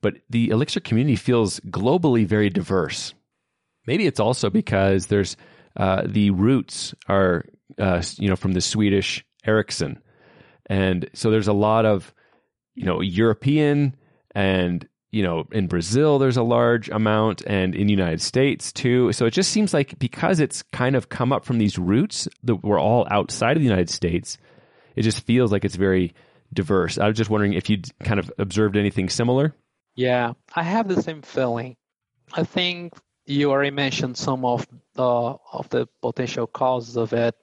But 0.04 0.18
the 0.30 0.52
Elixir 0.52 0.82
community 0.82 1.16
feels 1.16 1.60
globally 1.62 2.28
very 2.28 2.52
diverse. 2.52 3.16
Maybe 3.88 4.06
it's 4.06 4.20
also 4.20 4.52
because 4.52 5.08
there's 5.08 5.36
uh, 5.76 6.04
the 6.06 6.30
roots 6.30 6.94
are, 7.10 7.46
uh, 7.80 8.04
you 8.20 8.30
know, 8.30 8.36
from 8.36 8.52
the 8.52 8.62
Swedish 8.62 9.26
Ericsson, 9.44 10.00
and 10.68 11.10
so 11.16 11.32
there's 11.32 11.48
a 11.48 11.54
lot 11.54 11.88
of, 11.88 12.14
you 12.76 12.86
know, 12.86 13.02
European 13.02 13.96
and 14.36 14.88
you 15.16 15.24
know, 15.24 15.48
in 15.54 15.68
Brazil, 15.68 16.20
there's 16.20 16.36
a 16.36 16.44
large 16.44 16.90
amount, 16.90 17.42
and 17.48 17.74
in 17.74 17.88
the 17.88 17.94
United 17.94 18.20
States 18.22 18.74
too. 18.74 19.14
So 19.14 19.26
it 19.26 19.32
just 19.32 19.50
seems 19.50 19.74
like 19.74 19.98
because 19.98 20.42
it's 20.42 20.62
kind 20.74 20.94
of 20.94 21.08
come 21.08 21.32
up 21.32 21.46
from 21.46 21.58
these 21.58 21.78
roots 21.78 22.28
that 22.44 22.62
were 22.66 22.78
all 22.78 23.08
outside 23.10 23.56
of 23.56 23.62
the 23.62 23.68
United 23.68 23.90
States, 23.90 24.38
it 24.98 25.04
just 25.04 25.26
feels 25.26 25.54
like 25.54 25.64
it's 25.64 25.78
very 25.78 26.14
diverse. 26.52 26.98
I 26.98 27.08
was 27.08 27.16
just 27.16 27.30
wondering 27.30 27.54
if 27.54 27.70
you 27.70 27.80
kind 28.04 28.20
of 28.20 28.30
observed 28.38 28.76
anything 28.76 29.08
similar. 29.08 29.56
Yeah, 29.96 30.34
I 30.54 30.64
have 30.64 30.90
the 30.90 31.02
same 31.02 31.22
feeling. 31.22 31.78
I 32.34 32.44
think 32.44 32.94
you 33.26 33.52
already 33.52 33.72
mentioned 33.72 34.18
some 34.18 34.44
of 34.44 34.68
the 34.96 35.04
of 35.04 35.70
the 35.70 35.88
potential 36.02 36.46
causes 36.46 36.98
of 36.98 37.14
it. 37.14 37.36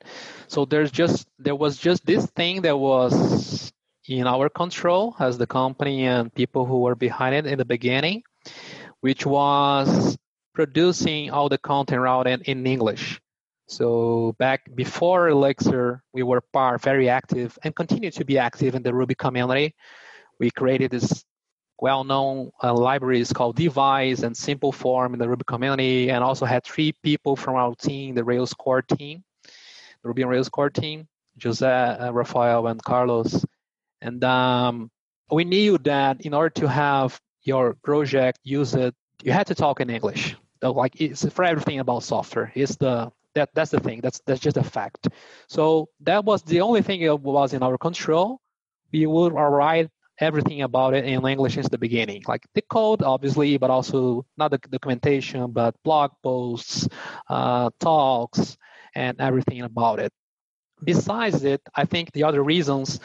So 0.47 0.67
there's 0.67 0.91
just 0.91 1.27
there 1.39 1.57
was 1.57 1.79
just 1.79 2.05
this 2.05 2.27
thing 2.27 2.63
that 2.63 2.79
was 2.79 3.62
in 4.09 4.27
our 4.27 4.49
control 4.49 5.15
as 5.19 5.39
the 5.39 5.47
company 5.47 6.07
and 6.07 6.35
people 6.35 6.67
who 6.67 6.81
were 6.81 6.95
behind 6.95 7.35
it 7.35 7.47
in 7.47 7.59
the 7.59 7.65
beginning, 7.65 8.23
which 9.01 9.25
was 9.25 10.17
producing 10.55 11.31
all 11.31 11.49
the 11.49 11.59
content 11.59 12.01
routing 12.01 12.41
in 12.45 12.67
English. 12.67 13.21
So 13.69 14.35
back 14.39 14.69
before 14.75 15.29
Elixir, 15.29 16.03
we 16.13 16.23
were 16.23 16.41
part 16.53 16.83
very 16.83 17.09
active 17.09 17.59
and 17.63 17.75
continue 17.75 18.11
to 18.11 18.25
be 18.25 18.39
active 18.39 18.75
in 18.75 18.83
the 18.83 18.93
Ruby 18.93 19.15
community. 19.15 19.75
We 20.39 20.51
created 20.51 20.91
this 20.91 21.25
well-known 21.81 22.51
uh, 22.63 22.75
libraries 22.75 23.33
called 23.33 23.57
Devise 23.57 24.23
and 24.23 24.37
Simple 24.37 24.73
Form 24.73 25.15
in 25.15 25.19
the 25.19 25.29
Ruby 25.29 25.45
community, 25.47 26.11
and 26.11 26.23
also 26.23 26.45
had 26.45 26.65
three 26.65 26.93
people 27.03 27.35
from 27.35 27.57
our 27.57 27.75
team, 27.75 28.15
the 28.15 28.25
Rails 28.25 28.53
core 28.55 28.83
team, 28.83 29.25
the 30.03 30.09
Ruby 30.09 30.23
on 30.23 30.29
Rails 30.29 30.49
core 30.49 30.71
team, 30.71 31.09
Jose, 31.43 31.67
uh, 31.67 32.13
Rafael, 32.13 32.67
and 32.67 32.83
Carlos. 32.83 33.45
And 34.03 34.23
um, 34.25 34.91
we 35.31 35.45
knew 35.45 35.79
that 35.79 36.21
in 36.27 36.35
order 36.35 36.51
to 36.61 36.69
have 36.69 37.19
your 37.43 37.75
project 37.85 38.41
use 38.43 38.75
it, 38.75 38.95
you 39.23 39.33
had 39.33 39.47
to 39.47 39.55
talk 39.55 39.81
in 39.81 39.89
English. 39.89 40.37
Like 40.61 41.01
it's 41.01 41.25
for 41.31 41.45
everything 41.45 41.79
about 41.81 42.03
software. 42.03 42.53
It's 42.55 42.77
the 42.77 43.11
that 43.35 43.51
that's 43.55 43.71
the 43.71 43.81
thing. 43.81 44.01
That's 44.01 44.21
that's 44.27 44.41
just 44.41 44.57
a 44.57 44.63
fact. 44.63 45.09
So 45.49 45.89
that 46.01 46.25
was 46.25 46.43
the 46.43 46.61
only 46.61 46.83
thing 46.83 47.03
that 47.05 47.17
was 47.17 47.55
in 47.55 47.63
our 47.63 47.79
control. 47.79 48.41
We 48.93 49.07
would 49.07 49.33
write 49.33 49.89
everything 50.19 50.63
about 50.63 50.95
it 50.95 51.05
in 51.05 51.27
English 51.27 51.55
since 51.55 51.69
the 51.69 51.79
beginning, 51.79 52.23
like 52.29 52.45
the 52.55 52.63
code, 52.63 53.03
obviously, 53.03 53.57
but 53.57 53.71
also 53.71 54.25
not 54.37 54.51
the 54.51 54.59
documentation, 54.59 55.51
but 55.51 55.75
blog 55.83 56.13
posts, 56.23 56.87
uh, 57.29 57.71
talks, 57.81 58.57
and 58.95 59.21
everything 59.21 59.63
about 59.63 59.99
it. 59.99 60.13
Besides 60.85 61.43
it, 61.45 61.63
I 61.75 61.87
think 61.87 62.13
the 62.13 62.25
other 62.25 62.43
reasons 62.43 63.01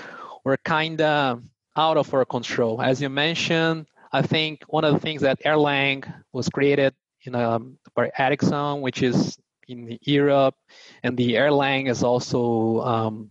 were 0.48 0.58
kind 0.64 1.02
of 1.02 1.44
out 1.76 1.98
of 1.98 2.14
our 2.14 2.24
control. 2.24 2.82
As 2.82 3.02
you 3.02 3.10
mentioned, 3.10 3.86
I 4.14 4.22
think 4.22 4.64
one 4.70 4.86
of 4.86 4.94
the 4.94 5.00
things 5.02 5.22
that 5.22 5.44
Erlang 5.44 6.02
was 6.32 6.48
created 6.48 6.94
in 7.26 7.36
um, 7.36 7.78
by 7.94 8.10
Ericsson, 8.18 8.80
which 8.80 9.04
is 9.04 9.38
in 9.68 10.00
Europe, 10.04 10.56
and 11.04 11.18
the 11.18 11.34
Erlang 11.34 11.90
is 11.90 12.02
also 12.02 12.80
um, 12.94 13.30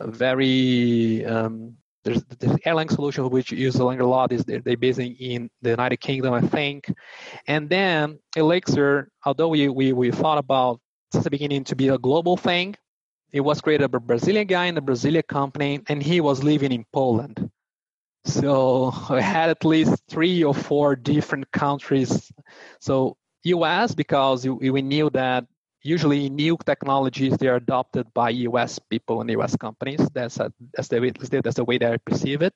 very 0.00 1.22
um, 1.26 1.76
there's 2.02 2.24
the 2.24 2.58
Erlang 2.64 2.90
solution 2.90 3.28
which 3.28 3.52
use 3.52 3.76
Erlang 3.76 4.00
a 4.00 4.06
lot 4.06 4.32
is 4.32 4.42
they're, 4.46 4.62
they're 4.64 4.78
based 4.78 4.98
in 4.98 5.50
the 5.60 5.70
United 5.70 5.98
Kingdom, 5.98 6.32
I 6.32 6.40
think. 6.40 6.90
And 7.46 7.68
then 7.68 8.20
Elixir, 8.34 9.10
although 9.26 9.48
we, 9.48 9.68
we, 9.68 9.92
we 9.92 10.10
thought 10.12 10.38
about 10.38 10.80
since 11.12 11.24
the 11.24 11.30
beginning 11.30 11.64
to 11.64 11.76
be 11.76 11.88
a 11.88 11.98
global 11.98 12.36
thing, 12.38 12.74
it 13.36 13.40
was 13.40 13.60
created 13.60 13.90
by 13.90 13.96
a 13.98 14.00
Brazilian 14.00 14.46
guy 14.46 14.66
in 14.66 14.76
a 14.76 14.80
Brazilian 14.80 15.24
company, 15.28 15.80
and 15.88 16.02
he 16.02 16.20
was 16.20 16.42
living 16.42 16.72
in 16.72 16.84
Poland. 16.92 17.50
So 18.24 18.92
I 19.08 19.20
had 19.20 19.50
at 19.50 19.64
least 19.64 20.02
three 20.08 20.42
or 20.44 20.54
four 20.54 20.96
different 20.96 21.50
countries. 21.52 22.30
So 22.80 23.16
US 23.44 23.94
because 23.94 24.46
we 24.46 24.82
knew 24.82 25.10
that 25.10 25.46
usually 25.82 26.28
new 26.28 26.58
technologies 26.66 27.36
they 27.38 27.46
are 27.46 27.56
adopted 27.56 28.12
by 28.12 28.30
US 28.30 28.78
people 28.78 29.20
and 29.20 29.30
US 29.30 29.54
companies. 29.56 30.00
That's 30.12 30.40
a, 30.40 30.52
that's 30.74 30.88
the 30.88 31.00
way, 31.00 31.10
that's 31.10 31.54
the 31.54 31.64
way 31.64 31.78
that 31.78 31.92
I 31.92 31.96
perceive 31.98 32.42
it. 32.42 32.54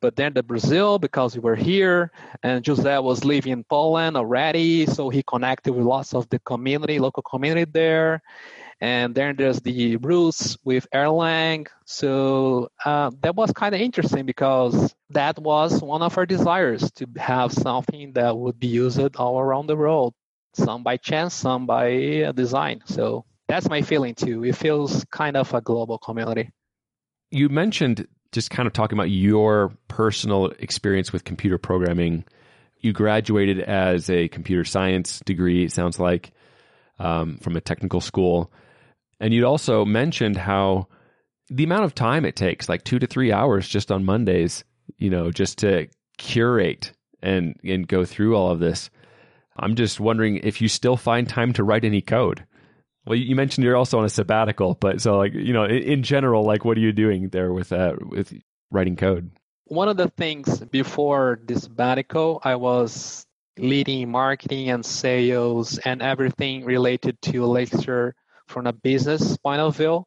But 0.00 0.16
then 0.16 0.34
the 0.34 0.42
Brazil 0.42 0.98
because 0.98 1.34
we 1.34 1.40
were 1.40 1.56
here 1.56 2.12
and 2.42 2.66
Jose 2.66 2.98
was 2.98 3.24
living 3.24 3.52
in 3.52 3.64
Poland 3.64 4.16
already, 4.16 4.86
so 4.86 5.08
he 5.08 5.22
connected 5.22 5.72
with 5.72 5.86
lots 5.86 6.14
of 6.14 6.28
the 6.28 6.38
community, 6.40 6.98
local 6.98 7.22
community 7.22 7.70
there. 7.72 8.22
And 8.80 9.14
then 9.14 9.36
there's 9.36 9.60
the 9.60 9.96
roots 9.96 10.56
with 10.64 10.86
Erlang. 10.94 11.66
So 11.84 12.70
uh, 12.84 13.10
that 13.20 13.36
was 13.36 13.52
kind 13.52 13.74
of 13.74 13.80
interesting 13.80 14.24
because 14.24 14.94
that 15.10 15.38
was 15.38 15.82
one 15.82 16.00
of 16.00 16.16
our 16.16 16.24
desires 16.24 16.90
to 16.92 17.06
have 17.18 17.52
something 17.52 18.12
that 18.14 18.36
would 18.36 18.58
be 18.58 18.68
used 18.68 19.16
all 19.16 19.38
around 19.38 19.66
the 19.66 19.76
world 19.76 20.14
some 20.54 20.82
by 20.82 20.96
chance, 20.96 21.34
some 21.34 21.66
by 21.66 22.32
design. 22.34 22.82
So 22.86 23.24
that's 23.48 23.68
my 23.68 23.82
feeling 23.82 24.14
too. 24.14 24.44
It 24.44 24.56
feels 24.56 25.04
kind 25.10 25.36
of 25.36 25.52
a 25.54 25.60
global 25.60 25.98
community. 25.98 26.50
You 27.30 27.48
mentioned 27.48 28.06
just 28.32 28.50
kind 28.50 28.66
of 28.66 28.72
talking 28.72 28.98
about 28.98 29.10
your 29.10 29.72
personal 29.88 30.46
experience 30.58 31.12
with 31.12 31.24
computer 31.24 31.58
programming. 31.58 32.24
You 32.78 32.92
graduated 32.92 33.60
as 33.60 34.08
a 34.08 34.28
computer 34.28 34.64
science 34.64 35.20
degree, 35.20 35.64
it 35.64 35.72
sounds 35.72 35.98
like, 35.98 36.32
um, 36.98 37.38
from 37.38 37.56
a 37.56 37.60
technical 37.60 38.00
school. 38.00 38.52
And 39.20 39.34
you'd 39.34 39.44
also 39.44 39.84
mentioned 39.84 40.36
how 40.36 40.88
the 41.48 41.64
amount 41.64 41.84
of 41.84 41.94
time 41.94 42.24
it 42.24 42.36
takes, 42.36 42.68
like 42.68 42.84
two 42.84 42.98
to 42.98 43.06
three 43.06 43.32
hours 43.32 43.68
just 43.68 43.92
on 43.92 44.04
Mondays, 44.04 44.64
you 44.96 45.10
know, 45.10 45.30
just 45.30 45.58
to 45.58 45.88
curate 46.16 46.92
and, 47.22 47.54
and 47.62 47.86
go 47.86 48.04
through 48.04 48.36
all 48.36 48.50
of 48.50 48.60
this. 48.60 48.90
I'm 49.56 49.74
just 49.74 50.00
wondering 50.00 50.38
if 50.38 50.62
you 50.62 50.68
still 50.68 50.96
find 50.96 51.28
time 51.28 51.52
to 51.54 51.64
write 51.64 51.84
any 51.84 52.00
code. 52.00 52.46
Well, 53.06 53.16
you 53.16 53.34
mentioned 53.34 53.64
you're 53.64 53.76
also 53.76 53.98
on 53.98 54.04
a 54.04 54.10
sabbatical, 54.10 54.74
but 54.74 55.00
so 55.00 55.18
like 55.18 55.34
you 55.34 55.52
know, 55.52 55.64
in, 55.64 56.02
general, 56.02 56.44
like 56.44 56.64
what 56.64 56.76
are 56.76 56.80
you 56.80 56.92
doing 56.92 57.28
there 57.30 57.52
with 57.52 57.72
uh, 57.72 57.94
with 58.00 58.32
writing 58.70 58.96
code? 58.96 59.30
One 59.64 59.88
of 59.88 59.96
the 59.96 60.08
things 60.08 60.60
before 60.60 61.40
this 61.44 61.62
sabbatical, 61.62 62.40
I 62.44 62.56
was 62.56 63.26
leading 63.58 64.10
marketing 64.10 64.70
and 64.70 64.84
sales 64.84 65.78
and 65.78 66.02
everything 66.02 66.64
related 66.64 67.20
to 67.22 67.42
Elixir 67.44 68.14
from 68.50 68.66
a 68.66 68.72
business 68.72 69.36
point 69.38 69.60
of 69.60 69.76
view. 69.76 70.04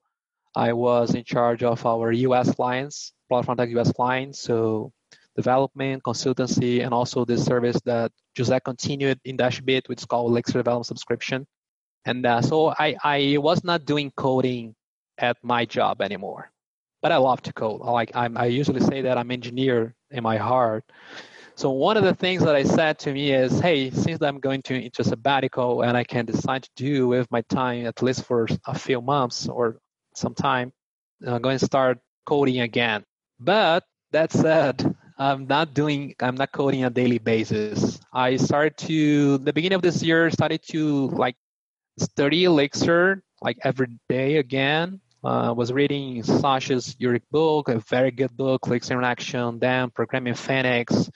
I 0.56 0.74
was 0.74 1.16
in 1.16 1.24
charge 1.24 1.64
of 1.64 1.86
our 1.86 2.12
US 2.12 2.54
clients, 2.54 3.14
Plataformatec 3.32 3.72
US 3.80 3.92
clients. 3.92 4.40
So 4.40 4.92
development, 5.36 6.04
consultancy, 6.04 6.84
and 6.84 6.94
also 6.94 7.26
this 7.26 7.44
service 7.44 7.80
that 7.86 8.12
Jose 8.38 8.60
continued 8.64 9.20
in 9.26 9.38
Dashbit, 9.38 9.90
which 9.90 10.02
is 10.02 10.06
called 10.06 10.30
Elixir 10.30 10.60
Development 10.60 10.86
Subscription. 10.86 11.48
And 12.06 12.26
uh, 12.26 12.42
so 12.42 12.74
I, 12.78 12.96
I 13.04 13.38
was 13.40 13.64
not 13.64 13.86
doing 13.86 14.12
coding 14.12 14.76
at 15.18 15.38
my 15.42 15.66
job 15.66 16.02
anymore, 16.02 16.52
but 17.02 17.12
I 17.12 17.18
love 17.18 17.42
to 17.44 17.54
code. 17.54 17.82
Like 17.82 18.12
I'm, 18.14 18.38
I 18.38 18.46
usually 18.46 18.82
say 18.82 19.02
that 19.02 19.18
I'm 19.18 19.32
engineer 19.32 19.96
in 20.12 20.22
my 20.22 20.38
heart. 20.38 20.84
So 21.56 21.70
one 21.70 21.98
of 21.98 22.04
the 22.04 22.16
things 22.16 22.44
that 22.44 22.56
I 22.56 22.64
said 22.64 22.98
to 23.00 23.14
me 23.14 23.32
is, 23.32 23.60
hey, 23.60 23.92
since 23.92 24.22
I'm 24.22 24.40
going 24.40 24.64
to 24.64 24.74
into 24.74 25.04
sabbatical 25.04 25.84
and 25.84 25.96
I 25.96 26.04
can 26.04 26.26
decide 26.26 26.64
to 26.64 26.70
do 26.76 27.08
with 27.08 27.30
my 27.32 27.42
time 27.42 27.86
at 27.86 28.02
least 28.02 28.26
for 28.26 28.48
a 28.66 28.78
few 28.78 29.02
months 29.02 29.48
or 29.48 29.78
some 30.16 30.34
time, 30.34 30.74
I'm 31.26 31.42
going 31.42 31.60
to 31.60 31.66
start 31.66 32.00
coding 32.26 32.62
again. 32.62 33.04
But 33.40 33.84
that 34.12 34.32
said, 34.32 34.96
I'm 35.18 35.46
not 35.46 35.76
doing, 35.76 36.16
I'm 36.20 36.36
not 36.36 36.52
coding 36.52 36.84
on 36.84 36.92
a 36.92 36.94
daily 36.94 37.20
basis. 37.20 38.00
I 38.12 38.38
started 38.38 38.76
to, 38.88 39.38
the 39.38 39.54
beginning 39.54 39.76
of 39.76 39.84
this 39.84 40.02
year, 40.02 40.32
started 40.32 40.62
to 40.72 41.10
like 41.10 41.36
study 42.00 42.46
Elixir 42.46 43.22
like 43.42 43.60
every 43.64 44.00
day 44.10 44.38
again. 44.38 45.02
Uh, 45.24 45.54
was 45.56 45.72
reading 45.72 46.22
Sasha's 46.24 46.96
Jurić 46.96 47.22
book, 47.32 47.70
a 47.70 47.80
very 47.80 48.12
good 48.12 48.36
book, 48.36 48.68
Elixir 48.68 48.98
in 48.98 49.06
Action, 49.06 49.60
then 49.60 49.90
Programming 49.92 50.34
Phoenix. 50.34 51.10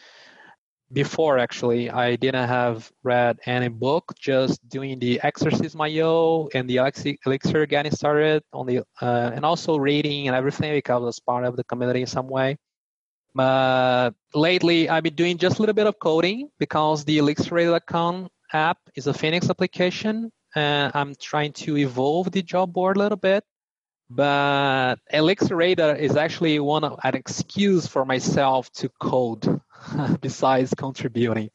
Before 0.91 1.37
actually, 1.37 1.89
I 1.89 2.15
didn't 2.15 2.47
have 2.47 2.89
read 3.03 3.39
any 3.45 3.67
book, 3.67 4.13
just 4.17 4.67
doing 4.69 4.99
the 4.99 5.19
Exercism.io 5.21 6.47
and 6.53 6.69
the 6.69 6.77
Elixir 7.25 7.65
getting 7.65 7.91
started 7.91 8.43
on 8.53 8.67
the, 8.67 8.79
uh, 9.01 9.31
and 9.35 9.43
also 9.43 9.77
reading 9.77 10.27
and 10.27 10.35
everything 10.35 10.73
because 10.73 11.01
I 11.01 11.05
was 11.05 11.19
part 11.19 11.43
of 11.43 11.57
the 11.57 11.65
community 11.65 12.01
in 12.01 12.07
some 12.07 12.29
way. 12.29 12.57
But 13.35 14.11
lately, 14.33 14.89
I've 14.89 15.03
been 15.03 15.15
doing 15.15 15.37
just 15.37 15.59
a 15.59 15.61
little 15.61 15.75
bit 15.75 15.87
of 15.87 15.99
coding 15.99 16.49
because 16.57 17.03
the 17.03 17.17
ElixirRadar.com 17.17 18.29
app 18.53 18.77
is 18.95 19.07
a 19.07 19.13
Phoenix 19.13 19.49
application. 19.49 20.31
And 20.55 20.91
I'm 20.95 21.13
trying 21.15 21.53
to 21.53 21.77
evolve 21.77 22.31
the 22.31 22.41
job 22.41 22.73
board 22.73 22.95
a 22.95 22.99
little 22.99 23.17
bit. 23.17 23.43
But 24.09 24.95
Elixir 25.11 25.55
Radar 25.55 25.95
is 25.95 26.15
actually 26.15 26.59
one 26.59 26.85
of 26.85 26.97
an 27.03 27.13
excuse 27.15 27.85
for 27.85 28.05
myself 28.05 28.71
to 28.73 28.89
code 29.01 29.61
besides 30.21 30.73
contributing. 30.75 31.49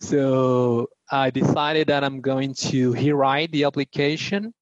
So 0.00 0.88
I 1.10 1.30
decided 1.30 1.88
that 1.88 2.04
I'm 2.04 2.20
going 2.20 2.54
to 2.54 2.92
rewrite 2.92 3.52
the 3.52 3.64
application. 3.64 4.54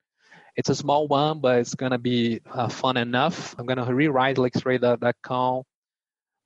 It's 0.57 0.71
a 0.71 0.75
small 0.75 1.07
one, 1.07 1.41
but 1.41 1.61
it's 1.61 1.75
going 1.75 1.93
to 1.93 1.99
be 1.99 2.41
uh, 2.51 2.69
fun 2.69 2.97
enough. 2.97 3.55
I'm 3.59 3.67
going 3.67 3.85
to 3.85 3.95
rewrite 3.95 4.37
ElixirRadar.com 4.37 5.63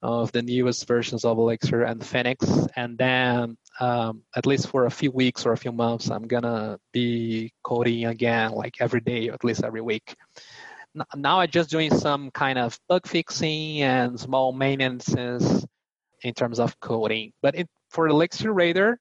of 0.03 0.33
the 0.33 0.43
newest 0.43 0.87
versions 0.89 1.25
of 1.25 1.39
Elixir 1.39 1.83
and 1.85 2.05
Phoenix. 2.05 2.45
And 2.75 2.99
then, 2.99 3.57
um, 3.79 4.23
at 4.35 4.47
least 4.47 4.69
for 4.69 4.87
a 4.87 4.91
few 4.91 5.13
weeks 5.13 5.47
or 5.47 5.53
a 5.53 5.57
few 5.57 5.71
months, 5.71 6.11
I'm 6.11 6.27
gonna 6.27 6.79
be 6.93 7.53
coding 7.63 8.07
again, 8.07 8.51
like 8.51 8.81
every 8.81 9.01
day, 9.01 9.29
or 9.29 9.35
at 9.35 9.45
least 9.45 9.63
every 9.63 9.81
week. 9.81 10.17
Now 11.15 11.41
I'm 11.41 11.49
just 11.49 11.71
doing 11.71 11.97
some 11.97 12.33
kind 12.33 12.59
of 12.59 12.79
bug 12.89 13.07
fixing 13.07 13.81
and 13.83 14.19
small 14.19 14.53
maintenances 14.53 15.65
in 16.23 16.35
terms 16.35 16.59
of 16.61 16.79
coding. 16.81 17.33
But 17.43 17.55
it, 17.57 17.69
for 17.91 18.07
Elixir 18.09 18.53
Radar, 18.53 18.99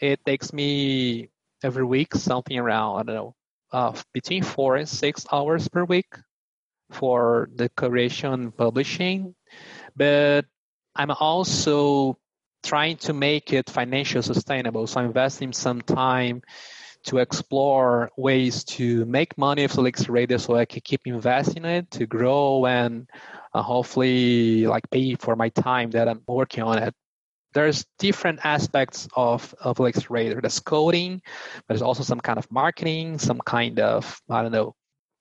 it 0.00 0.20
takes 0.24 0.52
me 0.52 1.30
every 1.62 1.84
week 1.84 2.14
something 2.14 2.58
around 2.58 3.00
I 3.00 3.02
don't 3.04 3.14
know 3.14 3.34
uh, 3.72 3.92
between 4.12 4.42
four 4.42 4.76
and 4.76 4.88
six 4.88 5.26
hours 5.32 5.68
per 5.68 5.84
week 5.84 6.12
for 6.90 7.48
the 7.54 7.68
creation 7.70 8.52
publishing. 8.52 9.34
But 9.96 10.46
I'm 10.94 11.10
also 11.10 12.18
trying 12.62 12.96
to 12.98 13.12
make 13.12 13.52
it 13.52 13.70
financially 13.70 14.22
sustainable. 14.22 14.86
So 14.86 15.00
I'm 15.00 15.06
investing 15.06 15.52
some 15.52 15.80
time 15.80 16.42
to 17.04 17.18
explore 17.18 18.10
ways 18.16 18.64
to 18.64 19.04
make 19.04 19.38
money 19.38 19.62
with 19.62 19.78
Elixir 19.78 20.12
Radar 20.12 20.38
so 20.38 20.56
I 20.56 20.64
can 20.64 20.80
keep 20.84 21.06
investing 21.06 21.64
in 21.64 21.70
it 21.70 21.90
to 21.92 22.06
grow 22.06 22.66
and 22.66 23.08
hopefully 23.62 24.66
like 24.66 24.90
pay 24.90 25.14
for 25.14 25.36
my 25.36 25.48
time 25.50 25.90
that 25.90 26.08
I'm 26.08 26.22
working 26.26 26.62
on 26.62 26.78
it. 26.78 26.94
There's 27.54 27.86
different 27.98 28.40
aspects 28.44 29.08
of, 29.16 29.54
of 29.60 29.78
Elixir 29.78 30.08
Radar. 30.10 30.40
There's 30.40 30.60
coding, 30.60 31.22
but 31.56 31.64
there's 31.68 31.82
also 31.82 32.02
some 32.02 32.20
kind 32.20 32.38
of 32.38 32.50
marketing, 32.50 33.18
some 33.18 33.40
kind 33.40 33.80
of, 33.80 34.20
I 34.28 34.42
don't 34.42 34.52
know, 34.52 34.74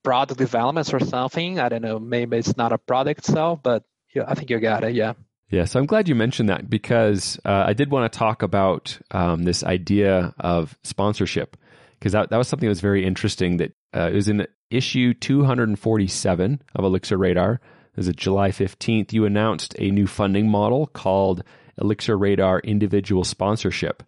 product 0.04 0.38
developments 0.38 0.94
or 0.94 1.00
something. 1.00 1.60
I 1.60 1.70
don't 1.70 1.82
know, 1.82 2.00
maybe 2.00 2.38
it's 2.38 2.58
not 2.58 2.74
a 2.74 2.78
product 2.78 3.20
itself, 3.20 3.60
but 3.64 3.84
yeah, 4.14 4.24
I 4.28 4.36
think 4.36 4.50
you 4.50 4.60
got 4.60 4.84
it. 4.84 4.96
Yeah. 4.96 5.14
Yeah, 5.50 5.66
so 5.66 5.80
I'm 5.80 5.86
glad 5.86 6.10
you 6.10 6.16
mentioned 6.16 6.50
that 6.50 6.70
because 6.70 7.40
uh, 7.46 7.64
I 7.68 7.74
did 7.74 7.92
want 7.92 8.12
to 8.12 8.18
talk 8.18 8.42
about 8.42 8.98
um, 9.12 9.44
this 9.44 9.64
idea 9.64 10.34
of 10.40 10.78
sponsorship 10.84 11.56
because 12.00 12.14
that, 12.14 12.30
that 12.30 12.38
was 12.38 12.48
something 12.48 12.68
that 12.68 12.72
was 12.72 12.82
very 12.82 13.06
interesting. 13.06 13.58
That 13.58 13.74
uh, 13.96 14.10
it 14.12 14.16
was 14.16 14.28
in 14.28 14.48
issue 14.70 15.14
247 15.14 16.62
of 16.76 16.84
Elixir 16.84 17.18
Radar. 17.18 17.62
Is 17.98 18.12
July 18.16 18.50
15th. 18.50 19.14
You 19.14 19.26
announced 19.26 19.76
a 19.80 19.89
new 19.91 20.08
funding 20.08 20.50
model 20.50 20.88
called 20.88 21.43
Elixir 21.82 22.18
Radar 22.18 22.60
Individual 22.60 23.24
Sponsorship 23.24 24.04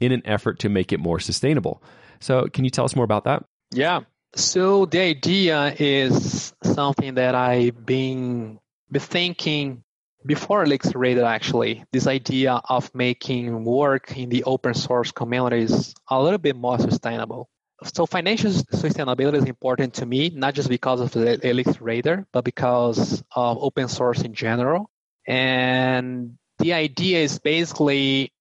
in 0.00 0.12
an 0.12 0.22
effort 0.24 0.58
to 0.60 0.68
make 0.68 0.92
it 0.92 1.00
more 1.00 1.20
sustainable. 1.20 1.82
So, 2.20 2.48
can 2.52 2.64
you 2.64 2.70
tell 2.70 2.84
us 2.84 2.96
more 2.96 3.04
about 3.04 3.24
that? 3.24 3.44
Yeah. 3.72 4.00
So, 4.34 4.86
the 4.86 5.00
idea 5.00 5.74
is 5.78 6.52
something 6.62 7.14
that 7.14 7.34
I've 7.34 7.84
been, 7.86 8.58
thinking 8.92 9.84
before 10.26 10.64
Elixir 10.64 10.98
Radar 10.98 11.24
actually, 11.24 11.84
this 11.92 12.06
idea 12.06 12.60
of 12.68 12.94
making 12.94 13.64
work 13.64 14.16
in 14.16 14.28
the 14.28 14.44
open 14.44 14.74
source 14.74 15.12
community 15.12 15.62
is 15.62 15.94
a 16.08 16.20
little 16.22 16.38
bit 16.38 16.56
more 16.56 16.78
sustainable. 16.78 17.48
So 17.84 18.06
financial 18.06 18.50
sustainability 18.50 19.36
is 19.36 19.44
important 19.44 19.94
to 19.94 20.06
me, 20.06 20.30
not 20.30 20.54
just 20.54 20.68
because 20.68 21.00
of 21.00 21.12
the 21.12 21.46
Elixir 21.46 21.84
Radar, 21.84 22.26
but 22.32 22.44
because 22.44 23.22
of 23.34 23.58
open 23.60 23.88
source 23.88 24.22
in 24.22 24.34
general. 24.34 24.90
And 25.26 26.38
the 26.58 26.72
idea 26.72 27.18
is 27.18 27.38
basically, 27.38 28.32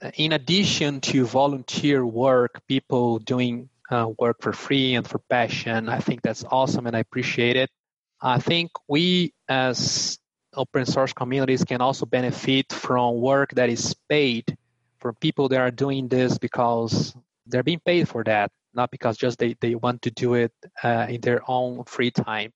uh, 0.00 0.12
in 0.14 0.32
addition 0.32 1.00
to 1.00 1.26
volunteer 1.26 2.06
work, 2.06 2.62
people 2.68 3.18
doing 3.18 3.68
uh, 3.90 4.10
work 4.18 4.40
for 4.40 4.52
free 4.52 4.94
and 4.94 5.06
for 5.06 5.18
passion, 5.18 5.88
I 5.88 5.98
think 5.98 6.22
that's 6.22 6.44
awesome 6.44 6.86
and 6.86 6.94
I 6.94 7.00
appreciate 7.00 7.56
it. 7.56 7.70
I 8.20 8.38
think 8.38 8.70
we 8.88 9.34
as 9.48 10.18
open 10.54 10.86
source 10.86 11.12
communities 11.12 11.64
can 11.64 11.80
also 11.80 12.06
benefit 12.06 12.72
from 12.72 13.20
work 13.20 13.50
that 13.54 13.68
is 13.68 13.94
paid 14.08 14.56
for 14.98 15.12
people 15.12 15.48
that 15.48 15.60
are 15.60 15.70
doing 15.70 16.08
this 16.08 16.38
because 16.38 17.14
they're 17.46 17.62
being 17.62 17.80
paid 17.84 18.08
for 18.08 18.24
that, 18.24 18.50
not 18.76 18.90
because 18.90 19.16
just 19.16 19.38
they, 19.38 19.56
they 19.60 19.74
want 19.74 20.02
to 20.02 20.10
do 20.10 20.34
it 20.34 20.52
uh, 20.82 21.06
in 21.08 21.20
their 21.20 21.42
own 21.48 21.84
free 21.84 22.10
time. 22.10 22.52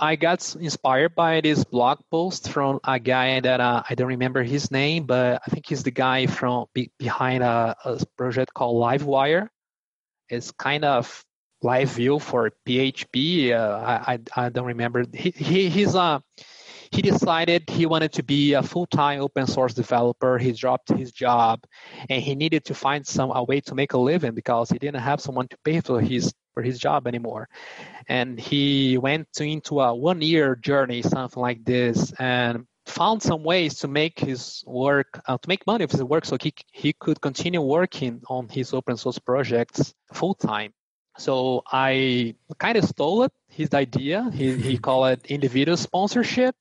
I 0.00 0.14
got 0.14 0.54
inspired 0.54 1.16
by 1.16 1.40
this 1.40 1.64
blog 1.64 1.98
post 2.10 2.50
from 2.50 2.78
a 2.84 3.00
guy 3.00 3.40
that 3.40 3.60
uh, 3.60 3.82
I 3.88 3.94
don't 3.96 4.08
remember 4.08 4.44
his 4.44 4.70
name, 4.70 5.06
but 5.06 5.42
I 5.44 5.50
think 5.50 5.66
he's 5.68 5.82
the 5.82 5.90
guy 5.90 6.26
from 6.26 6.66
be, 6.72 6.92
behind 6.98 7.42
a, 7.42 7.74
a, 7.84 7.98
project 8.16 8.54
called 8.54 8.80
Livewire. 8.80 9.48
It's 10.28 10.52
kind 10.52 10.84
of 10.84 11.24
live 11.62 11.90
view 11.90 12.20
for 12.20 12.52
PHP. 12.64 13.52
Uh, 13.52 14.02
I, 14.06 14.12
I, 14.14 14.46
I 14.46 14.48
don't 14.50 14.66
remember. 14.66 15.04
He, 15.12 15.30
he 15.30 15.68
he's 15.68 15.96
a 15.96 16.22
he 16.92 17.02
decided 17.02 17.68
he 17.68 17.86
wanted 17.86 18.12
to 18.14 18.22
be 18.22 18.54
a 18.54 18.62
full-time 18.62 19.20
open 19.20 19.46
source 19.46 19.74
developer. 19.74 20.38
He 20.38 20.52
dropped 20.52 20.90
his 20.90 21.12
job, 21.12 21.64
and 22.08 22.22
he 22.22 22.34
needed 22.34 22.64
to 22.66 22.74
find 22.74 23.06
some 23.06 23.30
a 23.30 23.42
way 23.42 23.60
to 23.62 23.74
make 23.74 23.92
a 23.92 23.98
living 23.98 24.34
because 24.34 24.70
he 24.70 24.78
didn't 24.78 25.00
have 25.02 25.20
someone 25.20 25.48
to 25.48 25.56
pay 25.64 25.80
for 25.80 26.00
his 26.00 26.32
for 26.54 26.62
his 26.62 26.78
job 26.78 27.06
anymore. 27.06 27.48
And 28.08 28.38
he 28.40 28.98
went 28.98 29.28
to, 29.34 29.44
into 29.44 29.80
a 29.80 29.94
one-year 29.94 30.56
journey, 30.56 31.02
something 31.02 31.40
like 31.40 31.64
this, 31.64 32.12
and 32.18 32.66
found 32.86 33.22
some 33.22 33.44
ways 33.44 33.80
to 33.80 33.88
make 33.88 34.18
his 34.18 34.64
work 34.66 35.20
uh, 35.28 35.38
to 35.38 35.48
make 35.48 35.66
money 35.66 35.84
with 35.84 35.92
his 35.92 36.02
work, 36.02 36.24
so 36.24 36.36
he 36.40 36.52
he 36.72 36.92
could 36.92 37.20
continue 37.20 37.60
working 37.60 38.22
on 38.28 38.48
his 38.48 38.72
open 38.72 38.96
source 38.96 39.18
projects 39.18 39.94
full 40.12 40.34
time. 40.34 40.72
So 41.18 41.62
I 41.70 42.36
kind 42.58 42.78
of 42.78 42.84
stole 42.84 43.24
it, 43.24 43.32
his 43.48 43.74
idea. 43.74 44.30
He, 44.32 44.56
he 44.56 44.78
called 44.78 45.10
it 45.10 45.26
individual 45.26 45.76
sponsorship. 45.76 46.54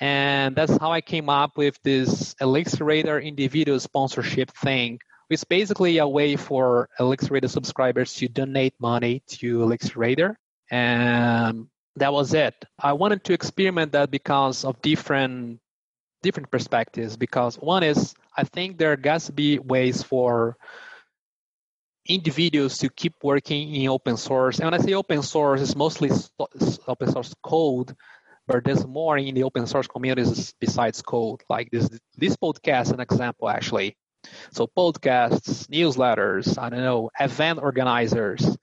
And 0.00 0.54
that's 0.54 0.76
how 0.76 0.92
I 0.92 1.00
came 1.00 1.28
up 1.28 1.56
with 1.56 1.78
this 1.82 2.34
Elixir 2.40 2.84
Radar 2.84 3.20
individual 3.20 3.80
sponsorship 3.80 4.50
thing. 4.52 5.00
It's 5.28 5.44
basically 5.44 5.98
a 5.98 6.06
way 6.06 6.36
for 6.36 6.88
Elixir 6.98 7.34
Radar 7.34 7.48
subscribers 7.48 8.14
to 8.14 8.28
donate 8.28 8.74
money 8.80 9.22
to 9.38 9.62
Elixir 9.62 9.98
Radar. 9.98 10.38
And 10.70 11.66
that 11.96 12.12
was 12.12 12.32
it. 12.32 12.54
I 12.78 12.92
wanted 12.92 13.24
to 13.24 13.32
experiment 13.32 13.92
that 13.92 14.10
because 14.10 14.64
of 14.64 14.80
different 14.82 15.60
different 16.22 16.50
perspectives. 16.50 17.16
Because 17.16 17.56
one 17.56 17.82
is 17.82 18.14
I 18.36 18.44
think 18.44 18.78
there 18.78 18.98
has 19.04 19.26
to 19.26 19.32
be 19.32 19.58
ways 19.58 20.02
for 20.02 20.56
individuals 22.06 22.78
to 22.78 22.88
keep 22.88 23.14
working 23.22 23.74
in 23.74 23.88
open 23.88 24.16
source. 24.16 24.58
And 24.58 24.70
when 24.70 24.80
I 24.80 24.82
say 24.82 24.94
open 24.94 25.22
source, 25.22 25.60
it's 25.60 25.76
mostly 25.76 26.10
open 26.86 27.12
source 27.12 27.34
code 27.42 27.94
but 28.48 28.64
there's 28.64 28.86
more 28.86 29.18
in 29.18 29.34
the 29.34 29.44
open 29.44 29.66
source 29.66 29.86
communities 29.86 30.54
besides 30.58 31.02
code. 31.02 31.42
Like 31.48 31.70
this, 31.70 31.88
this 32.16 32.36
podcast, 32.36 32.92
an 32.92 33.00
example 33.00 33.48
actually. 33.48 33.96
So 34.50 34.66
podcasts, 34.66 35.68
newsletters, 35.68 36.58
I 36.58 36.70
don't 36.70 36.80
know, 36.80 37.10
event 37.20 37.60
organizers, 37.60 38.56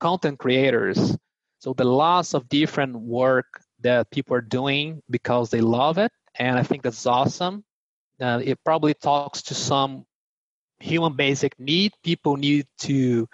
content 0.00 0.38
creators. 0.38 1.16
So 1.60 1.72
the 1.72 1.84
lots 1.84 2.34
of 2.34 2.48
different 2.48 2.96
work 2.96 3.46
that 3.80 4.10
people 4.10 4.36
are 4.36 4.42
doing 4.42 5.02
because 5.08 5.50
they 5.50 5.60
love 5.60 5.98
it, 5.98 6.12
and 6.34 6.58
I 6.58 6.62
think 6.62 6.82
that's 6.82 7.06
awesome. 7.06 7.64
Uh, 8.20 8.40
it 8.44 8.58
probably 8.64 8.94
talks 8.94 9.42
to 9.42 9.54
some 9.54 10.04
human 10.80 11.14
basic 11.14 11.58
need. 11.58 11.92
People 12.02 12.36
need 12.36 12.66
to 12.80 13.28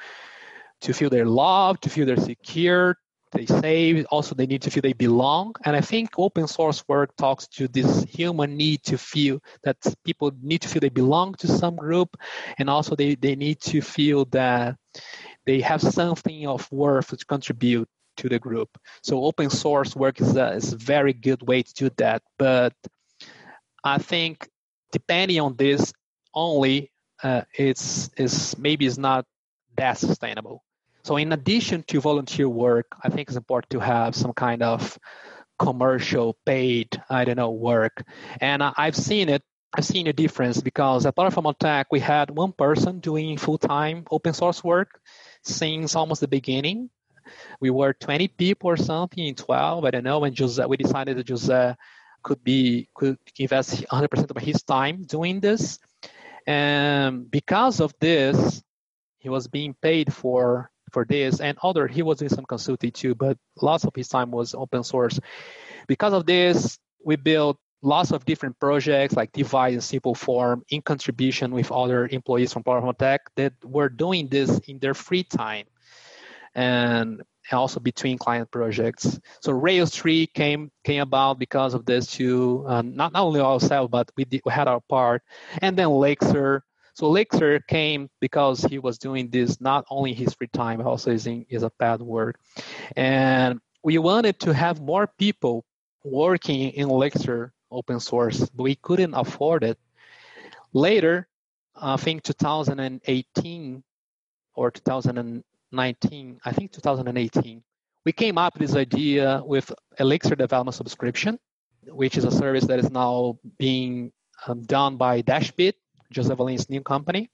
to 0.83 0.93
feel 0.93 1.09
they're 1.09 1.25
loved, 1.25 1.83
to 1.83 1.91
feel 1.91 2.05
they're 2.05 2.17
secure, 2.17 2.97
they 3.35 3.47
say 3.47 4.05
also 4.05 4.35
they 4.35 4.47
need 4.47 4.63
to 4.63 4.71
feel 4.71 4.83
they 4.83 4.93
belong. 4.93 5.55
And 5.65 5.77
i 5.77 5.81
think 5.81 6.11
open 6.19 6.47
source 6.47 6.85
work 6.89 7.15
talks 7.17 7.47
to 7.49 7.69
this 7.69 8.05
human 8.05 8.57
need 8.57 8.83
to 8.85 8.97
feel 8.97 9.41
that 9.65 9.77
people 10.05 10.33
need 10.43 10.61
to 10.63 10.69
feel 10.69 10.81
they 10.81 10.89
belong 10.89 11.35
to 11.35 11.49
some 11.49 11.77
group. 11.77 12.17
And 12.59 12.71
also 12.71 12.97
they, 12.97 13.15
they 13.15 13.37
need 13.37 13.61
to 13.63 13.81
feel 13.81 14.25
that 14.27 14.77
they 15.47 15.61
have 15.61 15.83
something 15.83 16.47
of 16.47 16.71
worth 16.73 17.09
to 17.17 17.25
contribute 17.27 17.89
to 18.17 18.29
the 18.29 18.39
group. 18.39 18.71
So 19.03 19.25
open 19.25 19.51
source 19.51 19.97
work 19.97 20.21
is 20.21 20.37
a, 20.37 20.53
is 20.53 20.73
a 20.73 20.77
very 20.77 21.13
good 21.13 21.43
way 21.43 21.63
to 21.63 21.75
do 21.75 21.91
that. 21.97 22.23
But 22.39 22.73
i 23.85 23.99
think 23.99 24.49
depending 24.93 25.41
on 25.41 25.55
this 25.57 25.93
only 26.35 26.91
uh, 27.23 27.43
it's 27.57 28.11
is 28.17 28.57
maybe 28.59 28.87
it's 28.87 28.99
not 28.99 29.25
that 29.77 29.99
sustainable 29.99 30.65
so 31.05 31.17
in 31.17 31.33
addition 31.33 31.83
to 31.85 32.01
volunteer 32.01 32.49
work, 32.49 32.87
I 33.03 33.11
think 33.11 33.29
it's 33.29 33.37
important 33.37 33.71
to 33.71 33.81
have 33.81 34.17
some 34.17 34.33
kind 34.33 34.63
of 34.63 34.99
commercial 35.59 36.37
paid, 36.47 37.01
I 37.11 37.25
don't 37.27 37.37
know, 37.37 37.51
work. 37.51 38.03
And 38.41 38.63
I've 38.63 38.97
seen 38.97 39.29
it. 39.29 39.43
I've 39.77 39.85
seen 39.85 40.07
a 40.07 40.13
difference 40.13 40.63
because 40.63 41.05
at 41.05 41.17
Plataformatec, 41.17 41.87
we 41.91 42.01
had 42.01 42.31
one 42.31 42.53
person 42.53 43.01
doing 43.01 43.37
full-time 43.37 44.05
open 44.11 44.33
source 44.33 44.63
work 44.65 45.01
since 45.43 45.95
almost 45.95 46.21
the 46.21 46.29
beginning. 46.29 46.91
We 47.61 47.71
were 47.71 47.93
20 47.93 48.29
people 48.29 48.71
or 48.71 48.77
something 48.77 49.25
in 49.27 49.35
12. 49.35 49.85
I 49.85 49.91
don't 49.91 50.05
know. 50.05 50.25
And 50.25 50.39
Jose, 50.39 50.65
we 50.65 50.77
decided 50.77 51.19
that 51.19 51.29
Jose 51.29 51.75
could 52.23 52.43
be 52.43 52.89
could 52.95 53.19
invest 53.39 53.85
100% 53.85 54.31
of 54.31 54.43
his 54.43 54.63
time 54.63 55.03
doing 55.03 55.41
this. 55.41 55.79
And 56.47 57.31
because 57.31 57.81
of 57.81 57.93
this, 58.01 58.63
he 59.19 59.29
was 59.29 59.49
being 59.49 59.75
paid 59.75 60.13
for 60.13 60.71
for 60.95 61.05
this 61.05 61.41
and 61.41 61.59
other 61.63 61.87
he 61.87 62.03
was 62.03 62.19
doing 62.19 62.31
some 62.31 62.47
consulting 62.47 62.93
too 62.93 63.15
but 63.15 63.37
lots 63.61 63.85
of 63.85 63.93
his 63.95 64.09
time 64.09 64.31
was 64.31 64.55
open 64.55 64.83
source 64.83 65.21
because 65.89 66.13
of 66.13 66.25
this 66.25 66.79
we 67.05 67.17
built 67.17 67.59
lots 67.83 68.13
of 68.13 68.25
different 68.25 68.59
projects 68.59 69.15
like 69.15 69.31
Devise 69.33 69.75
and 69.75 69.85
Simple 69.85 70.15
Form 70.15 70.65
in 70.71 70.81
contribution 70.81 71.53
with 71.53 71.71
other 71.71 72.09
employees 72.09 72.53
from 72.53 72.65
Plataformatec 72.65 73.19
that 73.37 73.53
were 73.63 73.91
doing 73.91 74.29
this 74.29 74.59
in 74.67 74.79
their 74.79 74.95
free 74.95 75.23
time 75.23 75.67
and 76.55 77.23
also 77.53 77.81
between 77.81 78.17
client 78.17 78.51
projects. 78.51 79.21
So 79.41 79.53
Rails 79.53 79.91
3 79.91 80.27
came 80.29 80.71
came 80.83 81.03
about 81.03 81.39
because 81.39 81.75
of 81.75 81.85
this 81.85 82.11
too. 82.11 82.65
Uh, 82.67 82.83
not, 82.83 83.13
not 83.13 83.23
only 83.23 83.41
ourselves, 83.41 83.91
but 83.91 84.11
we, 84.17 84.25
did, 84.25 84.41
we 84.47 84.53
had 84.53 84.69
our 84.69 84.81
part. 84.89 85.23
And 85.61 85.77
then 85.77 85.87
Elixir. 85.87 86.65
So 86.95 87.07
Elixir 87.07 87.59
came 87.61 88.09
because 88.21 88.63
he 88.63 88.79
was 88.79 88.99
doing 88.99 89.29
this 89.29 89.61
not 89.61 89.85
only 89.91 90.15
his 90.15 90.33
free 90.35 90.47
time, 90.47 90.81
also 90.81 91.11
is, 91.11 91.27
in, 91.27 91.45
is 91.49 91.65
a 91.65 91.73
bad 91.79 92.01
word. 92.01 92.37
And 92.97 93.61
we 93.83 93.99
wanted 93.99 94.39
to 94.41 94.55
have 94.55 94.81
more 94.81 95.09
people 95.19 95.65
working 96.05 96.71
in 96.71 96.89
Elixir 96.89 97.53
open 97.71 97.99
source, 97.99 98.49
but 98.51 98.63
we 98.63 98.77
couldn't 98.77 99.15
afford 99.15 99.65
it. 99.65 99.79
Later, 100.73 101.27
I 101.75 101.97
think 101.97 102.23
2018 102.23 103.83
or 104.55 104.71
2019, 104.71 106.41
I 106.45 106.53
think 106.53 106.73
2018, 106.73 107.63
we 108.05 108.13
came 108.13 108.39
up 108.39 108.55
with 108.55 108.69
this 108.69 108.77
idea 108.77 109.43
with 109.45 109.73
Elixir 109.99 110.37
Development 110.37 110.75
Subscription, 110.75 111.41
which 111.89 112.17
is 112.17 112.25
a 112.25 112.31
service 112.31 112.67
that 112.67 112.79
is 112.79 112.91
now 112.91 113.39
being 113.59 114.13
um, 114.47 114.63
done 114.63 114.97
by 114.97 115.23
Dashbit, 115.23 115.75
Jose 116.15 116.35
Valim's 116.35 116.71
new 116.71 116.83
company. 116.83 117.31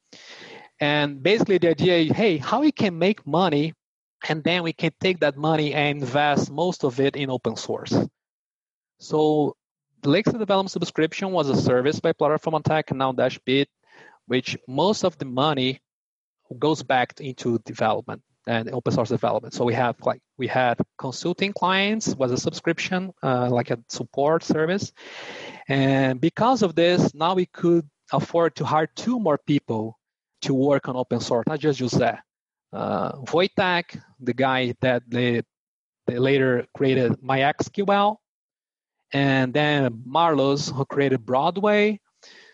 And 0.80 1.22
basically 1.22 1.58
the 1.58 1.70
idea 1.70 1.98
is, 1.98 2.12
hey, 2.12 2.38
how 2.38 2.60
we 2.60 2.72
can 2.72 2.98
make 2.98 3.26
money 3.26 3.74
and 4.28 4.42
then 4.44 4.62
we 4.62 4.72
can 4.72 4.92
take 5.00 5.20
that 5.20 5.36
money 5.36 5.74
and 5.74 6.00
invest 6.00 6.50
most 6.50 6.84
of 6.84 7.00
it 7.00 7.16
in 7.16 7.30
open 7.30 7.56
source. 7.56 7.94
So 8.98 9.56
the 10.02 10.08
Elixir 10.08 10.38
Development 10.38 10.70
Subscription 10.70 11.32
was 11.32 11.48
a 11.48 11.56
service 11.56 12.00
by 12.00 12.12
Plataformatec 12.12 12.90
and 12.90 12.98
now 12.98 13.12
Dashbit, 13.12 13.66
which 14.26 14.56
most 14.66 15.04
of 15.04 15.18
the 15.18 15.24
money 15.24 15.80
goes 16.58 16.82
back 16.82 17.20
into 17.20 17.58
development 17.60 18.22
and 18.46 18.70
open 18.70 18.92
source 18.92 19.10
development. 19.10 19.54
So 19.54 19.64
we 19.64 19.74
have 19.74 19.96
like 20.00 20.20
we 20.38 20.46
had 20.46 20.78
consulting 20.98 21.52
clients 21.52 22.14
was 22.14 22.32
a 22.32 22.36
subscription, 22.36 23.12
uh, 23.22 23.48
like 23.50 23.70
a 23.70 23.78
support 23.88 24.42
service, 24.42 24.92
and 25.68 26.20
because 26.20 26.62
of 26.62 26.74
this, 26.74 27.14
now 27.14 27.34
we 27.34 27.46
could 27.46 27.88
afford 28.12 28.56
to 28.56 28.64
hire 28.64 28.86
two 28.86 29.18
more 29.18 29.38
people 29.38 29.98
to 30.42 30.54
work 30.54 30.88
on 30.88 30.96
open 30.96 31.20
source, 31.20 31.44
not 31.46 31.60
just 31.60 31.80
Jose. 31.80 32.18
Uh, 32.72 33.12
Wojtek, 33.22 34.00
the 34.20 34.34
guy 34.34 34.74
that 34.80 35.02
they, 35.08 35.42
they 36.06 36.18
later 36.18 36.66
created 36.74 37.20
MyXQL, 37.20 38.16
and 39.12 39.52
then 39.52 40.02
Marlus, 40.06 40.72
who 40.72 40.84
created 40.84 41.26
Broadway. 41.26 42.00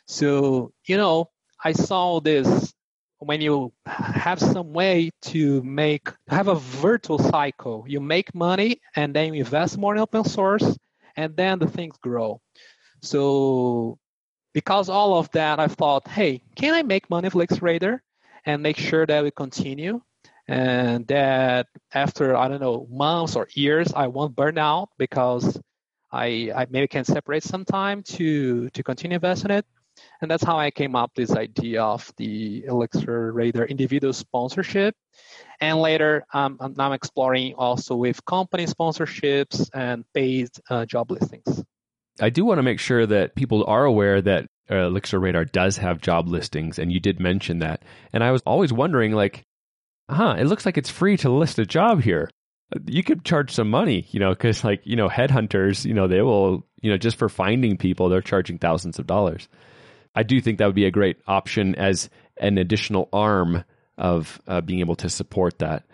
So, 0.06 0.72
you 0.86 0.96
know, 0.96 1.30
I 1.62 1.72
saw 1.72 2.20
this 2.20 2.72
when 3.18 3.40
you 3.40 3.72
have 3.86 4.40
some 4.40 4.72
way 4.72 5.10
to 5.22 5.62
make 5.62 6.08
have 6.28 6.48
a 6.48 6.54
virtual 6.54 7.18
cycle 7.18 7.84
you 7.88 8.00
make 8.00 8.34
money 8.34 8.80
and 8.94 9.14
then 9.14 9.32
you 9.32 9.40
invest 9.40 9.78
more 9.78 9.94
in 9.94 10.00
open 10.00 10.24
source 10.24 10.76
and 11.16 11.34
then 11.36 11.58
the 11.58 11.66
things 11.66 11.96
grow 12.02 12.40
so 13.02 13.98
because 14.56 14.88
all 14.88 15.18
of 15.18 15.30
that 15.32 15.60
i 15.60 15.68
thought 15.68 16.08
hey 16.08 16.42
can 16.56 16.72
i 16.72 16.82
make 16.82 17.10
money 17.10 17.26
with 17.26 17.34
Elixir 17.34 17.60
Radar 17.60 18.02
and 18.46 18.62
make 18.62 18.78
sure 18.78 19.04
that 19.04 19.22
we 19.22 19.30
continue 19.30 20.00
and 20.48 21.06
that 21.08 21.66
after 21.92 22.34
i 22.34 22.48
don't 22.48 22.62
know 22.62 22.86
months 22.90 23.36
or 23.36 23.46
years 23.52 23.92
i 23.92 24.06
won't 24.06 24.34
burn 24.34 24.56
out 24.56 24.88
because 24.96 25.60
I, 26.12 26.50
I 26.54 26.66
maybe 26.70 26.88
can 26.88 27.04
separate 27.04 27.42
some 27.42 27.64
time 27.64 28.02
to 28.14 28.70
to 28.70 28.82
continue 28.82 29.16
investing 29.16 29.50
it. 29.50 29.66
And 30.20 30.30
that's 30.30 30.44
how 30.44 30.58
I 30.58 30.70
came 30.70 30.94
up 30.94 31.10
this 31.14 31.32
idea 31.32 31.82
of 31.82 32.10
the 32.16 32.64
Elixir 32.66 33.32
Radar 33.32 33.64
individual 33.64 34.12
sponsorship. 34.12 34.94
And 35.60 35.78
later, 35.78 36.24
um, 36.34 36.58
I'm 36.60 36.74
now 36.76 36.92
exploring 36.92 37.54
also 37.54 37.96
with 37.96 38.24
company 38.24 38.66
sponsorships 38.66 39.70
and 39.72 40.04
paid 40.12 40.48
uh, 40.68 40.84
job 40.84 41.10
listings. 41.10 41.64
I 42.20 42.30
do 42.30 42.44
want 42.44 42.58
to 42.58 42.62
make 42.62 42.80
sure 42.80 43.06
that 43.06 43.34
people 43.34 43.64
are 43.66 43.84
aware 43.84 44.20
that 44.22 44.46
uh, 44.70 44.90
Radar 44.90 45.44
does 45.44 45.76
have 45.76 46.00
job 46.00 46.28
listings, 46.28 46.78
and 46.78 46.92
you 46.92 47.00
did 47.00 47.20
mention 47.20 47.60
that. 47.60 47.82
And 48.12 48.24
I 48.24 48.32
was 48.32 48.42
always 48.46 48.72
wondering, 48.72 49.12
like, 49.12 49.44
huh, 50.10 50.36
it 50.38 50.44
looks 50.44 50.66
like 50.66 50.78
it's 50.78 50.90
free 50.90 51.16
to 51.18 51.30
list 51.30 51.58
a 51.58 51.66
job 51.66 52.02
here 52.02 52.30
you 52.86 53.02
could 53.02 53.24
charge 53.24 53.52
some 53.52 53.70
money, 53.70 54.06
you 54.10 54.20
know, 54.20 54.30
because 54.30 54.64
like 54.64 54.80
you 54.84 54.96
know, 54.96 55.08
headhunters, 55.08 55.84
you 55.84 55.94
know, 55.94 56.08
they 56.08 56.22
will, 56.22 56.66
you 56.80 56.90
know, 56.90 56.96
just 56.96 57.16
for 57.16 57.28
finding 57.28 57.76
people, 57.76 58.08
they're 58.08 58.20
charging 58.20 58.58
thousands 58.58 58.98
of 58.98 59.06
dollars. 59.06 59.48
I 60.14 60.22
do 60.22 60.40
think 60.40 60.58
that 60.58 60.66
would 60.66 60.74
be 60.74 60.86
a 60.86 60.90
great 60.90 61.18
option 61.26 61.74
as 61.74 62.08
an 62.38 62.58
additional 62.58 63.08
arm 63.12 63.64
of 63.98 64.40
uh, 64.46 64.60
being 64.60 64.80
able 64.80 64.96
to 64.96 65.08
support 65.08 65.58
that. 65.58 65.84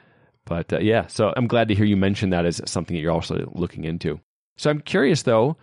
But 0.44 0.72
uh, 0.72 0.78
yeah, 0.78 1.06
so 1.08 1.32
I'm 1.36 1.46
glad 1.46 1.68
to 1.68 1.74
hear 1.74 1.84
you 1.84 1.96
mention 1.96 2.30
that 2.30 2.46
as 2.46 2.60
something 2.66 2.96
that 2.96 3.00
you're 3.00 3.12
also 3.12 3.50
looking 3.54 3.84
into. 3.84 4.20
So 4.56 4.70
I'm 4.70 4.80
curious 4.80 5.22
though, 5.22 5.56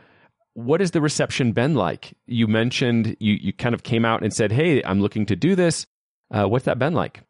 what 0.54 0.80
has 0.80 0.92
the 0.92 1.02
reception 1.02 1.52
been 1.52 1.76
like? 1.76 2.14
You 2.26 2.48
mentioned 2.48 3.16
you 3.20 3.34
you 3.34 3.54
kind 3.54 3.76
of 3.76 3.84
came 3.84 4.06
out 4.06 4.24
and 4.24 4.34
said, 4.34 4.52
"Hey, 4.52 4.84
I'm 4.84 5.02
looking 5.02 5.26
to 5.28 5.36
do 5.36 5.56
this." 5.56 5.86
Uh, 6.32 6.46
what's 6.46 6.66
that 6.66 6.80
been 6.80 6.94
like? 6.94 7.22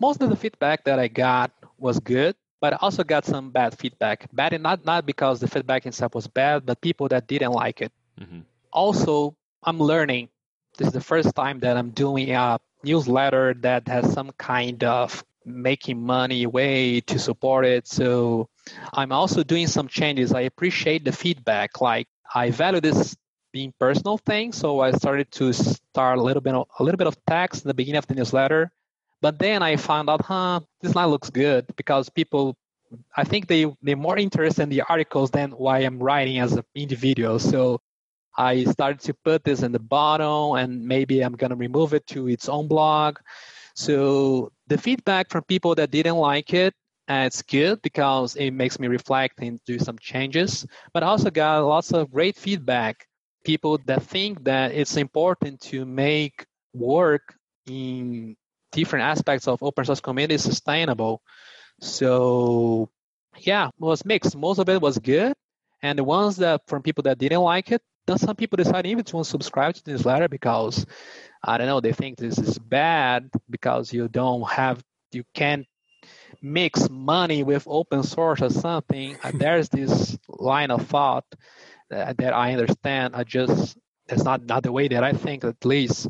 Most 0.00 0.22
of 0.22 0.30
the 0.30 0.36
feedback 0.36 0.84
that 0.84 0.98
I 0.98 1.08
got 1.08 1.52
was 1.78 2.00
good 2.00 2.34
but 2.64 2.72
I 2.72 2.76
also 2.80 3.04
got 3.04 3.26
some 3.26 3.50
bad 3.50 3.76
feedback. 3.76 4.26
Bad, 4.32 4.58
not 4.58 4.86
not 4.86 5.04
because 5.04 5.38
the 5.38 5.46
feedback 5.46 5.84
itself 5.84 6.14
was 6.14 6.26
bad, 6.26 6.64
but 6.64 6.80
people 6.80 7.08
that 7.08 7.26
didn't 7.26 7.52
like 7.52 7.82
it. 7.82 7.92
Mm-hmm. 8.18 8.40
Also, 8.72 9.36
I'm 9.62 9.78
learning. 9.78 10.30
This 10.78 10.88
is 10.88 10.94
the 10.94 11.02
first 11.02 11.34
time 11.34 11.60
that 11.60 11.76
I'm 11.76 11.90
doing 11.90 12.30
a 12.30 12.58
newsletter 12.82 13.52
that 13.60 13.86
has 13.88 14.10
some 14.14 14.32
kind 14.38 14.82
of 14.82 15.22
making 15.44 16.00
money 16.00 16.46
way 16.46 17.02
to 17.02 17.18
support 17.18 17.66
it. 17.66 17.86
So 17.86 18.48
I'm 18.94 19.12
also 19.12 19.44
doing 19.44 19.66
some 19.66 19.86
changes. 19.86 20.32
I 20.32 20.48
appreciate 20.48 21.04
the 21.04 21.12
feedback. 21.12 21.82
Like 21.82 22.08
I 22.32 22.50
value 22.50 22.80
this 22.80 23.16
being 23.52 23.72
personal 23.78 24.18
thing, 24.18 24.52
so 24.52 24.80
I 24.80 24.92
started 24.92 25.30
to 25.32 25.52
start 25.52 26.18
a 26.18 26.22
little 26.22 26.42
bit 26.42 26.54
of, 26.54 26.66
a 26.78 26.84
little 26.84 26.98
bit 26.98 27.06
of 27.06 27.16
text 27.26 27.64
in 27.64 27.68
the 27.68 27.74
beginning 27.74 27.98
of 27.98 28.06
the 28.06 28.14
newsletter 28.14 28.72
but 29.24 29.38
then 29.38 29.62
I 29.62 29.76
found 29.76 30.10
out, 30.10 30.20
huh, 30.20 30.60
this 30.82 30.94
line 30.94 31.08
looks 31.08 31.30
good 31.30 31.64
because 31.76 32.10
people, 32.10 32.58
I 33.16 33.24
think 33.24 33.46
they 33.46 33.64
they're 33.80 33.96
more 33.96 34.18
interested 34.18 34.64
in 34.64 34.68
the 34.68 34.82
articles 34.82 35.30
than 35.30 35.52
why 35.52 35.78
I'm 35.78 35.98
writing 35.98 36.40
as 36.40 36.52
an 36.52 36.62
individual. 36.74 37.38
So 37.38 37.80
I 38.36 38.64
started 38.64 39.00
to 39.00 39.14
put 39.14 39.42
this 39.42 39.62
in 39.62 39.72
the 39.72 39.78
bottom, 39.78 40.56
and 40.60 40.84
maybe 40.86 41.22
I'm 41.22 41.32
gonna 41.32 41.56
remove 41.56 41.94
it 41.94 42.06
to 42.08 42.28
its 42.28 42.50
own 42.50 42.68
blog. 42.68 43.16
So 43.74 44.52
the 44.66 44.76
feedback 44.76 45.30
from 45.30 45.44
people 45.44 45.74
that 45.76 45.90
didn't 45.90 46.16
like 46.16 46.52
it, 46.52 46.74
uh, 47.08 47.24
it's 47.26 47.42
good 47.42 47.82
because 47.82 48.36
it 48.36 48.50
makes 48.52 48.78
me 48.78 48.88
reflect 48.88 49.40
and 49.40 49.60
do 49.66 49.78
some 49.78 49.98
changes. 49.98 50.66
But 50.92 51.02
I 51.02 51.06
also 51.06 51.30
got 51.30 51.64
lots 51.64 51.92
of 51.92 52.10
great 52.10 52.36
feedback. 52.36 53.06
People 53.44 53.78
that 53.86 54.02
think 54.02 54.44
that 54.44 54.72
it's 54.72 54.96
important 54.96 55.60
to 55.62 55.84
make 55.84 56.46
work 56.72 57.34
in 57.66 58.36
different 58.72 59.04
aspects 59.04 59.46
of 59.46 59.62
open 59.62 59.84
source 59.84 60.00
community 60.00 60.38
sustainable. 60.38 61.20
So 61.80 62.88
yeah, 63.38 63.68
it 63.68 63.72
was 63.78 64.04
mixed. 64.04 64.36
Most 64.36 64.58
of 64.58 64.68
it 64.68 64.80
was 64.80 64.98
good. 64.98 65.34
And 65.82 65.98
the 65.98 66.04
ones 66.04 66.36
that 66.36 66.62
from 66.66 66.82
people 66.82 67.02
that 67.02 67.18
didn't 67.18 67.42
like 67.42 67.70
it, 67.70 67.82
then 68.06 68.16
some 68.18 68.36
people 68.36 68.56
decided 68.56 68.86
even 68.90 69.04
to 69.04 69.16
unsubscribe 69.16 69.74
to 69.74 69.84
this 69.84 70.06
letter 70.06 70.28
because 70.28 70.86
I 71.42 71.58
don't 71.58 71.66
know, 71.66 71.80
they 71.80 71.92
think 71.92 72.16
this 72.16 72.38
is 72.38 72.58
bad 72.58 73.28
because 73.50 73.92
you 73.92 74.08
don't 74.08 74.48
have 74.50 74.82
you 75.12 75.24
can't 75.34 75.66
mix 76.44 76.88
money 76.90 77.42
with 77.42 77.64
open 77.66 78.02
source 78.02 78.42
or 78.42 78.50
something. 78.50 79.16
There's 79.32 79.68
this 79.70 80.18
line 80.28 80.70
of 80.70 80.86
thought 80.86 81.24
that, 81.90 82.18
that 82.18 82.34
I 82.34 82.52
understand. 82.52 83.16
I 83.16 83.24
just 83.24 83.76
that's 84.06 84.24
not 84.24 84.44
not 84.44 84.62
the 84.62 84.72
way 84.72 84.88
that 84.88 85.02
I 85.02 85.12
think 85.12 85.44
at 85.44 85.64
least. 85.64 86.08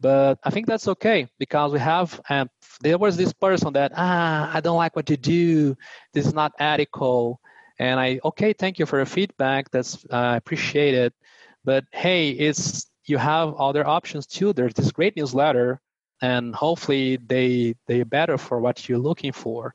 But 0.00 0.38
I 0.44 0.50
think 0.50 0.66
that's 0.66 0.88
okay 0.88 1.28
because 1.38 1.72
we 1.72 1.78
have, 1.78 2.20
um, 2.28 2.50
there 2.82 2.98
was 2.98 3.16
this 3.16 3.32
person 3.32 3.72
that, 3.72 3.92
ah, 3.96 4.50
I 4.52 4.60
don't 4.60 4.76
like 4.76 4.94
what 4.94 5.08
you 5.08 5.16
do. 5.16 5.76
This 6.12 6.26
is 6.26 6.34
not 6.34 6.52
ethical. 6.58 7.40
And 7.78 7.98
I, 7.98 8.20
okay, 8.22 8.52
thank 8.52 8.78
you 8.78 8.86
for 8.86 8.98
your 8.98 9.06
feedback. 9.06 9.70
That's, 9.70 10.04
uh, 10.12 10.16
I 10.16 10.36
appreciate 10.36 10.94
it. 10.94 11.14
But 11.64 11.84
hey, 11.90 12.30
it's, 12.30 12.86
you 13.06 13.16
have 13.16 13.54
other 13.54 13.86
options 13.86 14.26
too. 14.26 14.52
There's 14.52 14.74
this 14.74 14.92
great 14.92 15.16
newsletter 15.16 15.80
and 16.24 16.54
hopefully 16.54 17.16
they, 17.16 17.74
they're 17.86 18.04
better 18.18 18.38
for 18.38 18.58
what 18.58 18.88
you're 18.88 19.06
looking 19.10 19.32
for. 19.32 19.74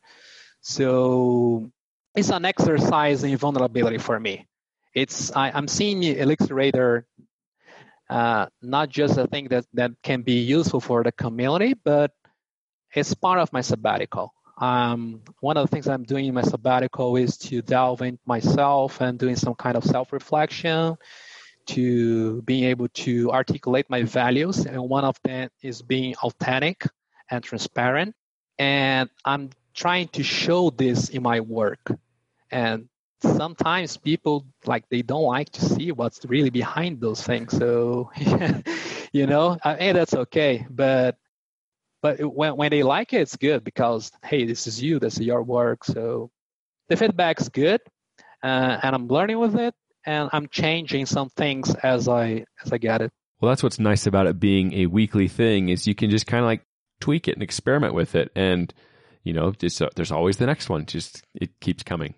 So 0.61 1.71
it's 2.15 2.29
an 2.29 2.45
exercise 2.45 3.23
in 3.23 3.37
vulnerability 3.37 3.99
for 3.99 4.19
me. 4.19 4.47
It's 4.95 5.31
I, 5.35 5.57
am 5.57 5.67
seeing 5.67 6.03
Elixir 6.03 6.55
Radar 6.55 7.05
uh, 8.09 8.47
not 8.63 8.89
just 8.89 9.17
a 9.17 9.27
thing 9.27 9.49
that, 9.49 9.65
that 9.73 9.91
can 10.01 10.23
be 10.23 10.39
useful 10.39 10.79
for 10.79 11.03
the 11.03 11.11
community, 11.11 11.75
but 11.75 12.11
it's 12.95 13.13
part 13.13 13.37
of 13.37 13.53
my 13.53 13.61
sabbatical. 13.61 14.33
Um, 14.57 15.21
one 15.41 15.55
of 15.57 15.69
the 15.69 15.71
things 15.73 15.87
I'm 15.87 16.03
doing 16.03 16.25
in 16.25 16.33
my 16.33 16.41
sabbatical 16.41 17.15
is 17.15 17.37
to 17.49 17.61
delve 17.61 18.01
in 18.01 18.17
myself 18.25 18.99
and 19.01 19.19
doing 19.19 19.35
some 19.35 19.53
kind 19.53 19.77
of 19.77 19.83
self-reflection 19.83 20.97
to 21.75 22.41
being 22.43 22.65
able 22.65 22.87
to 22.89 23.31
articulate 23.31 23.89
my 23.89 24.03
values, 24.03 24.65
and 24.65 24.81
one 24.81 25.05
of 25.05 25.17
them 25.23 25.49
is 25.61 25.81
being 25.81 26.15
authentic 26.23 26.85
and 27.29 27.43
transparent. 27.43 28.15
And 28.57 29.09
I'm 29.25 29.49
trying 29.73 30.07
to 30.09 30.23
show 30.23 30.69
this 30.71 31.09
in 31.09 31.23
my 31.23 31.39
work. 31.39 31.91
And 32.51 32.89
sometimes 33.21 33.97
people 33.97 34.45
like 34.65 34.87
they 34.89 35.01
don't 35.01 35.23
like 35.23 35.49
to 35.51 35.65
see 35.65 35.91
what's 35.91 36.25
really 36.25 36.49
behind 36.49 37.01
those 37.01 37.21
things. 37.23 37.55
So, 37.57 38.11
you 39.13 39.27
know, 39.27 39.57
hey, 39.63 39.91
that's 39.93 40.13
okay. 40.13 40.65
But 40.69 41.17
but 42.01 42.19
when 42.19 42.55
when 42.55 42.71
they 42.71 42.83
like 42.83 43.13
it, 43.13 43.21
it's 43.21 43.35
good 43.35 43.63
because 43.63 44.11
hey, 44.23 44.45
this 44.45 44.67
is 44.67 44.81
you, 44.81 44.99
this 44.99 45.15
is 45.19 45.25
your 45.25 45.43
work. 45.43 45.83
So 45.83 46.31
the 46.87 46.95
feedback's 46.97 47.49
good, 47.49 47.81
uh, 48.43 48.79
and 48.83 48.95
I'm 48.95 49.07
learning 49.07 49.39
with 49.39 49.55
it, 49.55 49.75
and 50.09 50.27
I'm 50.33 50.47
changing 50.47 51.05
some 51.05 51.29
things 51.29 51.73
as 51.75 52.07
I 52.07 52.45
as 52.65 52.73
I 52.73 52.79
get 52.79 53.01
it. 53.01 53.11
Well, 53.39 53.49
that's 53.49 53.61
what's 53.61 53.77
nice 53.77 54.07
about 54.07 54.25
it 54.25 54.39
being 54.39 54.73
a 54.73 54.87
weekly 54.87 55.27
thing 55.27 55.69
is 55.69 55.85
you 55.85 55.93
can 55.93 56.09
just 56.09 56.25
kind 56.25 56.43
of 56.43 56.47
like 56.47 56.65
tweak 56.99 57.27
it 57.27 57.35
and 57.35 57.43
experiment 57.43 57.93
with 57.93 58.15
it, 58.15 58.31
and 58.35 58.73
you 59.23 59.33
know, 59.33 59.51
just 59.51 59.79
uh, 59.81 59.89
there's 59.95 60.11
always 60.11 60.37
the 60.37 60.47
next 60.47 60.67
one. 60.67 60.87
Just 60.87 61.23
it 61.35 61.51
keeps 61.59 61.83
coming. 61.83 62.15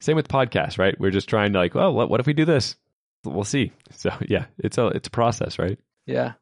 Same 0.00 0.14
with 0.14 0.28
podcasts, 0.28 0.78
right? 0.78 0.98
We're 1.00 1.10
just 1.10 1.28
trying 1.28 1.52
to 1.54 1.58
like, 1.58 1.74
well, 1.74 1.92
what, 1.92 2.08
what 2.08 2.20
if 2.20 2.26
we 2.26 2.32
do 2.32 2.44
this? 2.44 2.76
We'll 3.24 3.44
see. 3.44 3.72
So 3.90 4.10
yeah, 4.28 4.46
it's 4.58 4.78
a 4.78 4.86
it's 4.88 5.08
a 5.08 5.10
process, 5.10 5.58
right? 5.58 5.80
Yeah. 6.06 6.34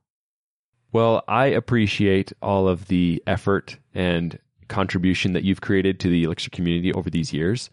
Well, 0.92 1.24
I 1.26 1.46
appreciate 1.46 2.32
all 2.42 2.68
of 2.68 2.88
the 2.88 3.22
effort 3.26 3.78
and 3.94 4.38
contribution 4.68 5.32
that 5.32 5.44
you've 5.44 5.62
created 5.62 5.98
to 6.00 6.08
the 6.08 6.24
Elixir 6.24 6.50
community 6.50 6.92
over 6.92 7.08
these 7.08 7.32
years. 7.32 7.70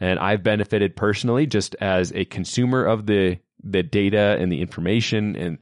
And 0.00 0.18
I've 0.18 0.42
benefited 0.42 0.96
personally 0.96 1.46
just 1.46 1.76
as 1.80 2.12
a 2.12 2.24
consumer 2.24 2.84
of 2.84 3.06
the 3.06 3.38
the 3.62 3.82
data 3.82 4.36
and 4.40 4.50
the 4.50 4.62
information 4.62 5.36
and 5.36 5.58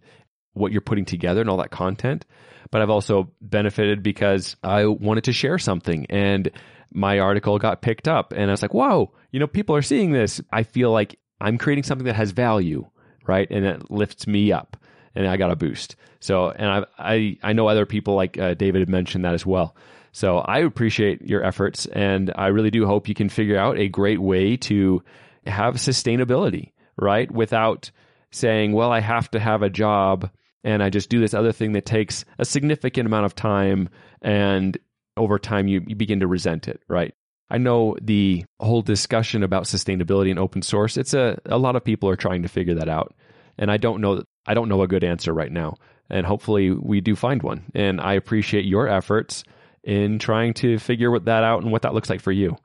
what 0.53 0.72
you're 0.72 0.80
putting 0.80 1.05
together 1.05 1.41
and 1.41 1.51
all 1.51 1.57
that 1.57 1.70
content. 1.70 2.24
But 2.70 2.82
I've 2.82 2.91
also 2.91 3.32
benefited 3.41 4.03
because 4.03 4.57
I 4.62 4.86
wanted 4.86 5.24
to 5.24 5.32
share 5.32 5.59
something 5.59 6.07
and 6.11 6.51
my 6.93 7.18
article 7.18 7.59
got 7.59 7.82
picked 7.82 8.09
up 8.09 8.32
and 8.32 8.45
I 8.45 8.53
was 8.53 8.62
like, 8.62 8.74
whoa, 8.74 9.12
you 9.30 9.41
know, 9.41 9.47
people 9.47 9.74
are 9.74 9.82
seeing 9.82 10.12
this. 10.12 10.41
I 10.53 10.62
feel 10.62 10.91
like 10.91 11.18
I'm 11.41 11.59
creating 11.59 11.84
something 11.84 12.07
that 12.07 12.16
has 12.16 12.30
value, 12.30 12.86
right? 13.26 13.49
And 13.51 13.64
it 13.64 13.91
lifts 13.91 14.26
me 14.26 14.53
up 14.53 14.76
and 15.14 15.26
I 15.26 15.36
got 15.36 15.51
a 15.51 15.57
boost. 15.57 15.97
So, 16.20 16.51
and 16.51 16.66
I, 16.66 16.84
I, 16.99 17.39
I 17.43 17.53
know 17.53 17.68
other 17.68 17.86
people 17.86 18.14
like 18.14 18.39
uh, 18.39 18.55
David 18.55 18.80
had 18.80 18.89
mentioned 18.89 19.24
that 19.24 19.34
as 19.34 19.47
well. 19.47 19.74
So 20.12 20.38
I 20.38 20.61
appreciate 20.61 21.22
your 21.22 21.44
efforts 21.44 21.86
and 21.86 22.32
I 22.34 22.48
really 22.48 22.70
do 22.70 22.86
hope 22.86 23.09
you 23.09 23.14
can 23.14 23.28
figure 23.28 23.59
out 23.59 23.78
a 23.78 23.88
great 23.88 24.20
way 24.20 24.56
to 24.56 25.02
have 25.46 25.74
sustainability, 25.76 26.72
right? 26.96 27.30
Without 27.30 27.90
saying, 28.30 28.72
well, 28.72 28.92
I 28.92 29.00
have 29.00 29.30
to 29.32 29.40
have 29.40 29.62
a 29.62 29.70
job 29.70 30.30
and 30.64 30.82
I 30.82 30.90
just 30.90 31.09
do 31.09 31.20
this 31.20 31.34
other 31.34 31.52
thing 31.52 31.72
that 31.72 31.86
takes 31.86 32.24
a 32.38 32.44
significant 32.44 33.06
amount 33.06 33.26
of 33.26 33.34
time 33.34 33.88
and 34.22 34.76
over 35.16 35.38
time 35.38 35.68
you, 35.68 35.82
you 35.86 35.96
begin 35.96 36.20
to 36.20 36.26
resent 36.26 36.68
it, 36.68 36.80
right? 36.88 37.14
I 37.50 37.59
know 37.59 37.96
the 38.00 38.44
whole 38.61 38.82
discussion 38.82 39.42
about 39.42 39.64
sustainability 39.64 40.30
and 40.30 40.38
open 40.38 40.62
source, 40.62 40.96
it's 40.96 41.14
a, 41.14 41.40
a 41.46 41.59
lot 41.59 41.76
of 41.76 41.84
people 41.84 42.09
are 42.09 42.16
trying 42.16 42.42
to 42.42 42.48
figure 42.48 42.74
that 42.74 42.88
out. 42.88 43.14
And 43.56 43.70
I 43.70 43.76
don't 43.76 44.00
know 44.00 44.22
I 44.46 44.54
don't 44.54 44.68
know 44.68 44.82
a 44.82 44.88
good 44.88 45.04
answer 45.04 45.32
right 45.32 45.52
now. 45.52 45.76
And 46.09 46.24
hopefully 46.24 46.70
we 46.70 47.00
do 47.00 47.14
find 47.14 47.42
one. 47.42 47.64
And 47.74 48.00
I 48.00 48.14
appreciate 48.14 48.64
your 48.64 48.88
efforts 48.88 49.44
in 49.84 50.18
trying 50.18 50.54
to 50.54 50.78
figure 50.78 51.10
what 51.10 51.24
that 51.26 51.44
out 51.44 51.62
and 51.62 51.72
what 51.72 51.82
that 51.82 51.94
looks 51.94 52.10
like 52.10 52.20
for 52.20 52.32
you. 52.32 52.56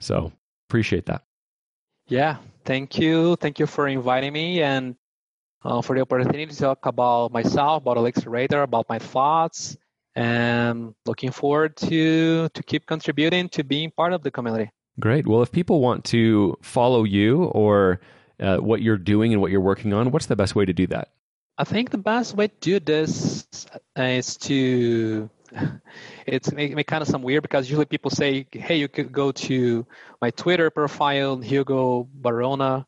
So 0.00 0.32
appreciate 0.68 1.06
that. 1.06 1.22
Yeah, 2.08 2.36
thank 2.64 2.98
you. 2.98 3.36
Thank 3.36 3.58
you 3.58 3.66
for 3.66 3.86
inviting 3.86 4.32
me 4.32 4.62
and 4.62 4.96
uh, 5.62 5.82
for 5.82 5.94
the 5.94 6.02
opportunity 6.02 6.46
to 6.46 6.56
talk 6.56 6.86
about 6.86 7.32
myself, 7.32 7.82
about 7.82 7.96
Elixir 7.96 8.30
Radar, 8.30 8.62
about 8.62 8.88
my 8.88 8.98
thoughts, 8.98 9.76
and 10.14 10.94
looking 11.06 11.30
forward 11.30 11.76
to 11.76 12.48
to 12.48 12.62
keep 12.62 12.86
contributing 12.86 13.48
to 13.50 13.64
being 13.64 13.90
part 13.90 14.12
of 14.12 14.22
the 14.22 14.30
community. 14.30 14.70
Great. 14.98 15.26
Well, 15.26 15.42
if 15.42 15.52
people 15.52 15.80
want 15.80 16.04
to 16.06 16.56
follow 16.60 17.04
you 17.04 17.44
or 17.44 18.00
uh, 18.40 18.56
what 18.56 18.82
you're 18.82 18.98
doing 18.98 19.32
and 19.32 19.40
what 19.40 19.50
you're 19.50 19.60
working 19.60 19.92
on, 19.92 20.10
what's 20.10 20.26
the 20.26 20.36
best 20.36 20.54
way 20.54 20.64
to 20.64 20.72
do 20.72 20.86
that? 20.88 21.12
I 21.56 21.64
think 21.64 21.90
the 21.90 21.98
best 21.98 22.34
way 22.34 22.48
to 22.48 22.54
do 22.60 22.80
this 22.80 23.46
is 23.96 24.36
to 24.38 25.28
it's 26.26 26.52
make, 26.52 26.74
make 26.74 26.86
kind 26.86 27.02
of 27.02 27.08
some 27.08 27.22
weird 27.22 27.42
because 27.42 27.68
usually 27.68 27.86
people 27.86 28.10
say, 28.10 28.46
hey, 28.52 28.76
you 28.76 28.88
could 28.88 29.12
go 29.12 29.32
to 29.32 29.86
my 30.20 30.30
Twitter 30.30 30.70
profile, 30.70 31.38
Hugo 31.38 32.08
Baraúna, 32.20 32.86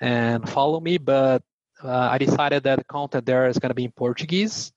and 0.00 0.48
follow 0.48 0.80
me. 0.80 0.98
But 0.98 1.42
uh, 1.82 2.08
I 2.10 2.18
decided 2.18 2.64
that 2.64 2.78
the 2.78 2.84
content 2.84 3.26
there 3.26 3.48
is 3.48 3.58
going 3.58 3.70
to 3.70 3.74
be 3.74 3.84
in 3.84 3.92
Portuguese. 3.92 4.72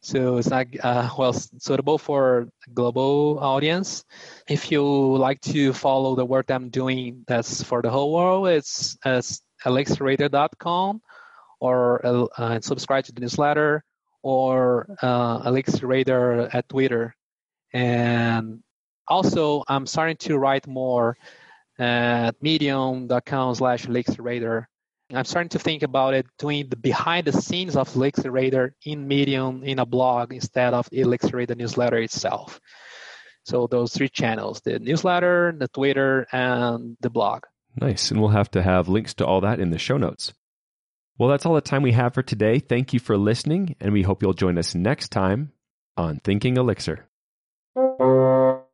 So 0.00 0.36
it's 0.36 0.48
not 0.48 0.66
uh, 0.82 1.08
well 1.18 1.32
suitable 1.32 1.98
for 1.98 2.48
global 2.72 3.38
audience. 3.40 4.04
If 4.48 4.70
you 4.70 4.84
like 5.16 5.40
to 5.42 5.72
follow 5.72 6.14
the 6.14 6.24
work 6.24 6.50
I'm 6.50 6.68
doing, 6.68 7.24
that's 7.26 7.62
for 7.62 7.82
the 7.82 7.90
whole 7.90 8.12
world. 8.12 8.48
It's, 8.48 8.98
it's 9.04 9.40
elixirradar.com 9.64 11.00
or 11.60 12.28
uh, 12.36 12.60
subscribe 12.60 13.04
to 13.04 13.12
the 13.12 13.22
newsletter 13.22 13.82
or 14.24 14.86
uh, 15.02 15.42
Elixir 15.44 15.86
Radar 15.86 16.48
at 16.50 16.66
Twitter. 16.68 17.14
And 17.74 18.62
also, 19.06 19.62
I'm 19.68 19.86
starting 19.86 20.16
to 20.28 20.38
write 20.38 20.66
more 20.66 21.16
at 21.78 22.42
medium.com 22.42 23.54
slash 23.54 23.86
Radar. 23.86 24.68
I'm 25.12 25.26
starting 25.26 25.50
to 25.50 25.58
think 25.58 25.82
about 25.82 26.14
it 26.14 26.26
doing 26.38 26.68
the 26.70 26.76
behind 26.76 27.26
the 27.26 27.32
scenes 27.32 27.76
of 27.76 27.94
Elixir 27.94 28.74
in 28.86 29.06
Medium 29.06 29.62
in 29.62 29.78
a 29.78 29.84
blog 29.84 30.32
instead 30.32 30.72
of 30.72 30.88
Elixir 30.90 31.44
newsletter 31.54 31.98
itself. 31.98 32.58
So 33.44 33.66
those 33.66 33.92
three 33.92 34.08
channels, 34.08 34.62
the 34.62 34.78
newsletter, 34.78 35.54
the 35.58 35.68
Twitter, 35.68 36.26
and 36.32 36.96
the 37.00 37.10
blog. 37.10 37.42
Nice. 37.78 38.10
And 38.10 38.20
we'll 38.20 38.30
have 38.30 38.50
to 38.52 38.62
have 38.62 38.88
links 38.88 39.12
to 39.14 39.26
all 39.26 39.42
that 39.42 39.60
in 39.60 39.68
the 39.68 39.78
show 39.78 39.98
notes. 39.98 40.32
Well, 41.18 41.28
that's 41.28 41.46
all 41.46 41.54
the 41.54 41.60
time 41.60 41.82
we 41.82 41.92
have 41.92 42.14
for 42.14 42.22
today. 42.22 42.58
Thank 42.58 42.92
you 42.92 42.98
for 42.98 43.16
listening, 43.16 43.76
and 43.80 43.92
we 43.92 44.02
hope 44.02 44.22
you'll 44.22 44.32
join 44.32 44.58
us 44.58 44.74
next 44.74 45.10
time 45.10 45.52
on 45.96 46.18
Thinking 46.24 46.56
Elixir. 46.56 47.06